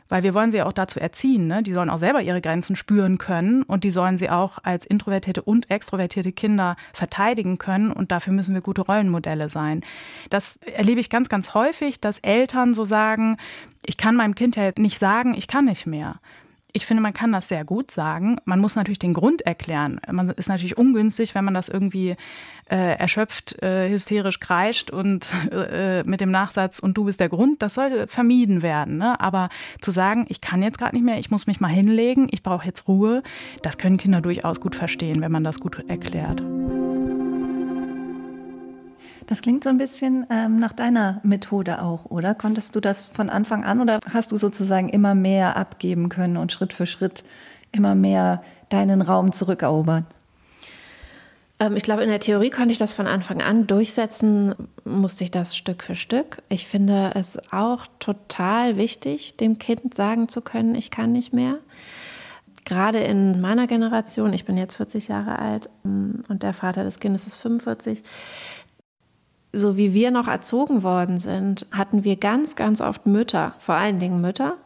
weil 0.08 0.22
wir 0.22 0.34
wollen 0.34 0.50
sie 0.50 0.62
auch 0.62 0.72
dazu 0.72 1.00
erziehen. 1.00 1.46
Ne? 1.46 1.62
Die 1.62 1.72
sollen 1.72 1.90
auch 1.90 1.98
selber 1.98 2.22
ihre 2.22 2.40
Grenzen 2.40 2.76
spüren 2.76 3.18
können 3.18 3.62
und 3.62 3.84
die 3.84 3.90
sollen 3.90 4.16
sie 4.16 4.30
auch 4.30 4.58
als 4.62 4.86
introvertierte 4.86 5.42
und 5.42 5.70
extrovertierte 5.70 6.32
Kinder 6.32 6.76
verteidigen 6.92 7.58
können 7.58 7.92
und 7.92 8.12
dafür 8.12 8.32
müssen 8.32 8.54
wir 8.54 8.60
gute 8.60 8.82
Rollenmodelle 8.82 9.48
sein. 9.48 9.80
Das 10.30 10.56
erlebe 10.74 11.00
ich 11.00 11.10
ganz, 11.10 11.28
ganz 11.28 11.54
häufig, 11.54 12.00
dass 12.00 12.18
Eltern 12.18 12.74
so 12.74 12.84
sagen, 12.84 13.36
ich 13.84 13.96
kann 13.96 14.16
meinem 14.16 14.34
Kind 14.34 14.56
ja 14.56 14.72
nicht 14.76 14.98
sagen, 14.98 15.34
ich 15.34 15.46
kann 15.46 15.66
nicht 15.66 15.86
mehr. 15.86 16.16
Ich 16.72 16.84
finde, 16.84 17.02
man 17.02 17.14
kann 17.14 17.32
das 17.32 17.48
sehr 17.48 17.64
gut 17.64 17.90
sagen. 17.90 18.36
Man 18.44 18.60
muss 18.60 18.76
natürlich 18.76 18.98
den 18.98 19.14
Grund 19.14 19.42
erklären. 19.42 20.00
Man 20.10 20.28
ist 20.30 20.48
natürlich 20.48 20.76
ungünstig, 20.76 21.34
wenn 21.34 21.44
man 21.44 21.54
das 21.54 21.70
irgendwie 21.70 22.14
äh, 22.70 22.98
erschöpft, 22.98 23.62
äh, 23.62 23.88
hysterisch 23.88 24.38
kreischt 24.38 24.90
und 24.90 25.26
äh, 25.50 26.02
mit 26.04 26.20
dem 26.20 26.30
Nachsatz 26.30 26.78
und 26.78 26.98
du 26.98 27.04
bist 27.04 27.20
der 27.20 27.30
Grund, 27.30 27.62
das 27.62 27.74
sollte 27.74 28.06
vermieden 28.06 28.60
werden. 28.60 28.98
Ne? 28.98 29.18
Aber 29.18 29.48
zu 29.80 29.90
sagen, 29.90 30.26
ich 30.28 30.42
kann 30.42 30.62
jetzt 30.62 30.78
gerade 30.78 30.94
nicht 30.94 31.04
mehr, 31.04 31.18
ich 31.18 31.30
muss 31.30 31.46
mich 31.46 31.60
mal 31.60 31.68
hinlegen, 31.68 32.28
ich 32.30 32.42
brauche 32.42 32.66
jetzt 32.66 32.86
Ruhe, 32.86 33.22
das 33.62 33.78
können 33.78 33.96
Kinder 33.96 34.20
durchaus 34.20 34.60
gut 34.60 34.76
verstehen, 34.76 35.22
wenn 35.22 35.32
man 35.32 35.44
das 35.44 35.60
gut 35.60 35.82
erklärt. 35.88 36.42
Das 39.28 39.42
klingt 39.42 39.62
so 39.62 39.68
ein 39.68 39.76
bisschen 39.76 40.26
ähm, 40.30 40.58
nach 40.58 40.72
deiner 40.72 41.20
Methode 41.22 41.82
auch, 41.82 42.06
oder? 42.06 42.34
Konntest 42.34 42.74
du 42.74 42.80
das 42.80 43.06
von 43.08 43.28
Anfang 43.28 43.62
an 43.62 43.82
oder 43.82 43.98
hast 44.10 44.32
du 44.32 44.38
sozusagen 44.38 44.88
immer 44.88 45.14
mehr 45.14 45.54
abgeben 45.54 46.08
können 46.08 46.38
und 46.38 46.50
Schritt 46.50 46.72
für 46.72 46.86
Schritt 46.86 47.24
immer 47.70 47.94
mehr 47.94 48.42
deinen 48.70 49.02
Raum 49.02 49.30
zurückerobert? 49.32 50.04
Ähm, 51.60 51.76
ich 51.76 51.82
glaube, 51.82 52.04
in 52.04 52.08
der 52.08 52.20
Theorie 52.20 52.48
konnte 52.48 52.72
ich 52.72 52.78
das 52.78 52.94
von 52.94 53.06
Anfang 53.06 53.42
an 53.42 53.66
durchsetzen, 53.66 54.54
musste 54.86 55.24
ich 55.24 55.30
das 55.30 55.54
Stück 55.54 55.82
für 55.82 55.94
Stück. 55.94 56.42
Ich 56.48 56.66
finde 56.66 57.12
es 57.14 57.38
auch 57.52 57.86
total 57.98 58.78
wichtig, 58.78 59.36
dem 59.36 59.58
Kind 59.58 59.94
sagen 59.94 60.28
zu 60.28 60.40
können, 60.40 60.74
ich 60.74 60.90
kann 60.90 61.12
nicht 61.12 61.34
mehr. 61.34 61.58
Gerade 62.64 62.98
in 62.98 63.40
meiner 63.40 63.66
Generation, 63.66 64.34
ich 64.34 64.44
bin 64.44 64.58
jetzt 64.58 64.76
40 64.76 65.08
Jahre 65.08 65.38
alt 65.38 65.70
mm, 65.84 66.20
und 66.28 66.42
der 66.42 66.52
Vater 66.52 66.84
des 66.84 67.00
Kindes 67.00 67.26
ist 67.26 67.36
45, 67.36 68.02
so 69.52 69.76
wie 69.76 69.94
wir 69.94 70.10
noch 70.10 70.28
erzogen 70.28 70.82
worden 70.82 71.18
sind, 71.18 71.66
hatten 71.70 72.04
wir 72.04 72.16
ganz, 72.16 72.56
ganz 72.56 72.80
oft 72.80 73.06
Mütter, 73.06 73.54
vor 73.58 73.74
allen 73.74 73.98
Dingen 73.98 74.20
Mütter, 74.20 74.56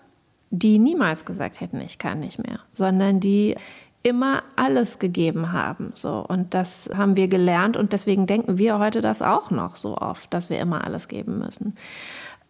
die 0.51 0.79
niemals 0.79 1.25
gesagt 1.25 1.61
hätten, 1.61 1.81
ich 1.81 1.99
kann 1.99 2.21
nicht 2.21 2.39
mehr, 2.39 2.61
sondern 2.73 3.21
die 3.21 3.57
immer 4.03 4.43
alles 4.57 4.99
gegeben 4.99 5.53
haben. 5.53 5.93
So. 5.95 6.25
Und 6.27 6.55
das 6.55 6.91
haben 6.95 7.17
wir 7.17 7.29
gelernt 7.29 7.77
und 7.77 7.93
deswegen 7.93 8.27
denken 8.27 8.59
wir 8.59 8.79
heute 8.79 9.01
das 9.01 9.23
auch 9.23 9.51
noch 9.51 9.77
so 9.77 9.97
oft, 9.97 10.35
dass 10.35 10.51
wir 10.51 10.59
immer 10.59 10.85
alles 10.85 11.09
geben 11.09 11.39
müssen 11.39 11.75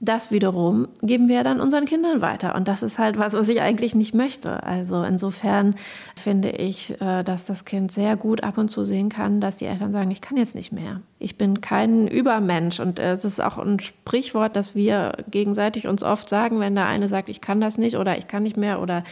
das 0.05 0.33
wiederum 0.33 0.89
geben 1.01 1.29
wir 1.29 1.45
dann 1.45 1.61
unseren 1.61 1.85
Kindern 1.85 2.21
weiter. 2.21 2.57
Und 2.57 2.67
das 2.67 2.83
ist 2.83 2.99
halt 2.99 3.19
was, 3.19 3.35
was 3.35 3.49
ich 3.49 3.61
eigentlich 3.61 3.95
nicht 3.95 4.15
möchte. 4.15 4.65
Also 4.65 5.05
insofern 5.05 5.77
finde 6.17 6.51
ich, 6.51 7.01
äh, 7.01 7.23
dass 7.23 7.47
das 7.47 7.65
Kind 7.65 7.93
sehr 7.93 8.17
gut 8.17 8.43
ab 8.43 8.59
und 8.59 8.69
zu 8.69 8.83
sehen 8.83 9.09
kann, 9.09 9.41
dass 9.41 9.59
die 9.59 9.67
Eltern 9.67 9.93
sagen, 9.93 10.11
ich 10.11 10.21
kann 10.21 10.37
jetzt 10.37 10.57
nicht 10.57 10.73
mehr. 10.73 11.03
Ich 11.21 11.39
bin 11.39 11.61
kein 11.61 12.09
Übermensch. 12.09 12.81
Und 12.81 12.99
es 12.99 13.25
ist 13.25 13.41
auch 13.41 13.59
ein 13.59 13.79
Sprichwort, 13.79 14.57
das 14.57 14.75
wir 14.75 15.13
gegenseitig 15.31 15.87
uns 15.87 16.03
oft 16.03 16.29
sagen, 16.29 16.59
wenn 16.59 16.75
der 16.75 16.87
eine 16.87 17.07
sagt, 17.07 17.29
ich 17.29 17.41
kann 17.41 17.61
das 17.61 17.79
nicht 17.79 17.97
oder 17.97 18.19
ich 18.19 18.27
kann 18.27 18.43
nicht 18.43 18.57
mehr 18.57 18.83
oder 18.83 19.05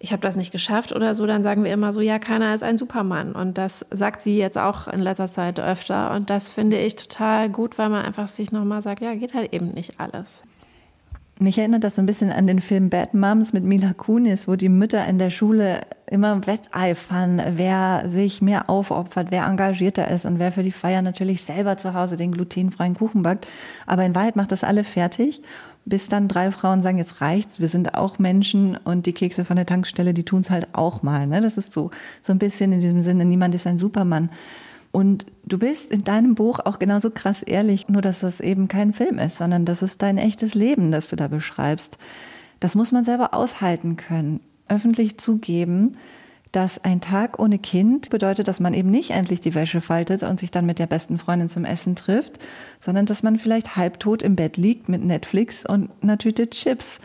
ich 0.00 0.12
habe 0.12 0.22
das 0.22 0.36
nicht 0.36 0.52
geschafft 0.52 0.92
oder 0.92 1.14
so, 1.14 1.26
dann 1.26 1.42
sagen 1.42 1.64
wir 1.64 1.72
immer 1.72 1.92
so, 1.92 2.00
ja, 2.00 2.18
keiner 2.18 2.54
ist 2.54 2.62
ein 2.62 2.76
Supermann. 2.76 3.32
Und 3.32 3.58
das 3.58 3.84
sagt 3.90 4.22
sie 4.22 4.38
jetzt 4.38 4.56
auch 4.56 4.86
in 4.86 5.00
letzter 5.00 5.26
Zeit 5.26 5.58
öfter. 5.58 6.12
Und 6.14 6.30
das 6.30 6.50
finde 6.50 6.78
ich 6.78 6.94
total 6.94 7.50
gut, 7.50 7.78
weil 7.78 7.88
man 7.88 8.04
einfach 8.04 8.28
sich 8.28 8.52
nochmal 8.52 8.80
sagt, 8.80 9.02
ja, 9.02 9.14
geht 9.14 9.34
halt 9.34 9.52
eben 9.52 9.72
nicht 9.72 9.98
alles. 9.98 10.44
Mich 11.40 11.58
erinnert 11.58 11.84
das 11.84 11.96
so 11.96 12.02
ein 12.02 12.06
bisschen 12.06 12.30
an 12.30 12.46
den 12.46 12.60
Film 12.60 12.90
Bad 12.90 13.14
Moms 13.14 13.52
mit 13.52 13.64
Mila 13.64 13.92
Kunis, 13.92 14.46
wo 14.46 14.56
die 14.56 14.68
Mütter 14.68 15.04
in 15.06 15.18
der 15.18 15.30
Schule 15.30 15.80
immer 16.10 16.46
wetteifern, 16.46 17.42
wer 17.52 18.04
sich 18.06 18.42
mehr 18.42 18.68
aufopfert, 18.68 19.28
wer 19.30 19.46
engagierter 19.46 20.08
ist 20.08 20.26
und 20.26 20.38
wer 20.38 20.52
für 20.52 20.62
die 20.62 20.72
Feier 20.72 21.02
natürlich 21.02 21.42
selber 21.42 21.76
zu 21.76 21.94
Hause 21.94 22.16
den 22.16 22.32
glutenfreien 22.32 22.94
Kuchen 22.94 23.22
backt. 23.22 23.46
Aber 23.86 24.04
in 24.04 24.14
Wahrheit 24.14 24.36
macht 24.36 24.52
das 24.52 24.64
alle 24.64 24.84
fertig 24.84 25.42
bis 25.88 26.08
dann 26.08 26.28
drei 26.28 26.50
Frauen 26.52 26.82
sagen, 26.82 26.98
jetzt 26.98 27.20
reicht's, 27.20 27.60
wir 27.60 27.68
sind 27.68 27.94
auch 27.94 28.18
Menschen 28.18 28.76
und 28.76 29.06
die 29.06 29.12
Kekse 29.12 29.44
von 29.44 29.56
der 29.56 29.66
Tankstelle, 29.66 30.14
die 30.14 30.24
tun's 30.24 30.50
halt 30.50 30.68
auch 30.72 31.02
mal. 31.02 31.26
Ne? 31.26 31.40
Das 31.40 31.56
ist 31.56 31.72
so, 31.72 31.90
so 32.20 32.32
ein 32.32 32.38
bisschen 32.38 32.72
in 32.72 32.80
diesem 32.80 33.00
Sinne, 33.00 33.24
niemand 33.24 33.54
ist 33.54 33.66
ein 33.66 33.78
Supermann. 33.78 34.30
Und 34.90 35.26
du 35.44 35.58
bist 35.58 35.90
in 35.90 36.04
deinem 36.04 36.34
Buch 36.34 36.60
auch 36.60 36.78
genauso 36.78 37.10
krass 37.10 37.42
ehrlich, 37.42 37.88
nur 37.88 38.02
dass 38.02 38.20
das 38.20 38.40
eben 38.40 38.68
kein 38.68 38.92
Film 38.92 39.18
ist, 39.18 39.36
sondern 39.36 39.64
das 39.64 39.82
ist 39.82 40.02
dein 40.02 40.18
echtes 40.18 40.54
Leben, 40.54 40.90
das 40.90 41.08
du 41.08 41.16
da 41.16 41.28
beschreibst. 41.28 41.98
Das 42.60 42.74
muss 42.74 42.92
man 42.92 43.04
selber 43.04 43.34
aushalten 43.34 43.96
können, 43.96 44.40
öffentlich 44.68 45.18
zugeben, 45.18 45.96
dass 46.52 46.82
ein 46.82 47.00
Tag 47.00 47.38
ohne 47.38 47.58
Kind 47.58 48.10
bedeutet, 48.10 48.48
dass 48.48 48.60
man 48.60 48.74
eben 48.74 48.90
nicht 48.90 49.10
endlich 49.10 49.40
die 49.40 49.54
Wäsche 49.54 49.80
faltet 49.80 50.22
und 50.22 50.40
sich 50.40 50.50
dann 50.50 50.66
mit 50.66 50.78
der 50.78 50.86
besten 50.86 51.18
Freundin 51.18 51.48
zum 51.48 51.64
Essen 51.64 51.94
trifft, 51.94 52.38
sondern 52.80 53.06
dass 53.06 53.22
man 53.22 53.38
vielleicht 53.38 53.76
halbtot 53.76 54.22
im 54.22 54.36
Bett 54.36 54.56
liegt 54.56 54.88
mit 54.88 55.04
Netflix 55.04 55.64
und 55.66 55.90
einer 56.02 56.18
Tüte 56.18 56.48
Chips. 56.48 57.00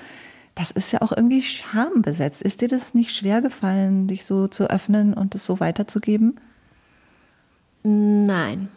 Das 0.56 0.72
ist 0.72 0.94
ja 0.94 1.02
auch 1.02 1.12
irgendwie 1.12 1.42
schambesetzt. 1.42 2.42
Ist 2.42 2.62
dir 2.62 2.68
das 2.68 2.94
nicht 2.94 3.16
schwer 3.16 3.42
gefallen, 3.42 4.08
dich 4.08 4.24
so 4.24 4.48
zu 4.48 4.70
öffnen 4.70 5.14
und 5.14 5.36
es 5.36 5.46
so 5.46 5.60
weiterzugeben? 5.60 6.40
Nein. 7.84 8.70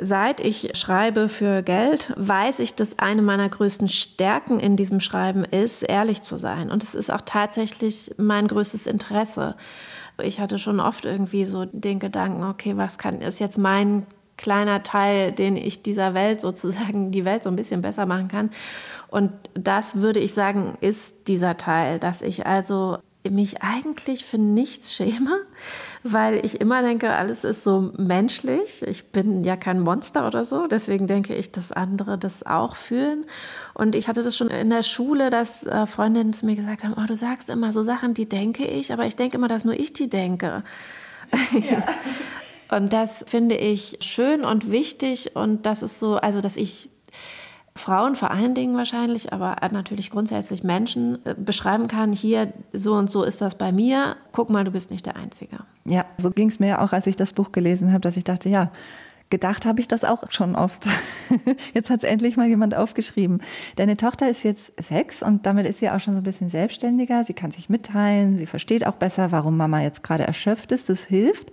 Seit 0.00 0.40
ich 0.40 0.76
schreibe 0.76 1.28
für 1.28 1.62
Geld, 1.62 2.12
weiß 2.16 2.58
ich, 2.58 2.74
dass 2.74 2.98
eine 2.98 3.22
meiner 3.22 3.48
größten 3.48 3.88
Stärken 3.88 4.60
in 4.60 4.76
diesem 4.76 5.00
Schreiben 5.00 5.44
ist, 5.44 5.82
ehrlich 5.82 6.22
zu 6.22 6.38
sein. 6.38 6.70
Und 6.70 6.82
es 6.82 6.94
ist 6.94 7.12
auch 7.12 7.22
tatsächlich 7.24 8.12
mein 8.16 8.48
größtes 8.48 8.86
Interesse. 8.86 9.56
Ich 10.22 10.40
hatte 10.40 10.58
schon 10.58 10.80
oft 10.80 11.04
irgendwie 11.04 11.44
so 11.44 11.64
den 11.64 11.98
Gedanken, 11.98 12.44
okay, 12.44 12.76
was 12.76 12.98
kann, 12.98 13.20
ist 13.20 13.40
jetzt 13.40 13.58
mein 13.58 14.06
kleiner 14.36 14.82
Teil, 14.82 15.32
den 15.32 15.56
ich 15.56 15.82
dieser 15.82 16.14
Welt 16.14 16.40
sozusagen, 16.40 17.10
die 17.12 17.24
Welt 17.24 17.42
so 17.42 17.48
ein 17.48 17.56
bisschen 17.56 17.82
besser 17.82 18.06
machen 18.06 18.28
kann. 18.28 18.50
Und 19.08 19.32
das 19.54 19.96
würde 19.96 20.20
ich 20.20 20.34
sagen, 20.34 20.74
ist 20.80 21.28
dieser 21.28 21.56
Teil, 21.56 21.98
dass 21.98 22.22
ich 22.22 22.46
also 22.46 22.98
mich 23.30 23.62
eigentlich 23.62 24.24
für 24.24 24.38
nichts 24.38 24.92
schäme, 24.92 25.40
weil 26.02 26.44
ich 26.44 26.60
immer 26.60 26.82
denke, 26.82 27.10
alles 27.10 27.44
ist 27.44 27.64
so 27.64 27.92
menschlich. 27.96 28.82
Ich 28.82 29.06
bin 29.06 29.44
ja 29.44 29.56
kein 29.56 29.80
Monster 29.80 30.26
oder 30.26 30.44
so, 30.44 30.66
deswegen 30.66 31.06
denke 31.06 31.34
ich, 31.34 31.50
dass 31.50 31.72
andere 31.72 32.18
das 32.18 32.44
auch 32.44 32.76
fühlen. 32.76 33.24
Und 33.72 33.94
ich 33.94 34.08
hatte 34.08 34.22
das 34.22 34.36
schon 34.36 34.48
in 34.48 34.70
der 34.70 34.82
Schule, 34.82 35.30
dass 35.30 35.64
äh, 35.66 35.86
Freundinnen 35.86 36.32
zu 36.32 36.44
mir 36.44 36.56
gesagt 36.56 36.84
haben, 36.84 36.94
oh, 36.96 37.06
du 37.06 37.16
sagst 37.16 37.48
immer 37.48 37.72
so 37.72 37.82
Sachen, 37.82 38.14
die 38.14 38.28
denke 38.28 38.64
ich, 38.64 38.92
aber 38.92 39.06
ich 39.06 39.16
denke 39.16 39.38
immer, 39.38 39.48
dass 39.48 39.64
nur 39.64 39.74
ich 39.74 39.92
die 39.92 40.08
denke. 40.08 40.62
Ja. 41.52 41.84
und 42.76 42.92
das 42.92 43.24
finde 43.26 43.56
ich 43.56 43.98
schön 44.00 44.44
und 44.44 44.70
wichtig 44.70 45.34
und 45.34 45.64
das 45.64 45.82
ist 45.82 45.98
so, 45.98 46.16
also 46.16 46.40
dass 46.40 46.56
ich 46.56 46.90
Frauen 47.76 48.14
vor 48.14 48.30
allen 48.30 48.54
Dingen 48.54 48.76
wahrscheinlich, 48.76 49.32
aber 49.32 49.56
natürlich 49.72 50.10
grundsätzlich 50.10 50.62
Menschen 50.62 51.18
äh, 51.26 51.34
beschreiben 51.36 51.88
kann, 51.88 52.12
hier 52.12 52.52
so 52.72 52.94
und 52.94 53.10
so 53.10 53.24
ist 53.24 53.40
das 53.40 53.56
bei 53.56 53.72
mir, 53.72 54.16
guck 54.30 54.48
mal, 54.48 54.64
du 54.64 54.70
bist 54.70 54.92
nicht 54.92 55.06
der 55.06 55.16
Einzige. 55.16 55.58
Ja, 55.84 56.04
so 56.16 56.30
ging 56.30 56.48
es 56.48 56.60
mir 56.60 56.80
auch, 56.80 56.92
als 56.92 57.06
ich 57.08 57.16
das 57.16 57.32
Buch 57.32 57.50
gelesen 57.50 57.92
habe, 57.92 58.00
dass 58.00 58.16
ich 58.16 58.24
dachte, 58.24 58.48
ja, 58.48 58.70
gedacht 59.28 59.66
habe 59.66 59.80
ich 59.80 59.88
das 59.88 60.04
auch 60.04 60.30
schon 60.30 60.54
oft. 60.54 60.86
Jetzt 61.74 61.90
hat 61.90 62.04
es 62.04 62.08
endlich 62.08 62.36
mal 62.36 62.46
jemand 62.46 62.76
aufgeschrieben. 62.76 63.42
Deine 63.74 63.96
Tochter 63.96 64.28
ist 64.28 64.44
jetzt 64.44 64.80
sechs 64.80 65.24
und 65.24 65.44
damit 65.44 65.66
ist 65.66 65.80
sie 65.80 65.90
auch 65.90 65.98
schon 65.98 66.14
so 66.14 66.20
ein 66.20 66.24
bisschen 66.24 66.48
selbstständiger. 66.48 67.24
Sie 67.24 67.34
kann 67.34 67.50
sich 67.50 67.68
mitteilen, 67.68 68.36
sie 68.36 68.46
versteht 68.46 68.86
auch 68.86 68.94
besser, 68.94 69.32
warum 69.32 69.56
Mama 69.56 69.80
jetzt 69.82 70.04
gerade 70.04 70.24
erschöpft 70.24 70.70
ist. 70.70 70.88
Das 70.88 71.04
hilft. 71.04 71.50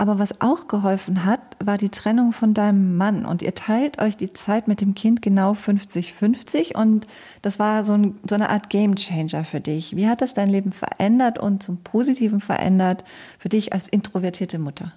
Aber 0.00 0.20
was 0.20 0.40
auch 0.40 0.68
geholfen 0.68 1.24
hat, 1.24 1.40
war 1.58 1.76
die 1.76 1.88
Trennung 1.88 2.30
von 2.30 2.54
deinem 2.54 2.96
Mann. 2.96 3.26
Und 3.26 3.42
ihr 3.42 3.56
teilt 3.56 4.00
euch 4.00 4.16
die 4.16 4.32
Zeit 4.32 4.68
mit 4.68 4.80
dem 4.80 4.94
Kind 4.94 5.22
genau 5.22 5.54
50-50. 5.54 6.76
Und 6.76 7.08
das 7.42 7.58
war 7.58 7.84
so, 7.84 7.94
ein, 7.94 8.16
so 8.28 8.36
eine 8.36 8.48
Art 8.48 8.70
Game 8.70 8.94
Changer 8.94 9.42
für 9.42 9.60
dich. 9.60 9.96
Wie 9.96 10.06
hat 10.08 10.22
das 10.22 10.34
dein 10.34 10.50
Leben 10.50 10.70
verändert 10.70 11.40
und 11.40 11.64
zum 11.64 11.78
Positiven 11.78 12.40
verändert 12.40 13.02
für 13.40 13.48
dich 13.48 13.72
als 13.72 13.88
introvertierte 13.88 14.60
Mutter? 14.60 14.92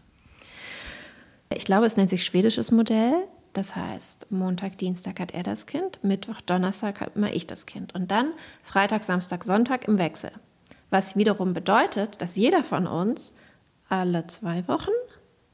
Ich 1.52 1.66
glaube, 1.66 1.88
es 1.88 1.97
nennt 1.97 2.12
sich 2.12 2.24
schwedisches 2.24 2.70
Modell. 2.70 3.14
Das 3.54 3.76
heißt, 3.76 4.28
Montag, 4.30 4.78
Dienstag 4.78 5.20
hat 5.20 5.34
er 5.34 5.43
das 5.43 5.66
Kind, 5.66 6.02
Mittwoch, 6.04 6.39
Donnerstag 6.41 7.02
hat 7.02 7.16
immer 7.16 7.34
ich 7.34 7.47
das 7.47 7.66
Kind. 7.66 7.93
Und 7.95 8.12
dann 8.12 8.32
Freitag, 8.64 9.04
Samstag, 9.04 9.43
Sonntag 9.43 9.88
im 9.88 9.97
Wechsel. 9.97 10.32
Was 10.91 11.16
wiederum 11.16 11.54
bedeutet, 11.54 12.22
dass 12.22 12.36
jeder 12.36 12.64
von 12.64 12.86
uns 12.86 13.34
alle 13.92 14.28
zwei 14.28 14.68
Wochen 14.68 14.92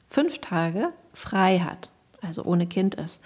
fünf 0.10 0.40
Tage 0.40 0.90
frei 1.14 1.60
hat, 1.60 1.92
also 2.22 2.44
ohne 2.44 2.68
Kind 2.68 2.96
ist. 2.96 3.22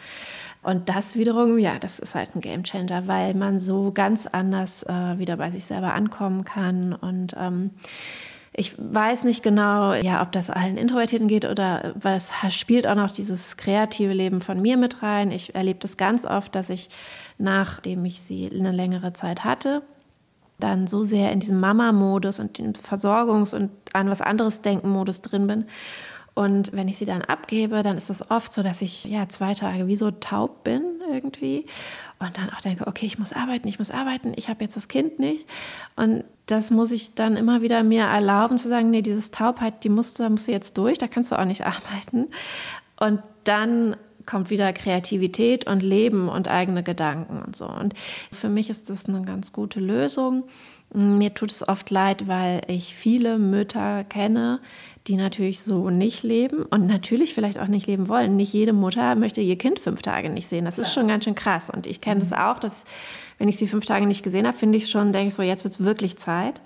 Und 0.64 0.90
das 0.90 1.16
wiederum, 1.16 1.58
ja, 1.58 1.80
das 1.80 2.00
ist 2.00 2.16
halt 2.16 2.36
ein 2.36 2.42
Gamechanger, 2.42 3.08
weil 3.08 3.34
man 3.34 3.60
so 3.60 3.92
ganz 3.92 4.28
anders 4.28 4.84
äh, 4.84 5.18
wieder 5.18 5.38
bei 5.38 5.52
sich 5.52 5.66
selber 5.66 5.94
ankommen 5.94 6.44
kann 6.44 6.94
und 6.94 7.36
ähm, 7.38 7.72
ich 8.54 8.76
weiß 8.78 9.24
nicht 9.24 9.44
genau, 9.44 9.94
ja, 9.94 10.22
ob 10.22 10.34
das 10.34 10.50
allen 10.50 10.76
Introvertierten 10.76 11.30
geht 11.30 11.46
oder 11.46 11.94
was 11.96 12.32
spielt 12.50 12.86
auch 12.86 12.96
noch 12.96 13.12
dieses 13.12 13.56
kreative 13.56 14.12
Leben 14.12 14.42
von 14.42 14.62
mir 14.62 14.76
mit 14.76 15.02
rein. 15.02 15.32
Ich 15.32 15.56
erlebe 15.56 15.80
das 15.80 15.96
ganz 15.96 16.26
oft, 16.26 16.54
dass 16.54 16.70
ich, 16.70 16.90
nachdem 17.38 18.04
ich 18.04 18.20
sie 18.20 18.52
eine 18.54 18.74
längere 18.74 19.14
Zeit 19.14 19.46
hatte, 19.46 19.84
dann 20.62 20.88
so 20.88 21.04
sehr 21.04 21.32
in 21.32 21.40
diesem 21.40 21.60
Mama-Modus 21.60 22.40
und 22.40 22.58
den 22.58 22.74
Versorgungs- 22.74 23.56
und 23.56 23.72
an 23.94 24.10
was 24.10 24.22
anderes 24.22 24.62
denken-Modus 24.62 25.22
drin 25.22 25.48
bin. 25.48 25.66
Und 26.34 26.72
wenn 26.72 26.88
ich 26.88 26.98
sie 26.98 27.06
dann 27.06 27.22
abgebe, 27.22 27.84
dann 27.84 27.98
ist 27.98 28.10
das 28.10 28.32
oft 28.32 28.54
so, 28.54 28.64
dass 28.64 28.82
ich 28.82 29.04
ja 29.04 29.28
zwei 29.28 29.54
Tage 29.54 29.88
wie 29.88 29.98
so 29.98 30.12
taub 30.12 30.64
bin 30.64 30.82
irgendwie 31.12 31.66
und 32.20 32.38
dann 32.38 32.50
auch 32.52 32.62
denke, 32.62 32.88
okay, 32.88 33.06
ich 33.06 33.20
muss 33.20 33.34
arbeiten, 33.34 33.68
ich 33.68 33.80
muss 33.80 33.92
arbeiten, 33.92 34.34
ich 34.36 34.48
habe 34.48 34.64
jetzt 34.64 34.78
das 34.78 34.88
Kind 34.88 35.20
nicht. 35.20 35.48
Und 35.98 36.24
das 36.46 36.72
muss 36.72 36.92
ich 36.92 37.16
dann 37.16 37.36
immer 37.36 37.62
wieder 37.62 37.84
mir 37.84 38.04
erlauben 38.04 38.58
zu 38.58 38.70
sagen, 38.70 38.92
nee, 38.92 39.02
dieses 39.02 39.32
Taubheit, 39.32 39.84
die 39.84 39.90
musst 39.90 40.20
du, 40.20 40.24
da 40.24 40.30
musst 40.30 40.48
du 40.48 40.52
jetzt 40.52 40.78
durch, 40.78 40.98
da 40.98 41.08
kannst 41.08 41.32
du 41.32 41.40
auch 41.40 41.46
nicht 41.46 41.66
arbeiten. 41.66 42.30
Und 42.98 43.22
dann 43.44 43.98
kommt 44.32 44.50
wieder 44.50 44.72
Kreativität 44.72 45.68
und 45.68 45.84
Leben 45.84 46.30
und 46.30 46.48
eigene 46.48 46.84
Gedanken 46.84 47.42
und 47.46 47.54
so. 47.56 47.68
Und 47.68 47.94
für 48.32 48.48
mich 48.48 48.70
ist 48.70 48.90
das 48.90 49.08
eine 49.08 49.24
ganz 49.24 49.52
gute 49.52 49.82
Lösung. 49.82 50.46
Mir 50.94 51.34
tut 51.34 51.52
es 51.52 51.68
oft 51.68 51.90
leid, 51.90 52.30
weil 52.30 52.62
ich 52.68 52.96
viele 52.96 53.38
Mütter 53.38 54.06
kenne, 54.06 54.62
die 55.08 55.18
natürlich 55.18 55.62
so 55.62 55.90
nicht 55.90 56.24
leben 56.24 56.64
und 56.64 56.88
natürlich 56.88 57.34
vielleicht 57.34 57.60
auch 57.60 57.68
nicht 57.68 57.88
leben 57.88 58.08
wollen. 58.08 58.38
Nicht 58.38 58.54
jede 58.54 58.72
Mutter 58.72 59.16
möchte 59.16 59.42
ihr 59.42 59.58
Kind 59.58 59.80
fünf 59.80 60.02
Tage 60.02 60.30
nicht 60.30 60.48
sehen. 60.48 60.64
Das 60.64 60.78
ist 60.78 60.94
schon 60.94 61.10
ganz 61.10 61.26
schön 61.26 61.36
krass. 61.36 61.70
Und 61.70 61.86
ich 61.86 62.00
kenne 62.00 62.16
mhm. 62.16 62.20
das 62.22 62.34
auch, 62.34 62.60
dass 62.60 62.86
wenn 63.38 63.50
ich 63.50 63.58
sie 63.58 63.68
fünf 63.68 63.86
Tage 63.86 64.06
nicht 64.06 64.24
gesehen 64.24 64.48
habe, 64.48 64.56
finde 64.56 64.78
ich 64.78 64.90
schon, 64.90 65.12
denke 65.12 65.30
ich 65.30 65.34
so, 65.34 65.42
jetzt 65.42 65.66
wird 65.66 65.74
es 65.74 65.84
wirklich 65.84 66.18
Zeit. 66.18 66.62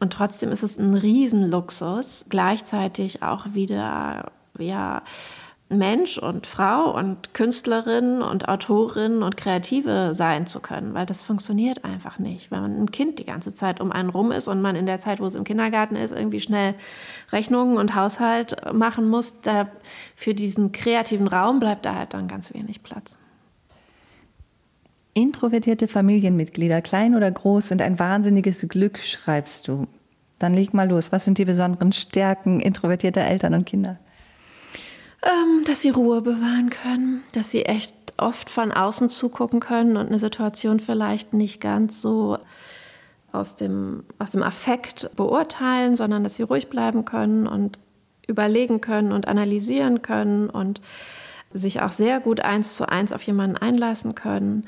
Und 0.00 0.12
trotzdem 0.12 0.50
ist 0.50 0.64
es 0.64 0.78
ein 0.78 0.94
Riesenluxus, 0.94 2.26
gleichzeitig 2.28 3.22
auch 3.22 3.54
wieder, 3.54 4.32
ja, 4.58 5.02
Mensch 5.78 6.18
und 6.18 6.46
Frau 6.46 6.96
und 6.96 7.34
Künstlerin 7.34 8.22
und 8.22 8.48
Autorin 8.48 9.22
und 9.22 9.36
Kreative 9.36 10.14
sein 10.14 10.46
zu 10.46 10.60
können, 10.60 10.94
weil 10.94 11.06
das 11.06 11.22
funktioniert 11.22 11.84
einfach 11.84 12.18
nicht. 12.18 12.50
Wenn 12.50 12.60
man 12.60 12.82
ein 12.82 12.90
Kind 12.90 13.18
die 13.18 13.24
ganze 13.24 13.54
Zeit 13.54 13.80
um 13.80 13.92
einen 13.92 14.10
rum 14.10 14.32
ist 14.32 14.48
und 14.48 14.62
man 14.62 14.76
in 14.76 14.86
der 14.86 15.00
Zeit, 15.00 15.20
wo 15.20 15.26
es 15.26 15.34
im 15.34 15.44
Kindergarten 15.44 15.96
ist, 15.96 16.12
irgendwie 16.12 16.40
schnell 16.40 16.74
Rechnungen 17.32 17.76
und 17.76 17.94
Haushalt 17.94 18.56
machen 18.72 19.08
muss, 19.08 19.40
da 19.40 19.68
für 20.16 20.34
diesen 20.34 20.72
kreativen 20.72 21.28
Raum 21.28 21.60
bleibt 21.60 21.84
da 21.84 21.94
halt 21.94 22.14
dann 22.14 22.28
ganz 22.28 22.52
wenig 22.54 22.82
Platz. 22.82 23.18
Introvertierte 25.14 25.86
Familienmitglieder, 25.86 26.82
klein 26.82 27.14
oder 27.14 27.30
groß, 27.30 27.68
sind 27.68 27.82
ein 27.82 27.98
wahnsinniges 27.98 28.66
Glück, 28.68 28.98
schreibst 28.98 29.68
du. 29.68 29.86
Dann 30.38 30.54
leg 30.54 30.74
mal 30.74 30.88
los. 30.88 31.12
Was 31.12 31.24
sind 31.24 31.38
die 31.38 31.44
besonderen 31.44 31.92
Stärken 31.92 32.60
introvertierter 32.60 33.22
Eltern 33.22 33.54
und 33.54 33.64
Kinder? 33.64 33.98
Ähm, 35.24 35.64
dass 35.64 35.80
sie 35.80 35.88
Ruhe 35.88 36.20
bewahren 36.20 36.68
können, 36.68 37.22
dass 37.32 37.50
sie 37.50 37.64
echt 37.64 37.94
oft 38.18 38.50
von 38.50 38.72
außen 38.72 39.08
zugucken 39.08 39.58
können 39.58 39.96
und 39.96 40.08
eine 40.08 40.18
Situation 40.18 40.80
vielleicht 40.80 41.32
nicht 41.32 41.62
ganz 41.62 42.02
so 42.02 42.38
aus 43.32 43.56
dem, 43.56 44.04
aus 44.18 44.32
dem 44.32 44.42
Affekt 44.42 45.10
beurteilen, 45.16 45.96
sondern 45.96 46.24
dass 46.24 46.36
sie 46.36 46.42
ruhig 46.42 46.68
bleiben 46.68 47.06
können 47.06 47.46
und 47.46 47.78
überlegen 48.26 48.82
können 48.82 49.12
und 49.12 49.26
analysieren 49.26 50.02
können 50.02 50.50
und 50.50 50.82
sich 51.50 51.80
auch 51.80 51.92
sehr 51.92 52.20
gut 52.20 52.40
eins 52.40 52.76
zu 52.76 52.86
eins 52.86 53.12
auf 53.14 53.22
jemanden 53.22 53.56
einlassen 53.56 54.14
können. 54.14 54.66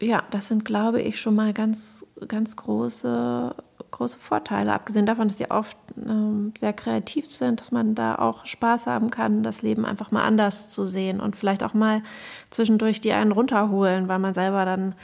Ja, 0.00 0.22
das 0.30 0.48
sind, 0.48 0.64
glaube 0.64 1.02
ich, 1.02 1.20
schon 1.20 1.34
mal 1.34 1.52
ganz, 1.52 2.06
ganz 2.26 2.56
große 2.56 3.54
große 3.90 4.18
Vorteile, 4.18 4.72
abgesehen 4.72 5.06
davon, 5.06 5.28
dass 5.28 5.38
sie 5.38 5.50
oft 5.50 5.76
ähm, 5.96 6.52
sehr 6.58 6.72
kreativ 6.72 7.30
sind, 7.30 7.60
dass 7.60 7.70
man 7.70 7.94
da 7.94 8.16
auch 8.16 8.46
Spaß 8.46 8.86
haben 8.86 9.10
kann, 9.10 9.42
das 9.42 9.62
Leben 9.62 9.84
einfach 9.84 10.10
mal 10.10 10.24
anders 10.24 10.70
zu 10.70 10.84
sehen 10.84 11.20
und 11.20 11.36
vielleicht 11.36 11.62
auch 11.62 11.74
mal 11.74 12.02
zwischendurch 12.50 13.00
die 13.00 13.12
einen 13.12 13.32
runterholen, 13.32 14.08
weil 14.08 14.18
man 14.18 14.34
selber 14.34 14.64
dann 14.64 14.94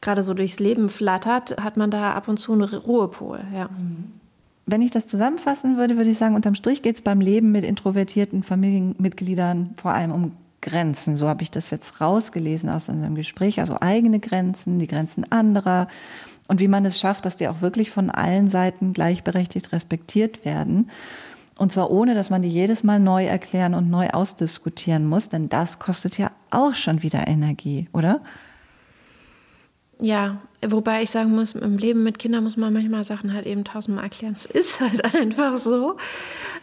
gerade 0.00 0.22
so 0.22 0.34
durchs 0.34 0.58
Leben 0.58 0.88
flattert, 0.88 1.62
hat 1.62 1.76
man 1.76 1.90
da 1.90 2.12
ab 2.12 2.28
und 2.28 2.38
zu 2.38 2.52
einen 2.52 2.62
Ruhepol. 2.62 3.40
Ja. 3.54 3.68
Wenn 4.66 4.82
ich 4.82 4.90
das 4.90 5.06
zusammenfassen 5.06 5.76
würde, 5.76 5.96
würde 5.96 6.10
ich 6.10 6.18
sagen, 6.18 6.34
unterm 6.34 6.54
Strich 6.54 6.82
geht 6.82 6.96
es 6.96 7.02
beim 7.02 7.20
Leben 7.20 7.52
mit 7.52 7.64
introvertierten 7.64 8.42
Familienmitgliedern 8.42 9.74
vor 9.76 9.92
allem 9.92 10.12
um 10.12 10.32
Grenzen. 10.62 11.16
So 11.16 11.28
habe 11.28 11.42
ich 11.42 11.50
das 11.50 11.70
jetzt 11.70 12.00
rausgelesen 12.00 12.70
aus 12.70 12.88
unserem 12.88 13.14
Gespräch. 13.14 13.60
Also 13.60 13.76
eigene 13.80 14.20
Grenzen, 14.20 14.78
die 14.78 14.86
Grenzen 14.86 15.30
anderer, 15.30 15.88
und 16.52 16.60
wie 16.60 16.68
man 16.68 16.84
es 16.84 17.00
schafft, 17.00 17.24
dass 17.24 17.38
die 17.38 17.48
auch 17.48 17.62
wirklich 17.62 17.90
von 17.90 18.10
allen 18.10 18.46
Seiten 18.46 18.92
gleichberechtigt 18.92 19.72
respektiert 19.72 20.44
werden. 20.44 20.90
Und 21.56 21.72
zwar 21.72 21.90
ohne, 21.90 22.14
dass 22.14 22.28
man 22.28 22.42
die 22.42 22.50
jedes 22.50 22.84
Mal 22.84 23.00
neu 23.00 23.24
erklären 23.24 23.72
und 23.72 23.88
neu 23.88 24.10
ausdiskutieren 24.10 25.06
muss, 25.06 25.30
denn 25.30 25.48
das 25.48 25.78
kostet 25.78 26.18
ja 26.18 26.30
auch 26.50 26.74
schon 26.74 27.02
wieder 27.02 27.26
Energie, 27.26 27.88
oder? 27.94 28.20
Ja, 29.98 30.42
wobei 30.62 31.02
ich 31.02 31.10
sagen 31.10 31.34
muss, 31.34 31.54
im 31.54 31.78
Leben 31.78 32.02
mit 32.02 32.18
Kindern 32.18 32.44
muss 32.44 32.58
man 32.58 32.70
manchmal 32.74 33.04
Sachen 33.04 33.32
halt 33.32 33.46
eben 33.46 33.64
tausendmal 33.64 34.04
erklären. 34.04 34.34
Es 34.36 34.44
ist 34.44 34.78
halt 34.78 35.14
einfach 35.14 35.56
so. 35.56 35.96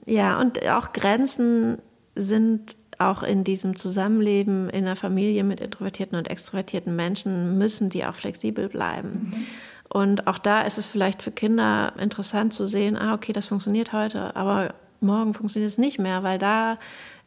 Ja, 0.06 0.40
und 0.40 0.64
auch 0.68 0.94
Grenzen 0.94 1.80
sind 2.14 2.76
auch 3.00 3.24
in 3.24 3.44
diesem 3.44 3.76
Zusammenleben 3.76 4.70
in 4.70 4.86
der 4.86 4.96
Familie 4.96 5.44
mit 5.44 5.62
introvertierten 5.62 6.16
und 6.16 6.30
extrovertierten 6.30 6.96
Menschen, 6.96 7.58
müssen 7.58 7.90
die 7.90 8.06
auch 8.06 8.14
flexibel 8.14 8.70
bleiben. 8.70 9.32
Mhm. 9.32 9.48
Und 9.90 10.28
auch 10.28 10.38
da 10.38 10.62
ist 10.62 10.78
es 10.78 10.86
vielleicht 10.86 11.24
für 11.24 11.32
Kinder 11.32 11.94
interessant 12.00 12.54
zu 12.54 12.68
sehen, 12.68 12.96
ah, 12.96 13.16
okay, 13.16 13.34
das 13.34 13.48
funktioniert 13.48 13.92
heute, 13.92 14.36
aber 14.36 14.74
morgen 15.02 15.34
funktioniert 15.34 15.72
es 15.72 15.78
nicht 15.78 16.00
mehr, 16.00 16.24
weil 16.24 16.38
da 16.38 16.78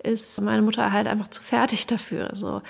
ist 0.02 0.40
meine 0.40 0.62
Mutter 0.62 0.92
halt 0.92 1.06
einfach 1.06 1.28
zu 1.28 1.42
fertig 1.42 1.86
dafür. 1.88 2.30
So. 2.34 2.62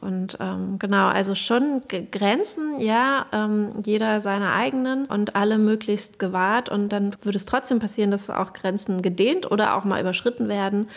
Und 0.00 0.38
ähm, 0.40 0.78
genau, 0.78 1.08
also 1.08 1.34
schon 1.34 1.82
Grenzen, 2.10 2.80
ja, 2.80 3.26
ähm, 3.32 3.82
jeder 3.84 4.20
seine 4.20 4.52
eigenen 4.52 5.06
und 5.06 5.36
alle 5.36 5.58
möglichst 5.58 6.18
gewahrt. 6.18 6.68
Und 6.68 6.90
dann 6.90 7.14
würde 7.22 7.36
es 7.36 7.44
trotzdem 7.44 7.78
passieren, 7.78 8.10
dass 8.10 8.30
auch 8.30 8.52
Grenzen 8.52 9.02
gedehnt 9.02 9.50
oder 9.50 9.76
auch 9.76 9.84
mal 9.84 10.00
überschritten 10.00 10.48
werden 10.48 10.88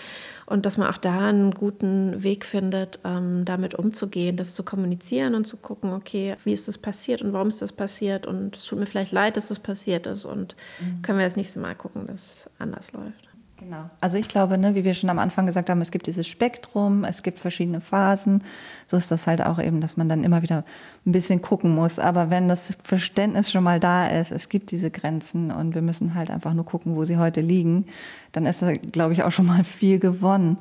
und 0.46 0.66
dass 0.66 0.78
man 0.78 0.90
auch 0.90 0.98
da 0.98 1.30
einen 1.30 1.52
guten 1.52 2.24
Weg 2.24 2.46
findet, 2.46 3.00
ähm, 3.04 3.46
damit 3.46 3.76
umzugehen, 3.76 4.38
das 4.38 4.56
zu 4.56 4.64
kommunizieren 4.64 5.36
und 5.36 5.46
zu 5.46 5.58
gucken, 5.58 5.94
okay, 5.94 6.36
wie 6.44 6.54
ist 6.54 6.68
das 6.68 6.78
passiert 6.78 7.22
und 7.22 7.34
warum 7.34 7.50
ist 7.50 7.62
das 7.62 7.72
passiert 7.72 8.26
und 8.28 8.56
es 8.56 8.66
tut 8.66 8.80
mir 8.80 8.86
vielleicht 8.86 9.12
leid, 9.12 9.38
dass 9.38 9.48
das 9.48 9.60
passiert 9.60 10.08
ist 10.08 10.26
und 10.26 10.56
mhm. 10.80 11.02
können 11.02 11.20
wir 11.20 11.26
das 11.26 11.38
nächste 11.38 11.60
Mal 11.60 11.76
gucken, 11.76 12.08
dass 12.08 12.22
es 12.22 12.50
anders 12.60 12.92
läuft. 12.94 13.33
Genau. 13.64 13.90
Also 14.02 14.18
ich 14.18 14.28
glaube, 14.28 14.58
ne, 14.58 14.76
wie 14.76 14.84
wir 14.84 14.94
schon 14.94 15.10
am 15.10 15.20
Anfang 15.20 15.46
gesagt 15.46 15.70
haben, 15.70 15.80
es 15.80 15.92
gibt 15.92 16.08
dieses 16.08 16.28
Spektrum, 16.28 17.06
es 17.06 17.24
gibt 17.24 17.40
verschiedene 17.40 17.80
Phasen. 17.80 18.44
So 18.88 18.98
ist 18.98 19.10
das 19.10 19.26
halt 19.26 19.42
auch 19.42 19.58
eben, 19.58 19.80
dass 19.80 19.96
man 19.96 20.10
dann 20.10 20.26
immer 20.26 20.42
wieder 20.42 20.66
ein 21.06 21.14
bisschen 21.14 21.42
gucken 21.42 21.74
muss. 21.74 21.98
Aber 21.98 22.30
wenn 22.30 22.50
das 22.50 22.78
Verständnis 22.84 23.50
schon 23.50 23.64
mal 23.64 23.80
da 23.80 24.08
ist, 24.08 24.34
es 24.34 24.50
gibt 24.50 24.72
diese 24.72 24.92
Grenzen 24.92 25.50
und 25.50 25.76
wir 25.76 25.82
müssen 25.82 26.14
halt 26.14 26.30
einfach 26.30 26.54
nur 26.54 26.66
gucken, 26.66 26.98
wo 26.98 27.06
sie 27.06 27.18
heute 27.18 27.40
liegen, 27.40 27.86
dann 28.34 28.46
ist 28.46 28.62
da, 28.62 28.74
glaube 28.74 29.14
ich, 29.14 29.24
auch 29.24 29.32
schon 29.32 29.46
mal 29.46 29.64
viel 29.64 29.98
gewonnen. 29.98 30.58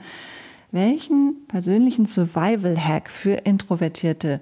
Welchen 0.70 1.34
persönlichen 1.48 2.07
Survival-Hack 2.07 3.11
für 3.11 3.32
Introvertierte 3.32 4.40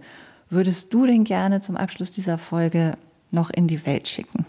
würdest 0.50 0.92
du 0.92 1.06
denn 1.06 1.24
gerne 1.24 1.62
zum 1.62 1.78
Abschluss 1.78 2.10
dieser 2.10 2.36
Folge 2.36 2.98
noch 3.30 3.48
in 3.48 3.68
die 3.68 3.86
Welt 3.86 4.06
schicken? 4.06 4.44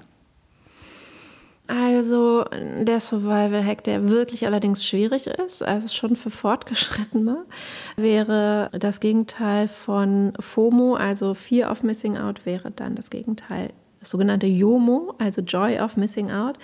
Also 2.02 2.46
der 2.52 3.00
Survival-Hack, 3.00 3.84
der 3.84 4.10
wirklich 4.10 4.48
allerdings 4.48 4.84
schwierig 4.84 5.28
ist, 5.28 5.62
also 5.62 5.88
schon 5.88 6.16
für 6.16 6.32
Fortgeschrittene, 6.32 7.46
wäre 7.96 8.70
das 8.74 9.02
Gegenteil 9.02 9.68
von 9.68 10.34
FOMO, 10.40 10.96
also 10.96 11.36
Fear 11.36 11.70
of 11.70 11.84
Missing 11.84 12.18
Out 12.18 12.44
wäre 12.44 12.72
dann 12.72 12.96
das 12.96 13.12
Gegenteil 13.12 13.70
das 14.00 14.10
sogenannte 14.10 14.48
JOMO, 14.48 15.14
also 15.20 15.42
Joy 15.42 15.80
of 15.80 15.96
Missing 15.96 16.32
Out, 16.32 16.58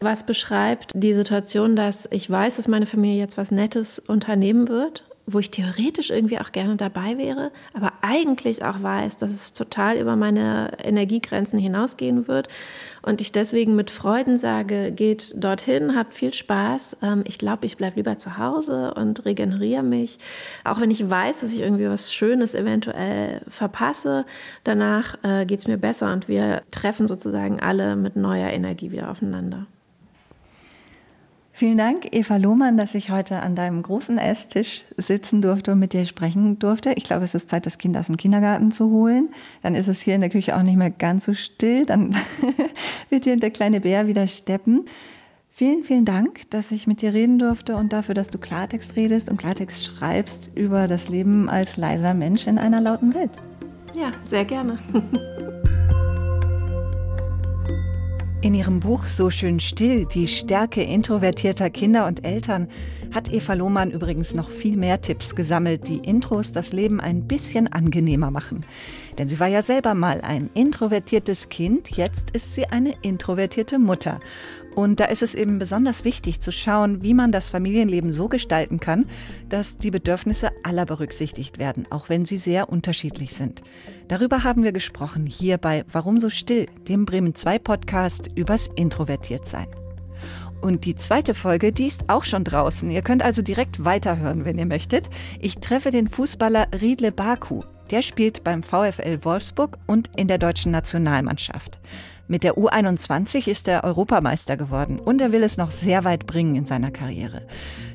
was 0.00 0.26
beschreibt 0.26 0.90
die 0.96 1.14
Situation, 1.14 1.76
dass 1.76 2.08
ich 2.10 2.28
weiß, 2.28 2.56
dass 2.56 2.66
meine 2.66 2.86
Familie 2.86 3.16
jetzt 3.16 3.38
was 3.38 3.52
Nettes 3.52 4.00
unternehmen 4.00 4.66
wird 4.66 5.04
wo 5.26 5.38
ich 5.38 5.50
theoretisch 5.50 6.10
irgendwie 6.10 6.38
auch 6.38 6.52
gerne 6.52 6.76
dabei 6.76 7.16
wäre, 7.18 7.52
aber 7.72 7.92
eigentlich 8.02 8.64
auch 8.64 8.82
weiß, 8.82 9.16
dass 9.16 9.32
es 9.32 9.52
total 9.52 9.96
über 9.96 10.16
meine 10.16 10.72
Energiegrenzen 10.82 11.58
hinausgehen 11.58 12.26
wird 12.26 12.48
und 13.02 13.20
ich 13.20 13.32
deswegen 13.32 13.76
mit 13.76 13.90
Freuden 13.90 14.36
sage, 14.36 14.92
geht 14.92 15.34
dorthin, 15.36 15.96
habt 15.96 16.12
viel 16.12 16.34
Spaß. 16.34 16.98
Ähm, 17.02 17.24
ich 17.26 17.38
glaube, 17.38 17.66
ich 17.66 17.76
bleibe 17.76 17.96
lieber 17.96 18.18
zu 18.18 18.38
Hause 18.38 18.94
und 18.94 19.24
regeneriere 19.24 19.82
mich, 19.82 20.18
auch 20.64 20.80
wenn 20.80 20.90
ich 20.90 21.08
weiß, 21.08 21.40
dass 21.40 21.52
ich 21.52 21.60
irgendwie 21.60 21.88
was 21.88 22.12
Schönes 22.12 22.54
eventuell 22.54 23.42
verpasse. 23.48 24.26
Danach 24.64 25.16
äh, 25.22 25.46
geht 25.46 25.60
es 25.60 25.66
mir 25.66 25.78
besser 25.78 26.12
und 26.12 26.28
wir 26.28 26.62
treffen 26.70 27.08
sozusagen 27.08 27.60
alle 27.60 27.96
mit 27.96 28.16
neuer 28.16 28.50
Energie 28.50 28.90
wieder 28.90 29.10
aufeinander. 29.10 29.66
Vielen 31.60 31.76
Dank, 31.76 32.08
Eva 32.12 32.38
Lohmann, 32.38 32.78
dass 32.78 32.94
ich 32.94 33.10
heute 33.10 33.40
an 33.40 33.54
deinem 33.54 33.82
großen 33.82 34.16
Esstisch 34.16 34.86
sitzen 34.96 35.42
durfte 35.42 35.72
und 35.72 35.78
mit 35.78 35.92
dir 35.92 36.06
sprechen 36.06 36.58
durfte. 36.58 36.94
Ich 36.96 37.04
glaube, 37.04 37.24
es 37.24 37.34
ist 37.34 37.50
Zeit, 37.50 37.66
das 37.66 37.76
Kind 37.76 37.98
aus 37.98 38.06
dem 38.06 38.16
Kindergarten 38.16 38.72
zu 38.72 38.90
holen. 38.90 39.28
Dann 39.62 39.74
ist 39.74 39.86
es 39.86 40.00
hier 40.00 40.14
in 40.14 40.22
der 40.22 40.30
Küche 40.30 40.56
auch 40.56 40.62
nicht 40.62 40.78
mehr 40.78 40.88
ganz 40.88 41.26
so 41.26 41.34
still. 41.34 41.84
Dann 41.84 42.16
wird 43.10 43.24
hier 43.24 43.36
der 43.36 43.50
kleine 43.50 43.82
Bär 43.82 44.06
wieder 44.06 44.26
steppen. 44.26 44.86
Vielen, 45.50 45.84
vielen 45.84 46.06
Dank, 46.06 46.48
dass 46.48 46.72
ich 46.72 46.86
mit 46.86 47.02
dir 47.02 47.12
reden 47.12 47.38
durfte 47.38 47.76
und 47.76 47.92
dafür, 47.92 48.14
dass 48.14 48.28
du 48.28 48.38
Klartext 48.38 48.96
redest 48.96 49.28
und 49.28 49.36
Klartext 49.36 49.84
schreibst 49.84 50.48
über 50.54 50.88
das 50.88 51.10
Leben 51.10 51.50
als 51.50 51.76
leiser 51.76 52.14
Mensch 52.14 52.46
in 52.46 52.56
einer 52.56 52.80
lauten 52.80 53.12
Welt. 53.12 53.32
Ja, 53.94 54.12
sehr 54.24 54.46
gerne. 54.46 54.78
In 58.42 58.54
ihrem 58.54 58.80
Buch 58.80 59.04
So 59.04 59.28
schön 59.28 59.60
still, 59.60 60.06
die 60.06 60.26
Stärke 60.26 60.82
introvertierter 60.82 61.68
Kinder 61.68 62.06
und 62.06 62.24
Eltern, 62.24 62.68
hat 63.12 63.30
Eva 63.30 63.52
Lohmann 63.52 63.90
übrigens 63.90 64.32
noch 64.32 64.48
viel 64.48 64.78
mehr 64.78 65.02
Tipps 65.02 65.36
gesammelt, 65.36 65.86
die 65.88 65.98
Intros 65.98 66.50
das 66.50 66.72
Leben 66.72 67.00
ein 67.00 67.26
bisschen 67.26 67.70
angenehmer 67.70 68.30
machen. 68.30 68.64
Denn 69.18 69.28
sie 69.28 69.40
war 69.40 69.48
ja 69.48 69.62
selber 69.62 69.94
mal 69.94 70.20
ein 70.20 70.50
introvertiertes 70.54 71.48
Kind, 71.48 71.90
jetzt 71.90 72.30
ist 72.32 72.54
sie 72.54 72.66
eine 72.66 72.94
introvertierte 73.02 73.78
Mutter. 73.78 74.20
Und 74.74 75.00
da 75.00 75.06
ist 75.06 75.22
es 75.22 75.34
eben 75.34 75.58
besonders 75.58 76.04
wichtig 76.04 76.40
zu 76.40 76.52
schauen, 76.52 77.02
wie 77.02 77.14
man 77.14 77.32
das 77.32 77.48
Familienleben 77.48 78.12
so 78.12 78.28
gestalten 78.28 78.78
kann, 78.78 79.06
dass 79.48 79.78
die 79.78 79.90
Bedürfnisse 79.90 80.50
aller 80.62 80.86
berücksichtigt 80.86 81.58
werden, 81.58 81.86
auch 81.90 82.08
wenn 82.08 82.24
sie 82.24 82.36
sehr 82.36 82.68
unterschiedlich 82.68 83.34
sind. 83.34 83.62
Darüber 84.08 84.44
haben 84.44 84.62
wir 84.62 84.72
gesprochen 84.72 85.26
hier 85.26 85.58
bei 85.58 85.84
Warum 85.90 86.20
so 86.20 86.30
still, 86.30 86.66
dem 86.88 87.04
Bremen 87.04 87.34
2 87.34 87.58
Podcast 87.58 88.28
übers 88.36 88.68
Introvertiertsein. 88.76 89.66
Und 90.60 90.84
die 90.84 90.94
zweite 90.94 91.34
Folge, 91.34 91.72
die 91.72 91.86
ist 91.86 92.08
auch 92.08 92.24
schon 92.24 92.44
draußen. 92.44 92.90
Ihr 92.90 93.02
könnt 93.02 93.22
also 93.22 93.42
direkt 93.42 93.84
weiterhören, 93.84 94.44
wenn 94.44 94.58
ihr 94.58 94.66
möchtet. 94.66 95.08
Ich 95.40 95.58
treffe 95.58 95.90
den 95.90 96.08
Fußballer 96.08 96.68
Riedle 96.80 97.12
Baku. 97.12 97.62
Der 97.90 98.02
spielt 98.02 98.44
beim 98.44 98.62
VfL 98.62 99.18
Wolfsburg 99.22 99.78
und 99.86 100.10
in 100.16 100.28
der 100.28 100.38
deutschen 100.38 100.70
Nationalmannschaft. 100.70 101.78
Mit 102.28 102.44
der 102.44 102.56
U21 102.56 103.48
ist 103.48 103.66
er 103.66 103.82
Europameister 103.82 104.56
geworden 104.56 105.00
und 105.00 105.20
er 105.20 105.32
will 105.32 105.42
es 105.42 105.56
noch 105.56 105.72
sehr 105.72 106.04
weit 106.04 106.26
bringen 106.26 106.54
in 106.54 106.64
seiner 106.64 106.92
Karriere. 106.92 107.40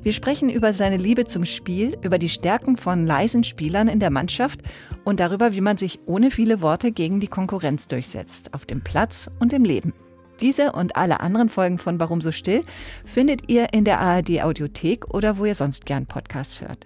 Wir 0.03 0.11
sprechen 0.11 0.49
über 0.49 0.73
seine 0.73 0.97
Liebe 0.97 1.23
zum 1.23 1.45
Spiel, 1.45 1.97
über 2.01 2.17
die 2.17 2.27
Stärken 2.27 2.75
von 2.75 3.05
leisen 3.05 3.45
Spielern 3.45 3.87
in 3.87 4.01
der 4.01 4.09
Mannschaft 4.09 4.59
und 5.05 5.21
darüber, 5.21 5.53
wie 5.53 5.61
man 5.61 5.77
sich 5.77 6.01
ohne 6.05 6.31
viele 6.31 6.59
Worte 6.59 6.91
gegen 6.91 7.21
die 7.21 7.29
Konkurrenz 7.29 7.87
durchsetzt, 7.87 8.53
auf 8.53 8.65
dem 8.65 8.83
Platz 8.83 9.31
und 9.39 9.53
im 9.53 9.63
Leben. 9.63 9.93
Diese 10.41 10.73
und 10.73 10.97
alle 10.97 11.21
anderen 11.21 11.47
Folgen 11.47 11.77
von 11.77 11.99
Warum 11.99 12.19
so 12.19 12.33
still 12.33 12.63
findet 13.05 13.49
ihr 13.49 13.71
in 13.71 13.85
der 13.85 14.01
ARD 14.01 14.43
Audiothek 14.43 15.13
oder 15.13 15.37
wo 15.37 15.45
ihr 15.45 15.55
sonst 15.55 15.85
gern 15.85 16.07
Podcasts 16.07 16.59
hört. 16.59 16.85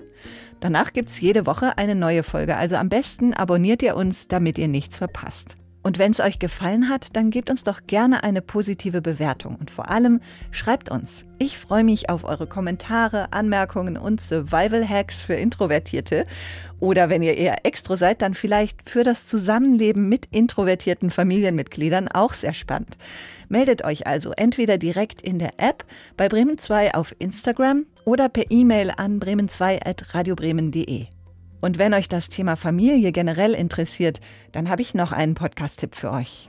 Danach 0.60 0.92
gibt's 0.92 1.22
jede 1.22 1.46
Woche 1.46 1.78
eine 1.78 1.96
neue 1.96 2.24
Folge, 2.24 2.58
also 2.58 2.76
am 2.76 2.90
besten 2.90 3.34
abonniert 3.34 3.82
ihr 3.82 3.96
uns, 3.96 4.28
damit 4.28 4.58
ihr 4.58 4.68
nichts 4.68 4.98
verpasst. 4.98 5.56
Und 5.82 5.98
wenn 5.98 6.12
es 6.12 6.20
euch 6.20 6.40
gefallen 6.40 6.90
hat, 6.90 7.16
dann 7.16 7.32
gebt 7.32 7.50
uns 7.50 7.64
doch 7.64 7.82
gerne 7.88 8.24
eine 8.24 8.42
positive 8.42 9.02
Bewertung 9.02 9.56
und 9.56 9.72
vor 9.72 9.90
allem 9.90 10.20
schreibt 10.52 10.92
uns. 10.92 11.26
Ich 11.38 11.58
freue 11.58 11.86
mich 11.86 12.10
auf 12.10 12.26
eure 12.26 12.48
Kommentare, 12.48 13.32
Anmerkungen 13.32 13.98
und 13.98 14.20
Survival-Hacks 14.20 15.24
für 15.24 15.36
Introvertierte. 15.36 16.26
Oder 16.82 17.10
wenn 17.10 17.24
ihr 17.24 17.38
eher 17.38 17.66
extro 17.66 17.96
seid, 17.96 18.22
dann 18.22 18.34
vielleicht 18.34 18.90
für 18.90 19.04
das 19.04 19.26
Zusammenleben 19.26 20.10
mit 20.10 20.26
introvertierten 20.32 21.12
Familienmitgliedern 21.12 22.10
auch 22.10 22.34
sehr 22.34 22.54
spannend. 22.54 22.98
Meldet 23.48 23.84
euch 23.86 24.06
also 24.06 24.32
entweder 24.32 24.78
direkt 24.78 25.22
in 25.22 25.40
der 25.40 25.54
App 25.58 25.86
bei 26.18 26.28
Bremen 26.28 26.58
2 26.58 26.94
auf 26.94 27.16
Instagram 27.20 27.86
oder 28.04 28.28
per 28.28 28.52
E-Mail 28.52 28.92
an 28.96 29.20
bremen2.radiobremen.de. 29.20 31.08
Und 31.62 31.78
wenn 31.78 31.94
euch 31.94 32.08
das 32.08 32.30
Thema 32.30 32.56
Familie 32.56 33.12
generell 33.12 33.54
interessiert, 33.54 34.20
dann 34.52 34.70
habe 34.70 34.82
ich 34.82 34.94
noch 34.94 35.12
einen 35.12 35.36
Podcast-Tipp 35.36 35.96
für 35.96 36.12
euch. 36.12 36.48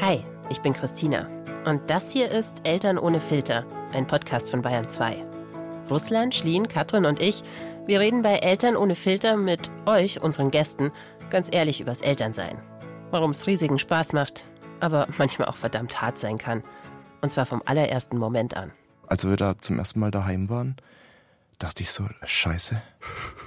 Hi, 0.00 0.20
ich 0.48 0.60
bin 0.62 0.72
Christina. 0.72 1.28
Und 1.64 1.90
das 1.90 2.12
hier 2.12 2.30
ist 2.30 2.66
Eltern 2.66 2.98
ohne 2.98 3.20
Filter, 3.20 3.66
ein 3.92 4.06
Podcast 4.06 4.50
von 4.50 4.62
Bayern 4.62 4.88
2. 4.88 5.16
Russland, 5.90 6.34
Schlien, 6.34 6.68
Katrin 6.68 7.04
und 7.04 7.20
ich, 7.20 7.42
wir 7.86 8.00
reden 8.00 8.22
bei 8.22 8.38
Eltern 8.38 8.76
ohne 8.76 8.94
Filter 8.94 9.36
mit 9.36 9.70
euch, 9.84 10.20
unseren 10.22 10.50
Gästen, 10.50 10.90
ganz 11.30 11.48
ehrlich 11.52 11.80
übers 11.80 12.00
Elternsein. 12.00 12.58
Warum 13.10 13.30
es 13.32 13.46
riesigen 13.46 13.78
Spaß 13.78 14.12
macht, 14.12 14.46
aber 14.80 15.06
manchmal 15.18 15.48
auch 15.48 15.56
verdammt 15.56 16.00
hart 16.00 16.18
sein 16.18 16.38
kann. 16.38 16.64
Und 17.20 17.30
zwar 17.30 17.46
vom 17.46 17.62
allerersten 17.64 18.18
Moment 18.18 18.56
an. 18.56 18.72
Als 19.06 19.26
wir 19.28 19.36
da 19.36 19.56
zum 19.58 19.78
ersten 19.78 20.00
Mal 20.00 20.10
daheim 20.10 20.48
waren, 20.48 20.76
dachte 21.58 21.82
ich 21.82 21.90
so, 21.90 22.08
scheiße, 22.24 22.80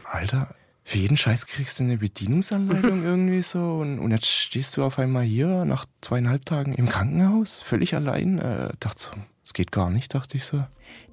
Alter, 0.06 0.50
für 0.90 0.98
jeden 0.98 1.18
Scheiß 1.18 1.46
kriegst 1.46 1.80
du 1.80 1.84
eine 1.84 1.98
Bedienungsanleitung 1.98 3.04
irgendwie 3.06 3.44
so 3.44 3.78
und, 3.78 4.00
und 4.00 4.10
jetzt 4.10 4.26
stehst 4.26 4.76
du 4.76 4.84
auf 4.84 4.98
einmal 4.98 5.24
hier 5.24 5.64
nach 5.64 5.86
zweieinhalb 6.02 6.46
Tagen 6.46 6.74
im 6.74 6.90
Krankenhaus, 6.90 7.62
völlig 7.62 7.94
allein. 7.94 8.40
Äh, 8.40 8.72
dachte 8.80 9.04
so, 9.04 9.12
es 9.46 9.54
geht 9.54 9.72
gar 9.72 9.92
nicht, 9.92 10.16
dachte 10.16 10.38
ich 10.38 10.46
so. 10.46 10.64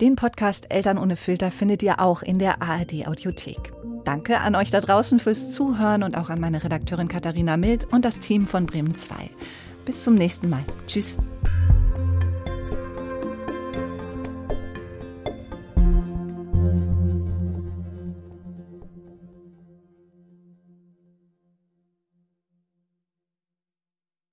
Den 0.01 0.17
Podcast 0.17 0.71
Eltern 0.71 0.97
ohne 0.97 1.17
Filter 1.17 1.51
findet 1.51 1.83
ihr 1.83 2.01
auch 2.01 2.23
in 2.23 2.39
der 2.39 2.63
ARD 2.63 3.07
Audiothek. 3.07 3.75
Danke 4.05 4.41
an 4.41 4.55
euch 4.55 4.71
da 4.71 4.81
draußen 4.81 5.19
fürs 5.19 5.53
Zuhören 5.53 6.03
und 6.03 6.17
auch 6.17 6.31
an 6.31 6.41
meine 6.41 6.65
Redakteurin 6.65 7.09
Katharina 7.09 7.59
Mild 7.59 7.85
und 7.93 8.07
das 8.07 8.19
Team 8.19 8.47
von 8.47 8.65
Bremen 8.65 8.95
2. 8.95 9.15
Bis 9.85 10.05
zum 10.05 10.15
nächsten 10.15 10.49
Mal. 10.49 10.65
Tschüss. 10.87 11.19